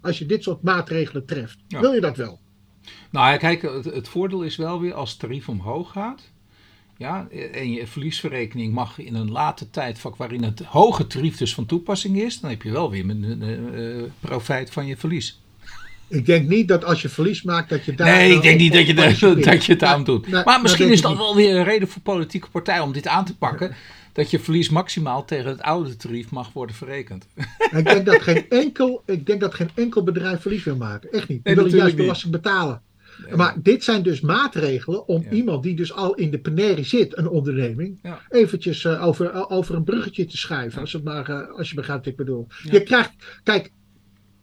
Als 0.00 0.18
je 0.18 0.26
dit 0.26 0.42
soort 0.42 0.62
maatregelen 0.62 1.26
treft. 1.26 1.58
Ja. 1.68 1.80
Wil 1.80 1.92
je 1.92 2.00
dat 2.00 2.16
wel? 2.16 2.40
Nou 3.10 3.38
kijk, 3.38 3.62
het, 3.62 3.84
het 3.84 4.08
voordeel 4.08 4.42
is 4.42 4.56
wel 4.56 4.80
weer 4.80 4.94
als 4.94 5.10
het 5.10 5.18
tarief 5.18 5.48
omhoog 5.48 5.90
gaat. 5.90 6.31
Ja, 7.02 7.26
en 7.52 7.72
je 7.72 7.86
verliesverrekening 7.86 8.72
mag 8.72 8.98
in 8.98 9.14
een 9.14 9.30
late 9.30 9.70
tijdvak 9.70 10.16
waarin 10.16 10.42
het 10.42 10.60
hoge 10.60 11.06
tarief 11.06 11.36
dus 11.36 11.54
van 11.54 11.66
toepassing 11.66 12.22
is, 12.22 12.40
dan 12.40 12.50
heb 12.50 12.62
je 12.62 12.70
wel 12.70 12.90
weer 12.90 13.08
een 13.08 13.42
uh, 13.74 14.02
profijt 14.20 14.70
van 14.70 14.86
je 14.86 14.96
verlies. 14.96 15.40
Ik 16.08 16.26
denk 16.26 16.48
niet 16.48 16.68
dat 16.68 16.84
als 16.84 17.02
je 17.02 17.08
verlies 17.08 17.42
maakt 17.42 17.68
dat 17.68 17.84
je 17.84 17.94
daar. 17.94 18.06
Nee, 18.06 18.34
ik 18.34 18.42
denk 18.42 18.58
niet 18.60 18.72
dat 18.72 18.86
je, 18.86 18.94
dat, 18.94 19.64
je 19.64 19.72
het 19.72 19.82
aan 19.82 20.04
doet. 20.04 20.44
maar 20.44 20.60
misschien 20.62 20.90
is 20.90 21.00
dat 21.00 21.16
wel 21.16 21.36
weer 21.36 21.56
een 21.56 21.64
reden 21.64 21.88
voor 21.88 22.02
politieke 22.02 22.50
partijen 22.50 22.82
om 22.82 22.92
dit 22.92 23.06
aan 23.06 23.24
te 23.24 23.36
pakken. 23.36 23.74
Dat 24.12 24.30
je 24.30 24.38
verlies 24.38 24.68
maximaal 24.68 25.24
tegen 25.24 25.50
het 25.50 25.62
oude 25.62 25.96
tarief 25.96 26.30
mag 26.30 26.52
worden 26.52 26.76
verrekend. 26.76 27.26
Ik 27.70 27.84
denk 27.84 28.06
dat 28.06 28.22
geen 28.22 28.44
enkel, 28.48 29.02
ik 29.06 29.26
denk 29.26 29.40
dat 29.40 29.54
geen 29.54 29.70
enkel 29.74 30.02
bedrijf 30.02 30.40
verlies 30.40 30.64
wil 30.64 30.76
maken. 30.76 31.12
Echt 31.12 31.28
niet. 31.28 31.44
Die 31.44 31.54
Nee, 31.54 31.64
willen 31.64 31.78
juist 31.78 31.96
belasting 31.96 32.32
betalen. 32.32 32.82
Maar 33.36 33.56
dit 33.62 33.84
zijn 33.84 34.02
dus 34.02 34.20
maatregelen 34.20 35.08
om 35.08 35.22
Ja. 35.22 35.30
iemand 35.30 35.62
die 35.62 35.76
dus 35.76 35.92
al 35.92 36.14
in 36.14 36.30
de 36.30 36.38
penarie 36.38 36.84
zit, 36.84 37.16
een 37.18 37.28
onderneming, 37.28 37.98
Ja. 38.02 38.20
eventjes 38.28 38.84
eh, 38.84 39.06
over, 39.06 39.30
eh, 39.30 39.44
over 39.50 39.74
een 39.74 39.84
bruggetje 39.84 40.24
te 40.24 40.36
schuiven. 40.36 40.80
Als, 40.80 40.92
het 40.92 41.04
maar, 41.04 41.28
eh, 41.28 41.58
als 41.58 41.68
je 41.68 41.74
begrijpt 41.74 42.04
wat 42.04 42.12
ik 42.12 42.18
bedoel. 42.18 42.46
Je 42.70 42.82
krijgt, 42.82 43.12
kijk, 43.42 43.72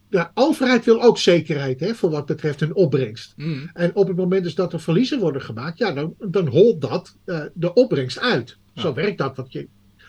de 0.08 0.28
overheid 0.34 0.84
wil 0.84 1.02
ook 1.02 1.18
zekerheid 1.18 1.80
hè, 1.80 1.94
voor 1.94 2.10
wat 2.10 2.26
betreft 2.26 2.60
hun 2.60 2.74
opbrengst. 2.74 3.32
Mm. 3.36 3.70
En 3.72 3.94
op 3.94 4.08
het 4.08 4.16
moment 4.16 4.42
dus 4.44 4.54
dat 4.54 4.72
er 4.72 4.80
verliezen 4.80 5.18
worden 5.18 5.42
gemaakt, 5.42 5.78
ja, 5.78 5.92
dan, 5.92 6.14
dan 6.18 6.46
holt 6.46 6.80
dat 6.80 7.16
de 7.54 7.72
opbrengst 7.72 8.20
uit. 8.20 8.58
Zo 8.74 8.94
werkt 8.94 9.18
dat. 9.18 9.36
Want 9.36 9.52
je, 9.52 9.68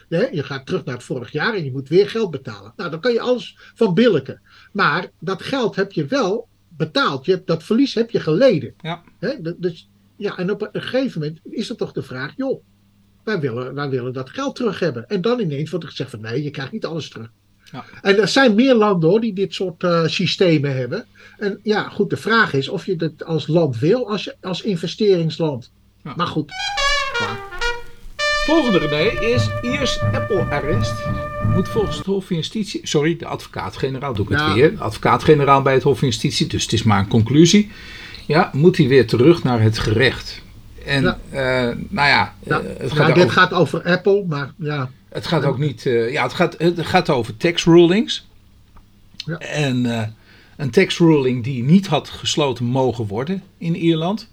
hè, 0.10 0.28
je 0.28 0.44
gaat 0.44 0.66
terug 0.66 0.86
naar 0.86 0.96
het 0.96 1.04
vorig 1.04 1.32
jaar 1.32 1.54
en 1.54 1.64
je 1.64 1.72
moet 1.72 1.90
weer 1.90 2.10
geld 2.10 2.32
betalen. 2.32 2.74
Nou, 2.76 2.90
dan 2.90 3.00
kan 3.00 3.14
je 3.14 3.22
alles 3.22 3.58
van 3.76 3.94
billiken. 3.94 4.42
Maar 4.72 5.08
dat 5.20 5.42
geld 5.42 5.76
heb 5.76 5.92
je 5.92 6.06
wel 6.06 6.48
betaald. 6.86 7.26
Je 7.26 7.32
hebt, 7.32 7.48
dat 7.48 7.64
verlies 7.64 7.94
heb 7.94 8.10
je 8.10 8.20
geleden. 8.20 8.74
Ja. 8.82 9.04
Hè, 9.20 9.56
dus, 9.58 9.90
ja, 10.18 10.38
en 10.38 10.52
op 10.52 10.70
een 10.72 10.82
gegeven 10.82 11.22
moment 11.22 11.40
is 11.44 11.70
er 11.70 11.76
toch 11.76 11.92
de 11.92 12.04
vraag, 12.04 12.34
joh, 12.36 12.64
wij 13.24 13.40
willen, 13.40 13.74
wij 13.74 13.90
willen 13.90 14.14
dat 14.14 14.30
geld 14.30 14.56
terug 14.56 14.80
hebben. 14.80 15.08
En 15.08 15.22
dan 15.22 15.40
ineens 15.40 15.70
wordt 15.70 15.86
er 15.86 15.92
gezegd 15.92 16.10
van 16.10 16.22
nee, 16.22 16.44
je 16.44 16.50
krijgt 16.50 16.72
niet 16.72 16.86
alles 16.86 17.10
terug. 17.10 17.32
Ja. 17.72 17.86
En 18.02 18.18
er 18.18 18.28
zijn 18.28 18.56
meer 18.56 18.76
landen 18.76 19.10
hoor, 19.10 19.22
die 19.22 19.34
dit 19.34 19.54
soort 19.54 19.84
eh, 19.84 20.08
systemen 20.08 20.76
hebben. 20.76 21.06
En 21.38 21.60
ja, 21.64 21.90
goed, 21.90 22.10
de 22.10 22.18
vraag 22.18 22.54
is 22.54 22.70
of 22.70 22.86
je 22.86 22.96
dat 22.96 23.24
als 23.24 23.48
land 23.48 23.80
wil, 23.80 24.10
als, 24.10 24.24
je, 24.24 24.36
als 24.42 24.62
investeringsland. 24.62 25.72
Ja. 26.04 26.14
Maar 26.16 26.28
goed, 26.28 26.52
Volgende 28.52 28.78
René 28.80 29.20
is 29.34 29.50
Iers 29.62 30.00
Apple-arrest. 30.02 30.94
Moet 31.54 31.70
volgens 31.70 31.98
het 31.98 32.06
Hof 32.06 32.26
van 32.26 32.36
Justitie. 32.36 32.80
Sorry, 32.84 33.16
de 33.18 33.26
advocaat-generaal 33.26 34.14
doe 34.14 34.26
ik 34.26 34.38
het 34.40 34.54
weer. 34.54 34.74
Advocaat-generaal 34.78 35.62
bij 35.62 35.74
het 35.74 35.84
Hof 35.84 36.00
van 36.00 36.08
Justitie, 36.08 36.48
dus 36.48 36.64
het 36.64 36.74
is 36.74 36.84
maar 36.84 37.00
een 37.00 37.08
conclusie. 37.08 37.72
Ja, 38.28 38.50
moet 38.54 38.78
hij 38.78 38.88
weer 38.88 39.08
terug 39.08 39.44
naar 39.44 39.62
het 39.62 39.80
gerecht. 39.80 40.42
En 40.86 41.04
Ja. 41.04 41.18
eh, 41.30 41.76
nou 41.90 42.08
ja, 42.08 42.34
ja, 42.44 42.60
eh, 42.60 42.68
het, 42.78 42.90
ja, 42.90 42.96
gaat 42.96 43.08
dit 43.16 43.24
over, 43.24 43.30
gaat 43.38 43.54
over 43.54 43.84
Apple, 43.84 44.24
maar 44.28 44.54
ja, 44.58 44.90
het 45.10 45.28
gaat 45.28 45.44
ook 45.46 45.58
niet. 45.58 45.86
eh, 45.86 46.12
ja, 46.12 46.24
het 46.24 46.34
gaat, 46.34 46.56
het 46.58 46.86
gaat 46.86 47.10
over 47.10 47.38
tax 47.38 47.64
rulings. 47.66 48.28
Ja. 49.26 49.38
En 49.38 49.86
eh, 49.86 50.08
een 50.58 50.70
tax 50.72 50.98
ruling 50.98 51.44
die 51.44 51.64
niet 51.64 51.88
had 51.88 52.10
gesloten 52.10 52.66
mogen 52.66 53.08
worden 53.08 53.44
in 53.58 53.76
Ierland. 53.76 54.30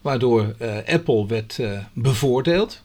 Waardoor 0.00 0.54
eh, 0.58 0.94
Apple 0.94 1.26
werd 1.26 1.58
eh, 1.58 1.70
bevoordeeld. 1.92 2.82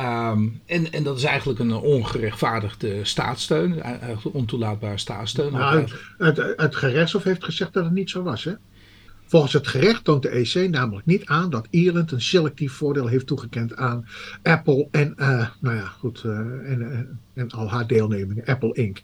Ehm, 0.00 0.48
en, 0.66 0.92
en 0.92 1.02
dat 1.02 1.16
is 1.16 1.24
eigenlijk 1.24 1.58
een 1.58 1.72
ongerechtvaardigde 1.72 3.04
staatssteun, 3.04 3.82
eh, 3.82 4.02
eigenlijk 4.02 4.36
ontoelaatbare 4.36 4.98
staatssteun. 4.98 5.52
nou, 5.52 5.86
het, 6.18 6.54
het 6.56 6.76
gerechtshof 6.76 7.22
heeft 7.22 7.44
gezegd 7.44 7.72
dat 7.72 7.84
het 7.84 7.92
niet 7.92 8.10
zo 8.10 8.22
was. 8.22 8.44
Hè? 8.44 8.52
Volgens 9.30 9.52
het 9.52 9.66
gerecht 9.66 10.04
toont 10.04 10.22
de 10.22 10.36
EC 10.36 10.70
namelijk 10.70 11.06
niet 11.06 11.26
aan 11.26 11.50
dat 11.50 11.66
Ierland 11.70 12.12
een 12.12 12.20
selectief 12.20 12.72
voordeel 12.72 13.06
heeft 13.06 13.26
toegekend 13.26 13.76
aan 13.76 14.06
Apple 14.42 14.88
en, 14.90 15.16
eh, 15.16 15.48
nou 15.60 15.76
ja, 15.76 15.84
goed, 15.84 16.22
eh, 16.24 16.38
en, 16.38 16.92
eh, 16.92 17.42
en 17.42 17.50
al 17.50 17.70
haar 17.70 17.86
deelnemingen, 17.86 18.44
Apple 18.44 18.72
Inc. 18.72 19.02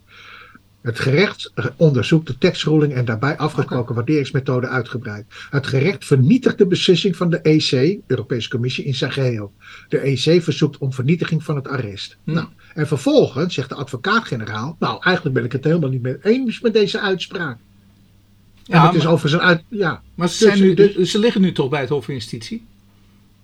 Het 0.86 0.98
gerecht 0.98 1.52
onderzoekt 1.76 2.26
de 2.26 2.38
tekstruling 2.38 2.94
en 2.94 3.04
daarbij 3.04 3.36
afgesproken 3.36 3.94
waarderingsmethode 3.94 4.68
uitgebreid. 4.68 5.24
Het 5.50 5.66
gerecht 5.66 6.04
vernietigt 6.04 6.58
de 6.58 6.66
beslissing 6.66 7.16
van 7.16 7.30
de 7.30 7.40
EC, 7.40 7.98
Europese 8.06 8.48
Commissie, 8.48 8.84
in 8.84 8.94
zijn 8.94 9.12
geheel. 9.12 9.52
De 9.88 9.98
EC 9.98 10.42
verzoekt 10.42 10.78
om 10.78 10.92
vernietiging 10.92 11.44
van 11.44 11.56
het 11.56 11.68
arrest. 11.68 12.16
Hm. 12.24 12.32
Nou, 12.32 12.46
en 12.74 12.86
vervolgens 12.86 13.54
zegt 13.54 13.68
de 13.68 13.74
advocaat-generaal, 13.74 14.76
nou 14.78 15.02
eigenlijk 15.02 15.34
ben 15.36 15.44
ik 15.44 15.52
het 15.52 15.64
helemaal 15.64 15.90
niet 15.90 16.02
mee 16.02 16.16
eens 16.22 16.60
met 16.60 16.72
deze 16.72 17.00
uitspraak. 17.00 17.58
En 18.66 18.80
het 18.80 18.94
is 18.94 19.02
maar, 19.02 19.12
over 19.12 19.28
zijn 19.28 19.42
uit, 19.42 19.62
ja, 19.68 20.02
maar 20.14 20.28
ze, 20.28 20.36
zijn 20.36 20.74
dus- 20.74 20.96
nu, 20.96 21.04
ze 21.04 21.18
liggen 21.18 21.40
nu 21.40 21.52
toch 21.52 21.68
bij 21.68 21.80
het 21.80 21.88
Hof 21.88 22.04
van 22.04 22.14
Justitie? 22.14 22.66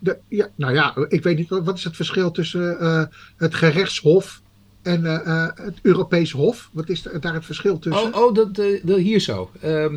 de, 0.02 0.18
ja, 0.28 0.48
nou 0.54 0.74
ja, 0.74 1.06
ik 1.08 1.22
weet 1.22 1.36
niet, 1.36 1.48
wat 1.48 1.78
is 1.78 1.84
het 1.84 1.96
verschil 1.96 2.30
tussen 2.30 2.80
eh, 2.80 3.04
het 3.36 3.54
gerechtshof 3.54 4.42
en 4.82 5.06
eh, 5.06 5.26
eh, 5.44 5.48
het 5.54 5.78
Europees 5.82 6.30
Hof? 6.30 6.68
Wat 6.72 6.88
is 6.88 7.02
da- 7.02 7.18
daar 7.18 7.34
het 7.34 7.44
verschil 7.44 7.78
tussen? 7.78 8.14
Oh, 8.14 8.22
oh 8.22 8.34
dat, 8.34 8.58
eh, 8.58 8.80
dat 8.82 8.98
hier 8.98 9.20
zo. 9.20 9.50
Ehm, 9.60 9.94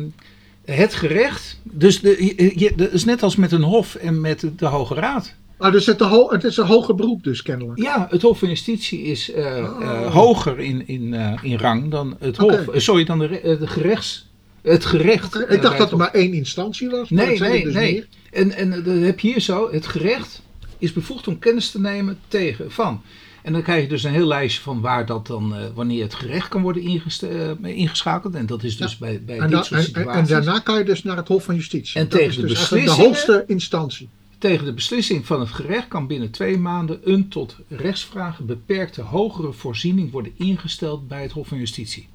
het 0.64 0.94
gerecht, 0.94 1.60
dus 1.62 2.00
de, 2.00 2.32
je- 2.56 2.72
dat 2.76 2.92
is 2.92 3.04
net 3.04 3.22
als 3.22 3.36
met 3.36 3.52
een 3.52 3.62
hof 3.62 3.94
en 3.94 4.20
met 4.20 4.50
de 4.56 4.66
Hoge 4.66 4.94
Raad. 4.94 5.34
Ah, 5.58 5.72
dus 5.72 5.86
het, 5.86 6.00
het 6.28 6.44
is 6.44 6.56
een 6.56 6.66
hoger 6.66 6.94
beroep 6.94 7.24
dus 7.24 7.42
kennelijk. 7.42 7.78
Ja, 7.80 8.06
het 8.10 8.22
Hof 8.22 8.38
van 8.38 8.48
Justitie 8.48 9.02
is 9.02 9.32
eh, 9.32 9.44
Oh. 9.44 9.82
eh, 9.82 10.12
hoger 10.14 10.58
in, 10.60 10.88
in, 10.88 11.14
eh, 11.14 11.32
in 11.42 11.58
rang 11.58 11.90
dan 11.90 12.16
het. 12.18 12.36
Hof. 12.36 12.68
eh, 12.68 12.80
sorry, 12.80 13.04
dan 13.04 13.18
de, 13.18 13.26
re- 13.26 13.36
eh, 13.36 13.58
de 13.60 13.66
gerechts. 13.66 14.28
Het 14.62 14.84
gerecht. 14.84 15.34
Eh, 15.44 15.54
ik 15.56 15.62
dacht 15.62 15.78
dat 15.78 15.90
er 15.90 15.96
maar 15.96 16.10
één 16.10 16.32
instantie 16.34 16.88
was. 16.90 17.08
maar 17.10 17.26
Nee, 17.26 17.28
dat 17.28 17.38
zijn 17.38 17.50
er 17.50 17.56
nee, 17.56 17.64
dus 17.64 17.74
nee. 17.74 17.92
meer. 17.92 18.06
En, 18.30 18.52
en 18.52 18.72
eh, 18.72 18.84
dat 18.84 18.96
heb 19.06 19.20
je 19.20 19.28
hier 19.28 19.40
zo. 19.40 19.70
Het 19.72 19.86
gerecht 19.86 20.42
is 20.78 20.92
bevoegd 20.92 21.28
om 21.28 21.38
kennis 21.38 21.70
te 21.70 21.80
nemen 21.80 22.18
tegen 22.28 22.70
van. 22.72 23.02
En 23.46 23.52
dan 23.52 23.62
krijg 23.62 23.82
je 23.82 23.88
dus 23.88 24.02
een 24.02 24.12
heel 24.12 24.26
lijstje 24.26 24.62
van 24.62 24.80
waar 24.80 25.06
dat 25.06 25.26
dan, 25.26 25.54
eh, 25.56 25.62
wanneer 25.74 26.02
het 26.02 26.14
gerecht 26.14 26.48
kan 26.48 26.62
worden 26.62 26.82
ingest- 26.82 27.22
eh, 27.22 27.50
ingeschakeld. 27.62 28.34
En 28.34 28.46
dat 28.46 28.62
is 28.62 28.76
dus 28.76 28.90
Ja. 28.92 28.96
bij, 29.00 29.22
bij 29.26 29.38
En, 29.38 29.50
dit 29.50 29.58
soort 29.64 29.70
en, 29.70 29.76
en, 29.78 29.84
situaties. 29.84 30.20
en 30.20 30.26
daarna 30.44 30.58
kan 30.58 30.78
je 30.78 30.84
dus 30.84 31.02
naar 31.02 31.16
het 31.16 31.28
Hof 31.28 31.44
van 31.44 31.54
Justitie. 31.54 32.00
En 32.00 32.08
dat 32.08 32.18
tegen 32.18 32.40
de 32.40 32.46
dus 32.46 32.56
eigenlijk 32.56 32.86
de 32.86 33.02
hoogste 33.02 33.44
instantie. 33.46 34.08
Tegen 34.38 34.64
de 34.64 34.72
beslissing 34.72 35.26
van 35.26 35.40
het 35.40 35.48
gerecht 35.48 35.88
kan 35.88 36.06
binnen 36.06 36.30
twee 36.30 36.58
maanden 36.58 36.98
een 37.04 37.28
tot 37.28 37.56
rechtsvragen 37.68 38.46
beperkte 38.46 39.02
hogere 39.02 39.52
voorziening 39.52 40.10
worden 40.10 40.32
ingesteld 40.36 41.08
bij 41.08 41.22
het 41.22 41.32
Hof 41.32 41.48
van 41.48 41.58
Justitie. 41.58 42.08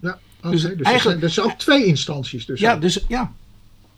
Ja, 0.00 0.18
oké. 0.38 0.50
Dus 0.50 0.62
Dus, 0.62 0.70
er 0.70 0.76
eigenlijk- 0.82 1.02
zijn, 1.02 1.22
er 1.22 1.30
zijn 1.30 1.46
ook 1.46 1.58
twee 1.58 1.84
instanties. 1.84 2.46
Dus 2.46 2.60
Ja, 2.60 2.74
ook. 2.74 2.80
dus 2.80 3.04
ja. 3.08 3.32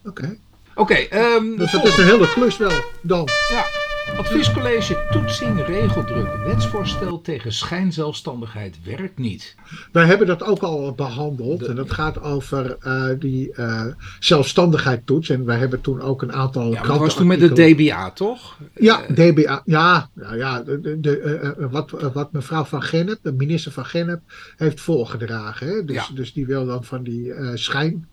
Oké. 0.05 0.37
Oké, 0.75 0.95
ehm, 0.95 1.57
Dus 1.57 1.71
dat 1.71 1.85
is 1.85 1.97
een 1.97 2.05
hele 2.05 2.33
klus 2.33 2.57
wel 2.57 2.73
dan. 3.03 3.29
ja. 3.51 3.78
Adviescollege 4.17 5.07
Toetsing 5.11 5.67
Regeldruk. 5.67 6.29
Wetsvoorstel 6.47 7.21
tegen 7.21 7.53
schijnzelfstandigheid 7.53 8.77
werkt 8.85 9.19
niet. 9.19 9.55
Wij 9.93 10.05
hebben 10.05 10.27
dat 10.27 10.43
ook 10.43 10.59
al 10.63 10.93
behandeld. 10.95 11.63
En 11.63 11.77
dat 11.77 11.93
gaat 11.93 12.23
over 12.23 12.77
eh, 12.81 13.05
die 13.19 13.53
eh 13.53 13.85
zelfstandigheid 14.19 15.07
toets. 15.07 15.29
En 15.29 15.45
wij 15.45 15.57
hebben 15.59 15.81
toen 15.81 16.01
ook 16.01 16.23
een 16.23 16.33
aantal 16.33 16.73
Ja, 16.73 16.79
maar 16.81 16.89
dat 16.89 16.99
was 16.99 17.15
toen 17.17 17.27
met 17.27 17.41
de 17.41 17.75
DBA, 17.75 18.11
toch? 18.11 18.59
Ja, 18.75 19.03
Eh, 19.03 19.15
DBA. 19.31 19.63
Ja, 19.65 20.11
nou 20.15 20.37
ja 20.37 20.63
de, 20.63 20.81
de, 20.81 21.01
de, 21.01 21.69
wat, 21.71 21.91
wat 22.13 22.33
mevrouw 22.33 22.65
Van 22.65 22.83
Gennep, 22.83 23.19
de 23.23 23.33
minister 23.33 23.73
Van 23.73 23.87
Gennep, 23.87 24.21
heeft 24.57 24.81
voorgedragen. 24.81 25.67
Hè? 25.67 25.85
Dus, 25.85 25.97
Ja. 25.97 26.05
dus 26.15 26.33
die 26.33 26.47
wil 26.47 26.67
dan 26.67 26.85
van 26.85 27.03
die 27.03 27.33
eh, 27.33 27.51
schijn, 27.55 28.09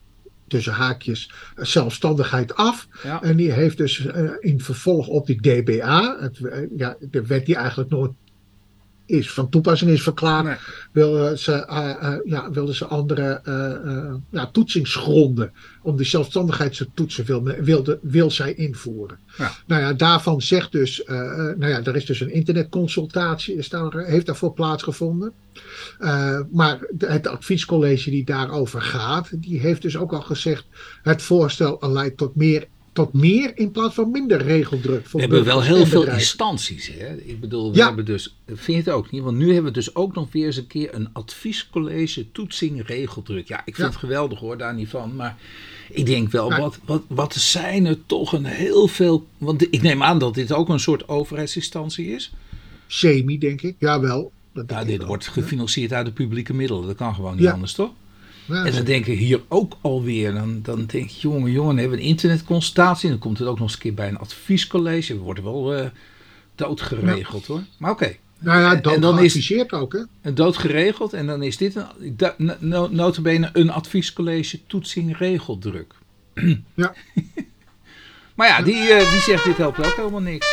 tussen 0.48 0.74
haakjes, 0.74 1.32
eh, 1.56 1.66
zelfstandigheid 1.66 2.56
af. 2.56 2.88
ja. 3.04 3.22
En 3.24 3.36
die 3.36 3.52
heeft 3.52 3.78
dus 3.78 4.06
eh, 4.06 4.30
in 4.40 4.62
vervolg 4.62 5.08
op 5.08 5.28
die 5.28 5.42
DBA, 5.42 6.18
het, 6.20 6.40
eh, 6.40 6.60
ja, 6.76 6.96
de 7.00 7.26
wet 7.26 7.46
die 7.46 7.56
eigenlijk 7.56 7.90
nooit 7.90 8.12
is 9.06 9.32
van 9.32 9.50
toepassing 9.50 9.92
is 9.92 10.02
verklaard, 10.02 10.46
Nee. 10.46 10.56
wilden 10.92 11.40
ze, 11.40 11.54
eh, 11.54 11.90
eh, 11.90 12.20
ja, 12.26 12.52
wilden 12.52 12.76
ze 12.76 12.86
andere 12.86 13.42
eh, 13.44 14.14
ja, 14.32 14.50
toetsingsgronden 14.52 15.54
om 15.82 15.98
die 15.98 16.06
zelfstandigheid 16.06 16.78
te 16.78 16.88
toetsen 16.94 17.26
wil, 17.26 17.44
wilde, 17.44 18.00
wil 18.02 18.32
zij 18.32 18.54
invoeren. 18.54 19.18
Ja. 19.38 19.52
Nou 19.68 19.82
ja, 19.82 19.94
daarvan 19.94 20.42
zegt 20.42 20.72
dus, 20.72 21.04
nou 21.06 21.68
ja, 21.68 21.84
er 21.84 21.96
is 21.96 22.06
dus 22.06 22.20
een 22.20 22.34
internetconsultatie, 22.34 23.56
is 23.56 23.70
daar, 23.70 23.98
heeft 23.98 24.26
daarvoor 24.26 24.54
plaatsgevonden. 24.54 25.34
Maar 26.52 26.80
het 26.98 27.28
adviescollege 27.28 28.10
die 28.10 28.26
daarover 28.26 28.82
gaat, 28.82 29.42
die 29.42 29.60
heeft 29.60 29.82
dus 29.82 29.98
ook 29.98 30.14
al 30.14 30.22
gezegd, 30.22 30.66
het 31.02 31.22
voorstel 31.22 31.78
leidt 31.82 32.18
tot 32.18 32.36
meer, 32.36 32.68
tot 32.96 33.14
meer 33.14 33.58
in 33.58 33.72
plaats 33.72 33.96
van 33.96 34.12
minder 34.12 34.42
regeldruk. 34.42 35.08
We 35.08 35.20
hebben 35.20 35.44
wel 35.44 35.62
heel 35.62 35.86
veel 35.86 36.08
instanties. 36.08 36.88
Hè? 36.98 37.16
Ik 37.16 37.40
bedoel, 37.40 37.72
we 37.72 37.78
Ja. 37.78 37.86
hebben 37.86 38.06
dus, 38.06 38.36
vind 38.46 38.66
je 38.66 38.74
het 38.76 38.90
ook 38.90 39.12
niet? 39.12 39.24
Want 39.24 39.38
nu 39.38 39.46
hebben 39.54 39.64
we 39.64 39.72
dus 39.80 39.96
ook 39.96 40.16
nog 40.16 40.32
weer 40.32 40.46
eens 40.46 40.58
een 40.58 40.68
keer 40.68 40.94
een 40.96 41.10
adviescollege 41.14 42.32
toetsing 42.32 42.88
regeldruk. 42.88 43.48
Ja, 43.48 43.58
ik 43.58 43.64
vind 43.64 43.78
Ja. 43.78 43.86
het 43.86 43.96
geweldig 43.96 44.40
hoor, 44.40 44.58
daar 44.58 44.74
niet 44.74 44.90
van. 44.90 45.16
Maar 45.16 45.38
ik 45.90 46.06
denk 46.06 46.32
wel, 46.32 46.50
Nou. 46.50 46.62
wat, 46.62 46.80
wat, 46.86 47.02
wat 47.08 47.34
zijn 47.34 47.86
er 47.86 47.98
toch 48.06 48.34
een 48.34 48.46
heel 48.46 48.88
veel... 48.88 49.28
Want 49.38 49.62
ik 49.74 49.82
neem 49.82 50.04
aan 50.04 50.20
dat 50.20 50.34
dit 50.34 50.52
ook 50.54 50.70
een 50.70 50.80
soort 50.80 51.08
overheidsinstantie 51.08 52.08
is. 52.08 52.32
Semi, 52.88 53.38
denk 53.38 53.62
ik. 53.62 53.76
Jawel. 53.80 54.32
Dat 54.54 54.68
Nou, 54.70 54.86
dit 54.86 54.98
wel. 54.98 55.08
wordt 55.08 55.28
gefinancierd 55.28 55.94
uit 55.94 56.06
de 56.06 56.12
publieke 56.12 56.54
middelen. 56.54 56.86
Dat 56.88 56.96
kan 56.96 57.16
gewoon 57.16 57.34
niet 57.36 57.44
Ja. 57.44 57.52
anders, 57.52 57.74
toch? 57.74 57.92
Ja, 58.48 58.66
En 58.66 58.72
dan 58.74 58.84
denk 58.84 59.06
ik 59.06 59.18
hier 59.20 59.42
ook 59.48 59.74
alweer, 59.82 60.34
dan, 60.34 60.60
dan 60.62 60.78
denk 60.86 61.04
ik, 61.04 61.10
jongen, 61.10 61.52
jongen, 61.52 61.70
dan 61.70 61.78
hebben 61.78 61.98
we 61.98 62.04
een 62.04 62.10
internetconsultatie. 62.10 63.04
En 63.06 63.10
dan 63.12 63.20
komt 63.20 63.40
het 63.40 63.48
ook 63.48 63.54
nog 63.60 63.64
eens 63.68 63.74
een 63.74 63.80
keer 63.82 63.94
bij 63.94 64.08
een 64.08 64.18
adviescollege. 64.18 65.14
We 65.14 65.20
worden 65.20 65.44
wel 65.44 65.74
eh 65.76 65.86
doodgeregeld 66.56 67.46
hoor. 67.46 67.62
Maar 67.78 67.92
oké, 67.92 68.16
Nou 68.40 68.60
ja, 68.60 68.82
En 68.94 69.02
dan 69.02 69.14
is- 69.14 69.20
geadviseerd 69.34 69.72
ook, 69.72 69.94
hè? 69.94 70.00
een 70.22 70.36
dood 70.36 70.58
geregeld. 70.58 71.14
En 71.14 71.28
dan 71.28 71.44
is 71.44 71.58
dit 71.58 71.76
een, 71.76 72.14
da- 72.18 72.36
no- 72.60 72.88
notabene 72.92 73.50
een 73.54 73.70
adviescollege 73.72 74.60
toetsing 74.68 75.18
regeldruk. 75.18 75.94
Ja. 76.74 76.94
Maar 78.36 78.48
ja, 78.48 78.62
die, 78.62 78.76
eh, 78.76 79.12
die 79.12 79.20
zegt 79.20 79.44
dit 79.46 79.58
helpt 79.58 79.78
ook 79.86 79.96
helemaal 79.96 80.22
niks. 80.22 80.48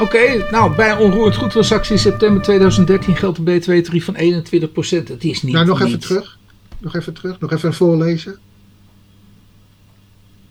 Oké, 0.00 0.50
nou 0.50 0.74
bij 0.76 0.96
onroerend 0.96 1.90
in 1.90 1.98
september 1.98 2.42
2013 2.42 3.16
geldt 3.16 3.38
een 3.38 3.44
btw-tarief 3.44 4.04
van 4.04 4.16
21%. 4.16 5.08
Het 5.08 5.24
is 5.24 5.42
niet... 5.42 5.54
nou, 5.54 5.66
nog 5.66 5.80
even 5.80 5.98
terug. 5.98 6.35
Nog 6.78 6.94
even 6.96 7.14
terug. 7.14 7.40
Nog 7.40 7.52
even 7.52 7.74
voorlezen. 7.74 8.38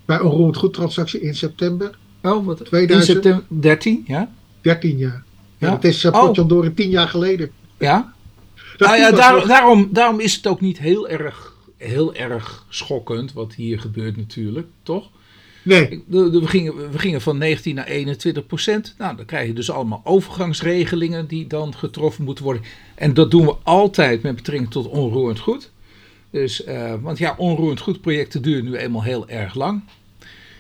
Bij 0.06 0.20
onroerend 0.20 0.58
goed 0.58 0.74
transactie 0.74 1.22
in 1.22 1.36
september. 1.36 1.98
Oh, 2.22 2.46
wat? 2.46 2.66
2000. 2.66 2.90
In 3.10 3.14
september 3.16 3.62
13, 3.62 4.04
ja? 4.08 4.32
13 4.62 4.98
jaar. 4.98 5.24
Ja, 5.58 5.68
Ja. 5.68 5.70
dat 5.74 5.84
is 5.84 6.04
uh, 6.04 6.14
Oh. 6.14 6.26
Potjandori 6.26 6.74
10 6.74 6.90
jaar 6.90 7.08
geleden. 7.08 7.52
Ja? 7.80 8.14
Dat 8.78 8.88
nou 8.88 9.00
ja, 9.00 9.12
daar- 9.12 9.48
daarom, 9.48 9.90
daarom 9.92 10.20
is 10.20 10.36
het 10.36 10.48
ook 10.48 10.62
niet 10.62 10.78
heel 10.80 11.08
erg, 11.10 11.54
heel 11.78 12.16
erg 12.16 12.66
schokkend 12.70 13.34
wat 13.34 13.54
hier 13.54 13.80
gebeurt 13.80 14.18
natuurlijk, 14.18 14.68
toch? 14.84 15.10
Nee, 15.64 16.04
We 16.08 16.42
gingen, 16.48 16.92
we 16.92 17.00
gingen 17.00 17.22
van 17.22 17.38
19 17.38 17.76
naar 17.76 17.86
21 17.88 18.46
procent. 18.46 18.96
Nou, 18.98 19.16
dan 19.16 19.26
krijg 19.26 19.48
je 19.48 19.54
dus 19.54 19.72
allemaal 19.72 20.02
overgangsregelingen 20.04 21.28
die 21.28 21.48
dan 21.48 21.76
getroffen 21.76 22.24
moeten 22.24 22.44
worden. 22.44 22.64
En 22.96 23.14
dat 23.14 23.32
doen 23.32 23.46
we 23.46 23.56
altijd 23.64 24.22
met 24.22 24.36
betrekking 24.36 24.72
tot 24.72 24.88
onroerend 24.88 25.40
goed. 25.40 25.72
Dus, 26.36 26.64
eh, 26.64 26.94
want 27.02 27.18
ja, 27.18 27.36
onroerend 27.38 27.80
goed 27.80 28.02
projecten 28.02 28.42
duren 28.42 28.64
nu 28.64 28.76
eenmaal 28.76 29.04
heel 29.04 29.28
erg 29.28 29.56
lang. 29.56 29.82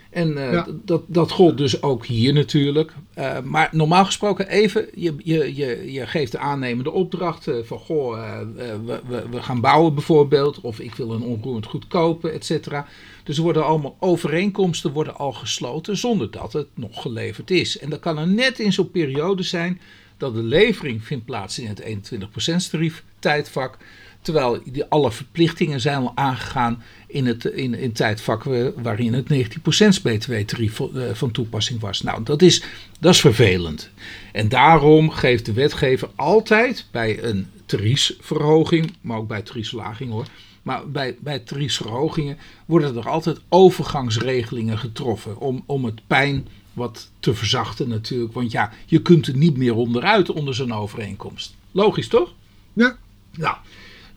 En 0.09 0.37
eh, 0.37 0.51
Ja. 0.51 0.67
dat, 0.85 1.03
dat 1.07 1.31
gold 1.31 1.57
dus 1.57 1.81
ook 1.81 2.05
hier 2.05 2.33
natuurlijk. 2.33 2.93
Eh, 3.13 3.39
maar 3.41 3.69
normaal 3.71 4.05
gesproken 4.05 4.47
even, 4.47 4.87
je, 4.93 5.15
je, 5.23 5.55
je, 5.55 5.91
je 5.91 6.07
geeft 6.07 6.31
de 6.31 6.37
aannemende 6.37 6.91
opdracht 6.91 7.47
van 7.63 7.79
goh, 7.79 8.39
we, 8.55 9.01
we, 9.07 9.23
we 9.31 9.41
gaan 9.41 9.61
bouwen 9.61 9.93
bijvoorbeeld. 9.93 10.61
Of 10.61 10.79
ik 10.79 10.95
wil 10.95 11.11
een 11.11 11.21
onroerend 11.21 11.65
goed 11.65 11.87
kopen, 11.87 12.33
et 12.33 12.45
cetera. 12.45 12.87
Dus 13.23 13.37
er 13.37 13.43
worden 13.43 13.65
allemaal 13.65 13.95
overeenkomsten 13.99 14.91
worden 14.91 15.15
al 15.15 15.31
gesloten 15.33 15.97
zonder 15.97 16.31
dat 16.31 16.53
het 16.53 16.67
nog 16.73 17.01
geleverd 17.01 17.51
is. 17.51 17.77
En 17.77 17.89
dat 17.89 17.99
kan 17.99 18.17
er 18.17 18.27
net 18.27 18.59
in 18.59 18.73
zo'n 18.73 18.91
periode 18.91 19.43
zijn 19.43 19.81
dat 20.17 20.33
de 20.33 20.43
levering 20.43 21.03
vindt 21.03 21.25
plaats 21.25 21.59
in 21.59 21.67
het 21.67 21.81
21% 21.81 22.69
tarief 22.69 23.03
tijdvak. 23.19 23.77
Terwijl 24.25 24.59
die, 24.65 24.83
alle 24.85 25.11
verplichtingen 25.11 25.81
zijn 25.81 25.97
al 25.97 26.11
aangegaan 26.15 26.83
in 27.07 27.25
het, 27.25 27.45
in, 27.45 27.73
in 27.73 27.87
het 27.87 27.95
tijdvak 27.95 28.45
eh, 28.45 28.67
waarin 28.75 29.13
het 29.13 29.33
19% 29.33 30.01
btw-tarief 30.01 30.75
van, 30.75 30.99
eh, 30.99 31.13
van 31.13 31.31
toepassing 31.31 31.79
was. 31.79 32.01
Nou, 32.01 32.23
dat 32.23 32.41
is, 32.41 32.63
dat 32.99 33.13
is 33.13 33.19
vervelend. 33.19 33.89
En 34.31 34.49
daarom 34.49 35.09
geeft 35.09 35.45
de 35.45 35.53
wetgever 35.53 36.09
altijd 36.15 36.85
bij 36.91 37.23
een 37.23 37.47
tariefsverhoging, 37.65 38.93
maar 39.01 39.17
ook 39.17 39.27
bij 39.27 39.41
tariefslaging 39.41 40.11
hoor, 40.11 40.25
maar 40.61 40.89
bij, 40.89 41.15
bij 41.19 41.39
tariefsverhogingen 41.39 42.37
worden 42.65 42.95
er 42.95 43.09
altijd 43.09 43.39
overgangsregelingen 43.49 44.77
getroffen 44.77 45.37
om, 45.37 45.63
om 45.65 45.85
het 45.85 46.07
pijn 46.07 46.47
wat 46.73 47.09
te 47.19 47.33
verzachten 47.33 47.89
natuurlijk. 47.89 48.33
Want 48.33 48.51
ja, 48.51 48.71
je 48.85 49.01
kunt 49.01 49.27
er 49.27 49.37
niet 49.37 49.57
meer 49.57 49.75
onderuit 49.75 50.31
onder 50.31 50.55
zo'n 50.55 50.73
overeenkomst. 50.73 51.55
Logisch 51.71 52.07
toch? 52.07 52.33
ja. 52.73 52.97
Nou, 53.37 53.55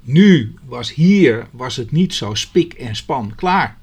nu 0.02 0.54
was 0.64 0.94
hier 0.94 1.48
was 1.50 1.76
het 1.76 1.90
niet 1.90 2.14
zo 2.14 2.34
spik 2.34 2.72
en 2.72 2.96
span 2.96 3.34
klaar. 3.34 3.78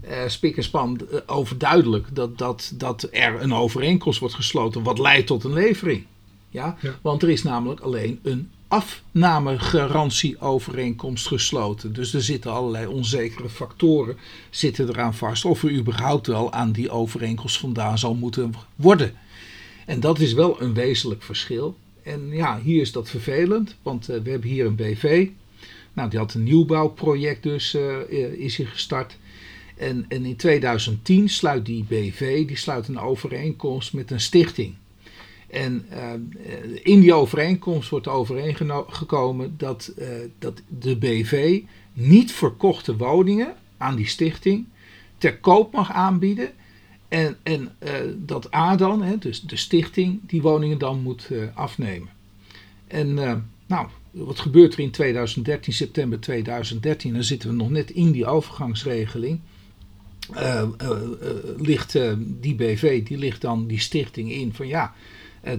Eh, 0.00 0.18
spik 0.26 0.56
en 0.56 0.62
span 0.62 1.00
eh, 1.10 1.18
overduidelijk 1.26 2.14
dat, 2.14 2.38
dat, 2.38 2.72
dat 2.74 3.08
er 3.10 3.42
een 3.42 3.54
overeenkomst 3.54 4.18
wordt 4.18 4.34
gesloten 4.34 4.82
wat 4.82 4.98
leidt 4.98 5.26
tot 5.26 5.44
een 5.44 5.52
levering. 5.52 6.04
Ja? 6.50 6.76
Ja. 6.80 6.98
Want 7.02 7.22
er 7.22 7.30
is 7.30 7.42
namelijk 7.42 7.80
alleen 7.80 8.18
een 8.22 8.50
afnamegarantieovereenkomst 8.68 11.26
gesloten. 11.26 11.92
Dus 11.92 12.14
er 12.14 12.22
zitten 12.22 12.52
allerlei 12.52 12.86
onzekere 12.86 13.48
factoren 13.48 14.16
zitten 14.50 14.88
eraan 14.88 15.14
vast 15.14 15.44
of 15.44 15.62
er 15.62 15.72
überhaupt 15.72 16.26
wel 16.26 16.52
aan 16.52 16.72
die 16.72 16.90
overeenkomst 16.90 17.58
vandaan 17.58 17.98
zal 17.98 18.14
moeten 18.14 18.54
worden. 18.76 19.14
En 19.86 20.00
dat 20.00 20.18
is 20.18 20.32
wel 20.32 20.60
een 20.60 20.74
wezenlijk 20.74 21.22
verschil. 21.22 21.76
En 22.02 22.28
ja, 22.30 22.60
hier 22.60 22.80
is 22.80 22.92
dat 22.92 23.10
vervelend, 23.10 23.76
want 23.82 24.08
eh, 24.08 24.20
we 24.22 24.30
hebben 24.30 24.50
hier 24.50 24.66
een 24.66 24.76
BV. 24.76 25.28
Nou, 25.92 26.10
die 26.10 26.18
had 26.18 26.34
een 26.34 26.42
nieuwbouwproject 26.42 27.42
dus, 27.42 27.74
eh, 27.74 28.32
is 28.32 28.56
hier 28.56 28.66
gestart. 28.66 29.18
En, 29.76 30.04
en 30.08 30.24
in 30.24 30.36
2010 30.36 31.28
sluit 31.28 31.66
die 31.66 31.84
BV, 31.84 32.46
die 32.46 32.56
sluit 32.56 32.88
een 32.88 32.98
overeenkomst 32.98 33.92
met 33.92 34.10
een 34.10 34.20
stichting. 34.20 34.74
En 35.46 35.86
eh, 35.88 36.12
in 36.82 37.00
die 37.00 37.14
overeenkomst 37.14 37.88
wordt 37.88 38.08
overeengekomen 38.08 39.54
dat, 39.56 39.94
dat 40.38 40.62
de 40.68 40.96
BV 40.96 41.60
niet 41.92 42.32
verkochte 42.32 42.96
woningen 42.96 43.54
aan 43.76 43.96
die 43.96 44.06
stichting 44.06 44.66
ter 45.18 45.38
koop 45.38 45.72
mag 45.72 45.92
aanbieden. 45.92 46.52
En, 47.12 47.36
en 47.42 47.68
eh, 47.78 47.94
dat 48.16 48.54
A 48.54 48.76
dan, 48.76 49.02
hè, 49.02 49.18
dus 49.18 49.40
de 49.40 49.56
stichting, 49.56 50.20
die 50.26 50.42
woningen 50.42 50.78
dan 50.78 51.02
moet 51.02 51.28
eh, 51.30 51.38
afnemen. 51.54 52.08
En 52.86 53.18
eh, 53.18 53.36
nou, 53.66 53.86
wat 54.10 54.40
gebeurt 54.40 54.72
er 54.72 54.80
in 54.80 54.90
2013, 54.90 55.72
september 55.72 56.20
2013? 56.20 57.12
Dan 57.12 57.24
zitten 57.24 57.48
we 57.48 57.54
nog 57.54 57.70
net 57.70 57.90
in 57.90 58.10
die 58.10 58.26
overgangsregeling. 58.26 59.40
Ligt 61.56 61.98
die 62.40 62.54
BV, 62.54 63.02
die 63.02 63.18
ligt 63.18 63.40
dan 63.40 63.66
die 63.66 63.80
stichting 63.80 64.32
in 64.32 64.54
van 64.54 64.66
ja, 64.66 64.94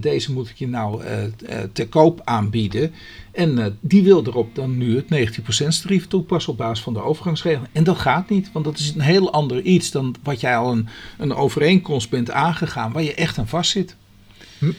deze 0.00 0.32
moet 0.32 0.48
ik 0.48 0.56
je 0.56 0.68
nou 0.68 1.02
eh, 1.02 1.24
eh, 1.24 1.30
ter 1.72 1.88
koop 1.88 2.20
aanbieden. 2.24 2.92
En 3.32 3.58
eh, 3.58 3.66
die 3.80 4.02
wil 4.02 4.26
erop 4.26 4.54
dan 4.54 4.76
nu 4.76 4.96
het 4.96 5.04
19% 5.04 5.82
tarief 5.82 6.06
toepassen 6.06 6.52
op 6.52 6.58
basis 6.58 6.84
van 6.84 6.92
de 6.92 7.02
overgangsregeling. 7.02 7.68
En 7.72 7.84
dat 7.84 7.98
gaat 7.98 8.28
niet, 8.28 8.52
want 8.52 8.64
dat 8.64 8.78
is 8.78 8.94
een 8.94 9.00
heel 9.00 9.32
ander 9.32 9.62
iets 9.62 9.90
dan 9.90 10.14
wat 10.22 10.40
jij 10.40 10.56
al 10.56 10.72
een, 10.72 10.88
een 11.18 11.34
overeenkomst 11.34 12.10
bent 12.10 12.30
aangegaan 12.30 12.92
waar 12.92 13.02
je 13.02 13.14
echt 13.14 13.38
aan 13.38 13.48
vastzit. 13.48 13.96
Hm. 14.58 14.72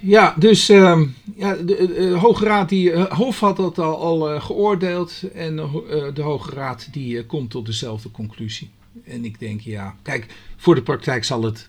Ja, 0.00 0.34
dus 0.38 0.68
ehm, 0.68 1.06
ja, 1.36 1.54
de, 1.54 2.16
Hoge 2.20 2.44
Raad, 2.44 2.68
die, 2.68 2.92
eh, 2.92 3.12
Hof 3.12 3.40
had 3.40 3.56
dat 3.56 3.78
al, 3.78 4.00
al 4.00 4.30
eh, 4.30 4.44
geoordeeld 4.44 5.22
en 5.34 5.58
eh, 5.58 6.04
de 6.14 6.22
Hoge 6.22 6.50
Raad 6.50 6.88
die 6.92 7.18
eh, 7.18 7.26
komt 7.26 7.50
tot 7.50 7.66
dezelfde 7.66 8.10
conclusie. 8.10 8.70
En 9.04 9.24
ik 9.24 9.38
denk, 9.38 9.60
ja, 9.60 9.96
kijk, 10.02 10.26
voor 10.56 10.74
de 10.74 10.82
praktijk 10.82 11.24
zal 11.24 11.42
het 11.42 11.68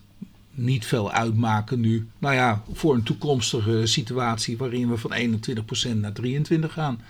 niet 0.57 0.85
veel 0.85 1.11
uitmaken 1.11 1.79
nu. 1.79 2.07
Nou 2.17 2.35
ja, 2.35 2.63
voor 2.71 2.93
een 2.93 3.03
toekomstige 3.03 3.85
situatie 3.85 4.57
waarin 4.57 4.89
we 4.89 4.97
van 4.97 5.13
21% 5.13 5.95
naar 5.95 6.11
23% 6.11 6.59
gaan. 6.67 7.01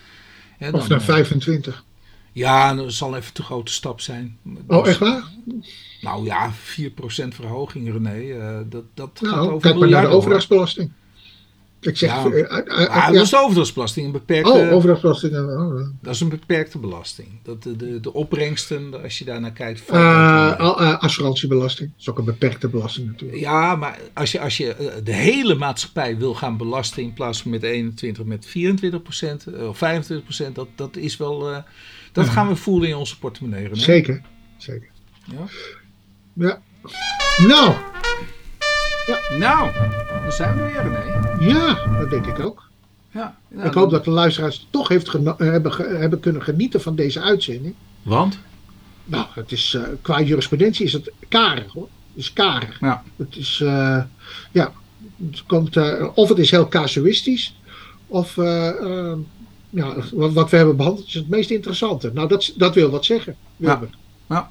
Ja, 0.60 0.72
Of 0.72 0.80
dan, 0.80 0.90
naar 0.90 1.00
eh, 1.00 1.06
25. 1.06 1.84
Ja, 2.32 2.74
dat 2.76 2.94
zal 2.94 3.16
even 3.16 3.34
te 3.34 3.44
grote 3.44 3.72
stap 3.72 4.02
zijn. 4.02 4.38
Oh, 4.68 4.88
echt 4.88 5.00
waar? 5.00 5.24
Nou 6.02 6.26
ja, 6.26 6.52
4% 6.54 6.56
verhoging, 7.28 7.92
René. 7.92 8.34
eh, 8.34 8.60
dat, 8.70 8.84
dat 8.94 9.10
gaat 9.14 9.32
Nou, 9.36 9.48
over 9.50 9.62
kijk 9.62 9.80
maar 9.80 9.90
naar 9.90 10.02
de 10.02 10.08
overdrachtsbelasting. 10.08 10.92
Ik 11.82 11.98
zeg, 11.98 12.10
Ja. 12.10 12.26
eh, 12.30 12.88
ja. 12.88 13.12
dat 13.12 13.22
is 13.24 13.30
de 13.30 13.38
overdrachtsbelasting. 13.38 14.06
Een 14.06 14.12
beperkte, 14.12 14.52
Oh, 14.52 14.72
overdrachtsbelasting. 14.72 15.36
oh. 15.36 15.88
Dat 16.02 16.14
is 16.14 16.22
een 16.22 16.30
beperkte 16.30 16.78
belasting. 16.78 17.28
Dat 17.44 17.64
de, 17.64 17.76
de, 17.76 18.00
de 18.00 18.14
opbrengsten, 18.14 19.04
als 19.04 19.20
je 19.20 19.26
daar 19.26 19.42
naar 19.42 19.52
kijkt. 19.52 19.90
Eh, 19.90 20.60
al- 20.60 20.82
eh, 20.82 21.00
assurantiebelasting. 21.00 21.90
Dat 21.92 22.00
is 22.00 22.10
ook 22.10 22.18
een 22.18 22.26
beperkte 22.26 22.68
belasting 22.68 23.08
natuurlijk. 23.08 23.40
ja, 23.40 23.76
maar 23.76 24.00
als 24.14 24.32
je, 24.32 24.40
als 24.40 24.58
je 24.58 25.00
de 25.04 25.14
hele 25.14 25.56
maatschappij 25.56 26.18
wil 26.18 26.34
gaan 26.34 26.58
belasten 26.58 27.04
in 27.04 27.14
plaats 27.14 27.42
van 27.42 27.52
met 27.52 27.64
21, 27.64 28.24
met 28.26 28.46
24 28.46 29.02
procent 29.02 29.46
of 29.68 29.78
25 29.78 30.26
procent, 30.26 30.56
dat, 30.56 30.68
dat 30.76 30.96
is 30.96 31.18
wel. 31.18 31.50
eh, 31.52 31.58
dat 32.12 32.26
Ja. 32.26 32.32
gaan 32.32 32.48
we 32.48 32.56
voelen 32.56 32.90
in 32.90 32.96
onze 32.96 33.20
portemonnee. 33.20 33.70
Zeker. 33.72 34.22
Zeker. 34.58 34.90
Ja. 35.32 35.46
Ja. 36.34 36.62
Nou, 37.48 37.74
Nou, 39.38 39.70
dan 40.28 40.36
zijn 40.36 40.56
we 40.56 40.62
weer, 40.64 40.82
René. 40.84 41.54
ja, 41.54 41.98
dat 42.00 42.10
denk 42.10 42.26
ik 42.26 42.40
ook. 42.40 42.70
Ja, 43.12 43.38
nou, 43.48 43.68
ik 43.68 43.74
hoop 43.74 43.84
dan- 43.84 43.90
dat 43.90 44.04
de 44.04 44.12
luisteraars 44.12 44.68
toch 44.70 44.88
heeft 44.88 45.14
eh, 45.14 45.34
hebben, 45.38 45.74
ge- 45.74 45.84
hebben 46.00 46.20
kunnen 46.20 46.44
genieten 46.44 46.82
van 46.82 46.96
deze 46.96 47.22
uitzending. 47.22 47.76
Want? 48.04 48.40
Nou, 49.06 49.26
het 49.34 49.52
is, 49.52 49.74
eh, 49.74 49.82
qua 50.02 50.22
jurisprudentie 50.22 50.86
is 50.86 50.94
het 50.94 51.12
karig 51.28 51.72
hoor. 51.74 51.88
Het 52.14 52.24
is 52.24 52.34
karig. 52.34 52.80
Ja. 52.80 53.04
Het 53.16 53.36
is, 53.36 53.62
eh, 53.64 54.02
ja, 54.52 54.72
het 55.32 55.44
komt, 55.46 55.78
eh, 55.78 56.08
of 56.14 56.30
het 56.30 56.38
is 56.38 56.52
heel 56.52 56.68
casuïstisch, 56.68 57.56
of 58.08 58.38
eh, 58.38 58.68
eh, 58.70 59.18
ja, 59.70 59.94
wat, 60.14 60.34
wat 60.34 60.50
we 60.50 60.58
hebben 60.58 60.78
behandeld 60.78 61.08
is 61.08 61.14
het 61.14 61.30
meest 61.30 61.50
interessante. 61.50 62.12
Nou, 62.14 62.28
dat, 62.28 62.54
dat 62.58 62.74
wil 62.76 62.90
wat 62.90 63.06
zeggen, 63.06 63.36
Wilbert. 63.56 63.96
Ja. 64.30 64.50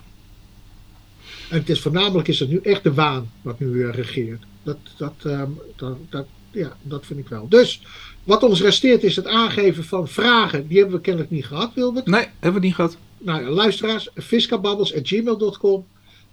En 1.51 1.59
het 1.59 1.69
is 1.69 1.81
voornamelijk 1.81 2.29
is 2.29 2.41
het 2.41 2.49
nu 2.49 2.61
echt 2.63 2.83
de 2.83 2.95
waan 2.95 3.31
wat 3.43 3.59
nu 3.61 3.67
weer 3.69 3.91
regeert. 3.91 4.43
Dat, 4.67 4.77
dat, 4.97 5.15
ehm, 5.25 5.51
dat, 5.77 5.97
dat, 6.11 6.27
ja, 6.51 6.77
dat 6.83 7.07
vind 7.07 7.19
ik 7.21 7.29
wel. 7.29 7.49
Dus, 7.49 7.83
wat 8.25 8.43
ons 8.43 8.63
resteert 8.63 9.03
is 9.03 9.17
het 9.17 9.27
aangeven 9.27 9.85
van 9.85 10.09
vragen. 10.09 10.67
Die 10.69 10.79
hebben 10.79 10.97
we 10.97 11.03
kennelijk 11.03 11.31
niet 11.33 11.47
gehad, 11.47 11.75
Wilbert. 11.75 12.07
Nee, 12.07 12.27
hebben 12.39 12.61
we 12.61 12.67
niet 12.67 12.75
gehad. 12.75 12.97
Nou 13.19 13.43
ja, 13.43 13.49
luisteraars, 13.51 14.09
fiscababbels.gmail.com. 14.15 15.87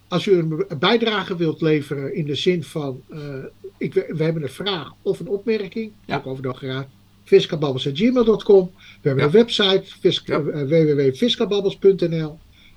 Als 0.08 0.26
u 0.26 0.38
een 0.38 0.66
bijdrage 0.80 1.36
wilt 1.36 1.62
leveren 1.62 2.16
in 2.16 2.26
de 2.26 2.36
zin 2.36 2.64
van 2.64 3.02
eh, 3.10 3.20
ik, 3.78 3.94
we 3.94 4.24
hebben 4.24 4.44
een 4.44 4.50
vraag 4.50 4.92
of 5.02 5.20
een 5.20 5.28
opmerking, 5.28 5.92
Ja. 6.06 6.16
ook 6.18 6.28
over 6.28 6.44
de 6.44 6.54
graag. 6.54 6.86
Fiscababbels.gmail.com. 7.24 8.72
We 8.76 9.08
hebben 9.08 9.24
Ja. 9.24 9.30
een 9.30 9.36
website, 9.36 9.84
Ja. 10.26 10.40
eh. 10.40 12.26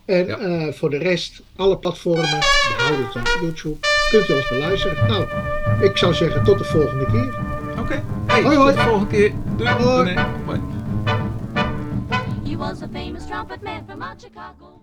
En 0.04 0.26
Ja. 0.26 0.38
eh, 0.38 0.72
voor 0.72 0.90
de 0.90 0.98
rest, 0.98 1.42
alle 1.56 1.78
platformen, 1.78 2.38
behouden 2.76 3.12
van 3.12 3.22
YouTube, 3.42 3.76
kunt 4.08 4.28
u 4.28 4.32
ons 4.34 4.48
beluisteren. 4.48 5.06
Nou, 5.08 5.26
ik 5.80 5.96
zou 5.96 6.14
zeggen 6.14 6.44
tot 6.44 6.58
de 6.58 6.64
volgende 6.64 7.06
keer. 7.06 7.38
Oké. 7.78 8.02
Hey, 8.26 8.42
Hoi, 8.42 8.56
hoi. 8.56 8.68
tot 8.74 8.76
de 8.76 8.88
volgende 8.88 9.06
keer. 9.06 9.32
Doei. 9.56 10.14
Hoi. 10.46 10.60
He 12.44 12.56
was 12.56 12.82
a 12.82 12.88
famous 12.92 13.26
trumpet 13.26 13.62
man 13.62 13.82
from 13.88 14.02
Chicago. 14.18 14.75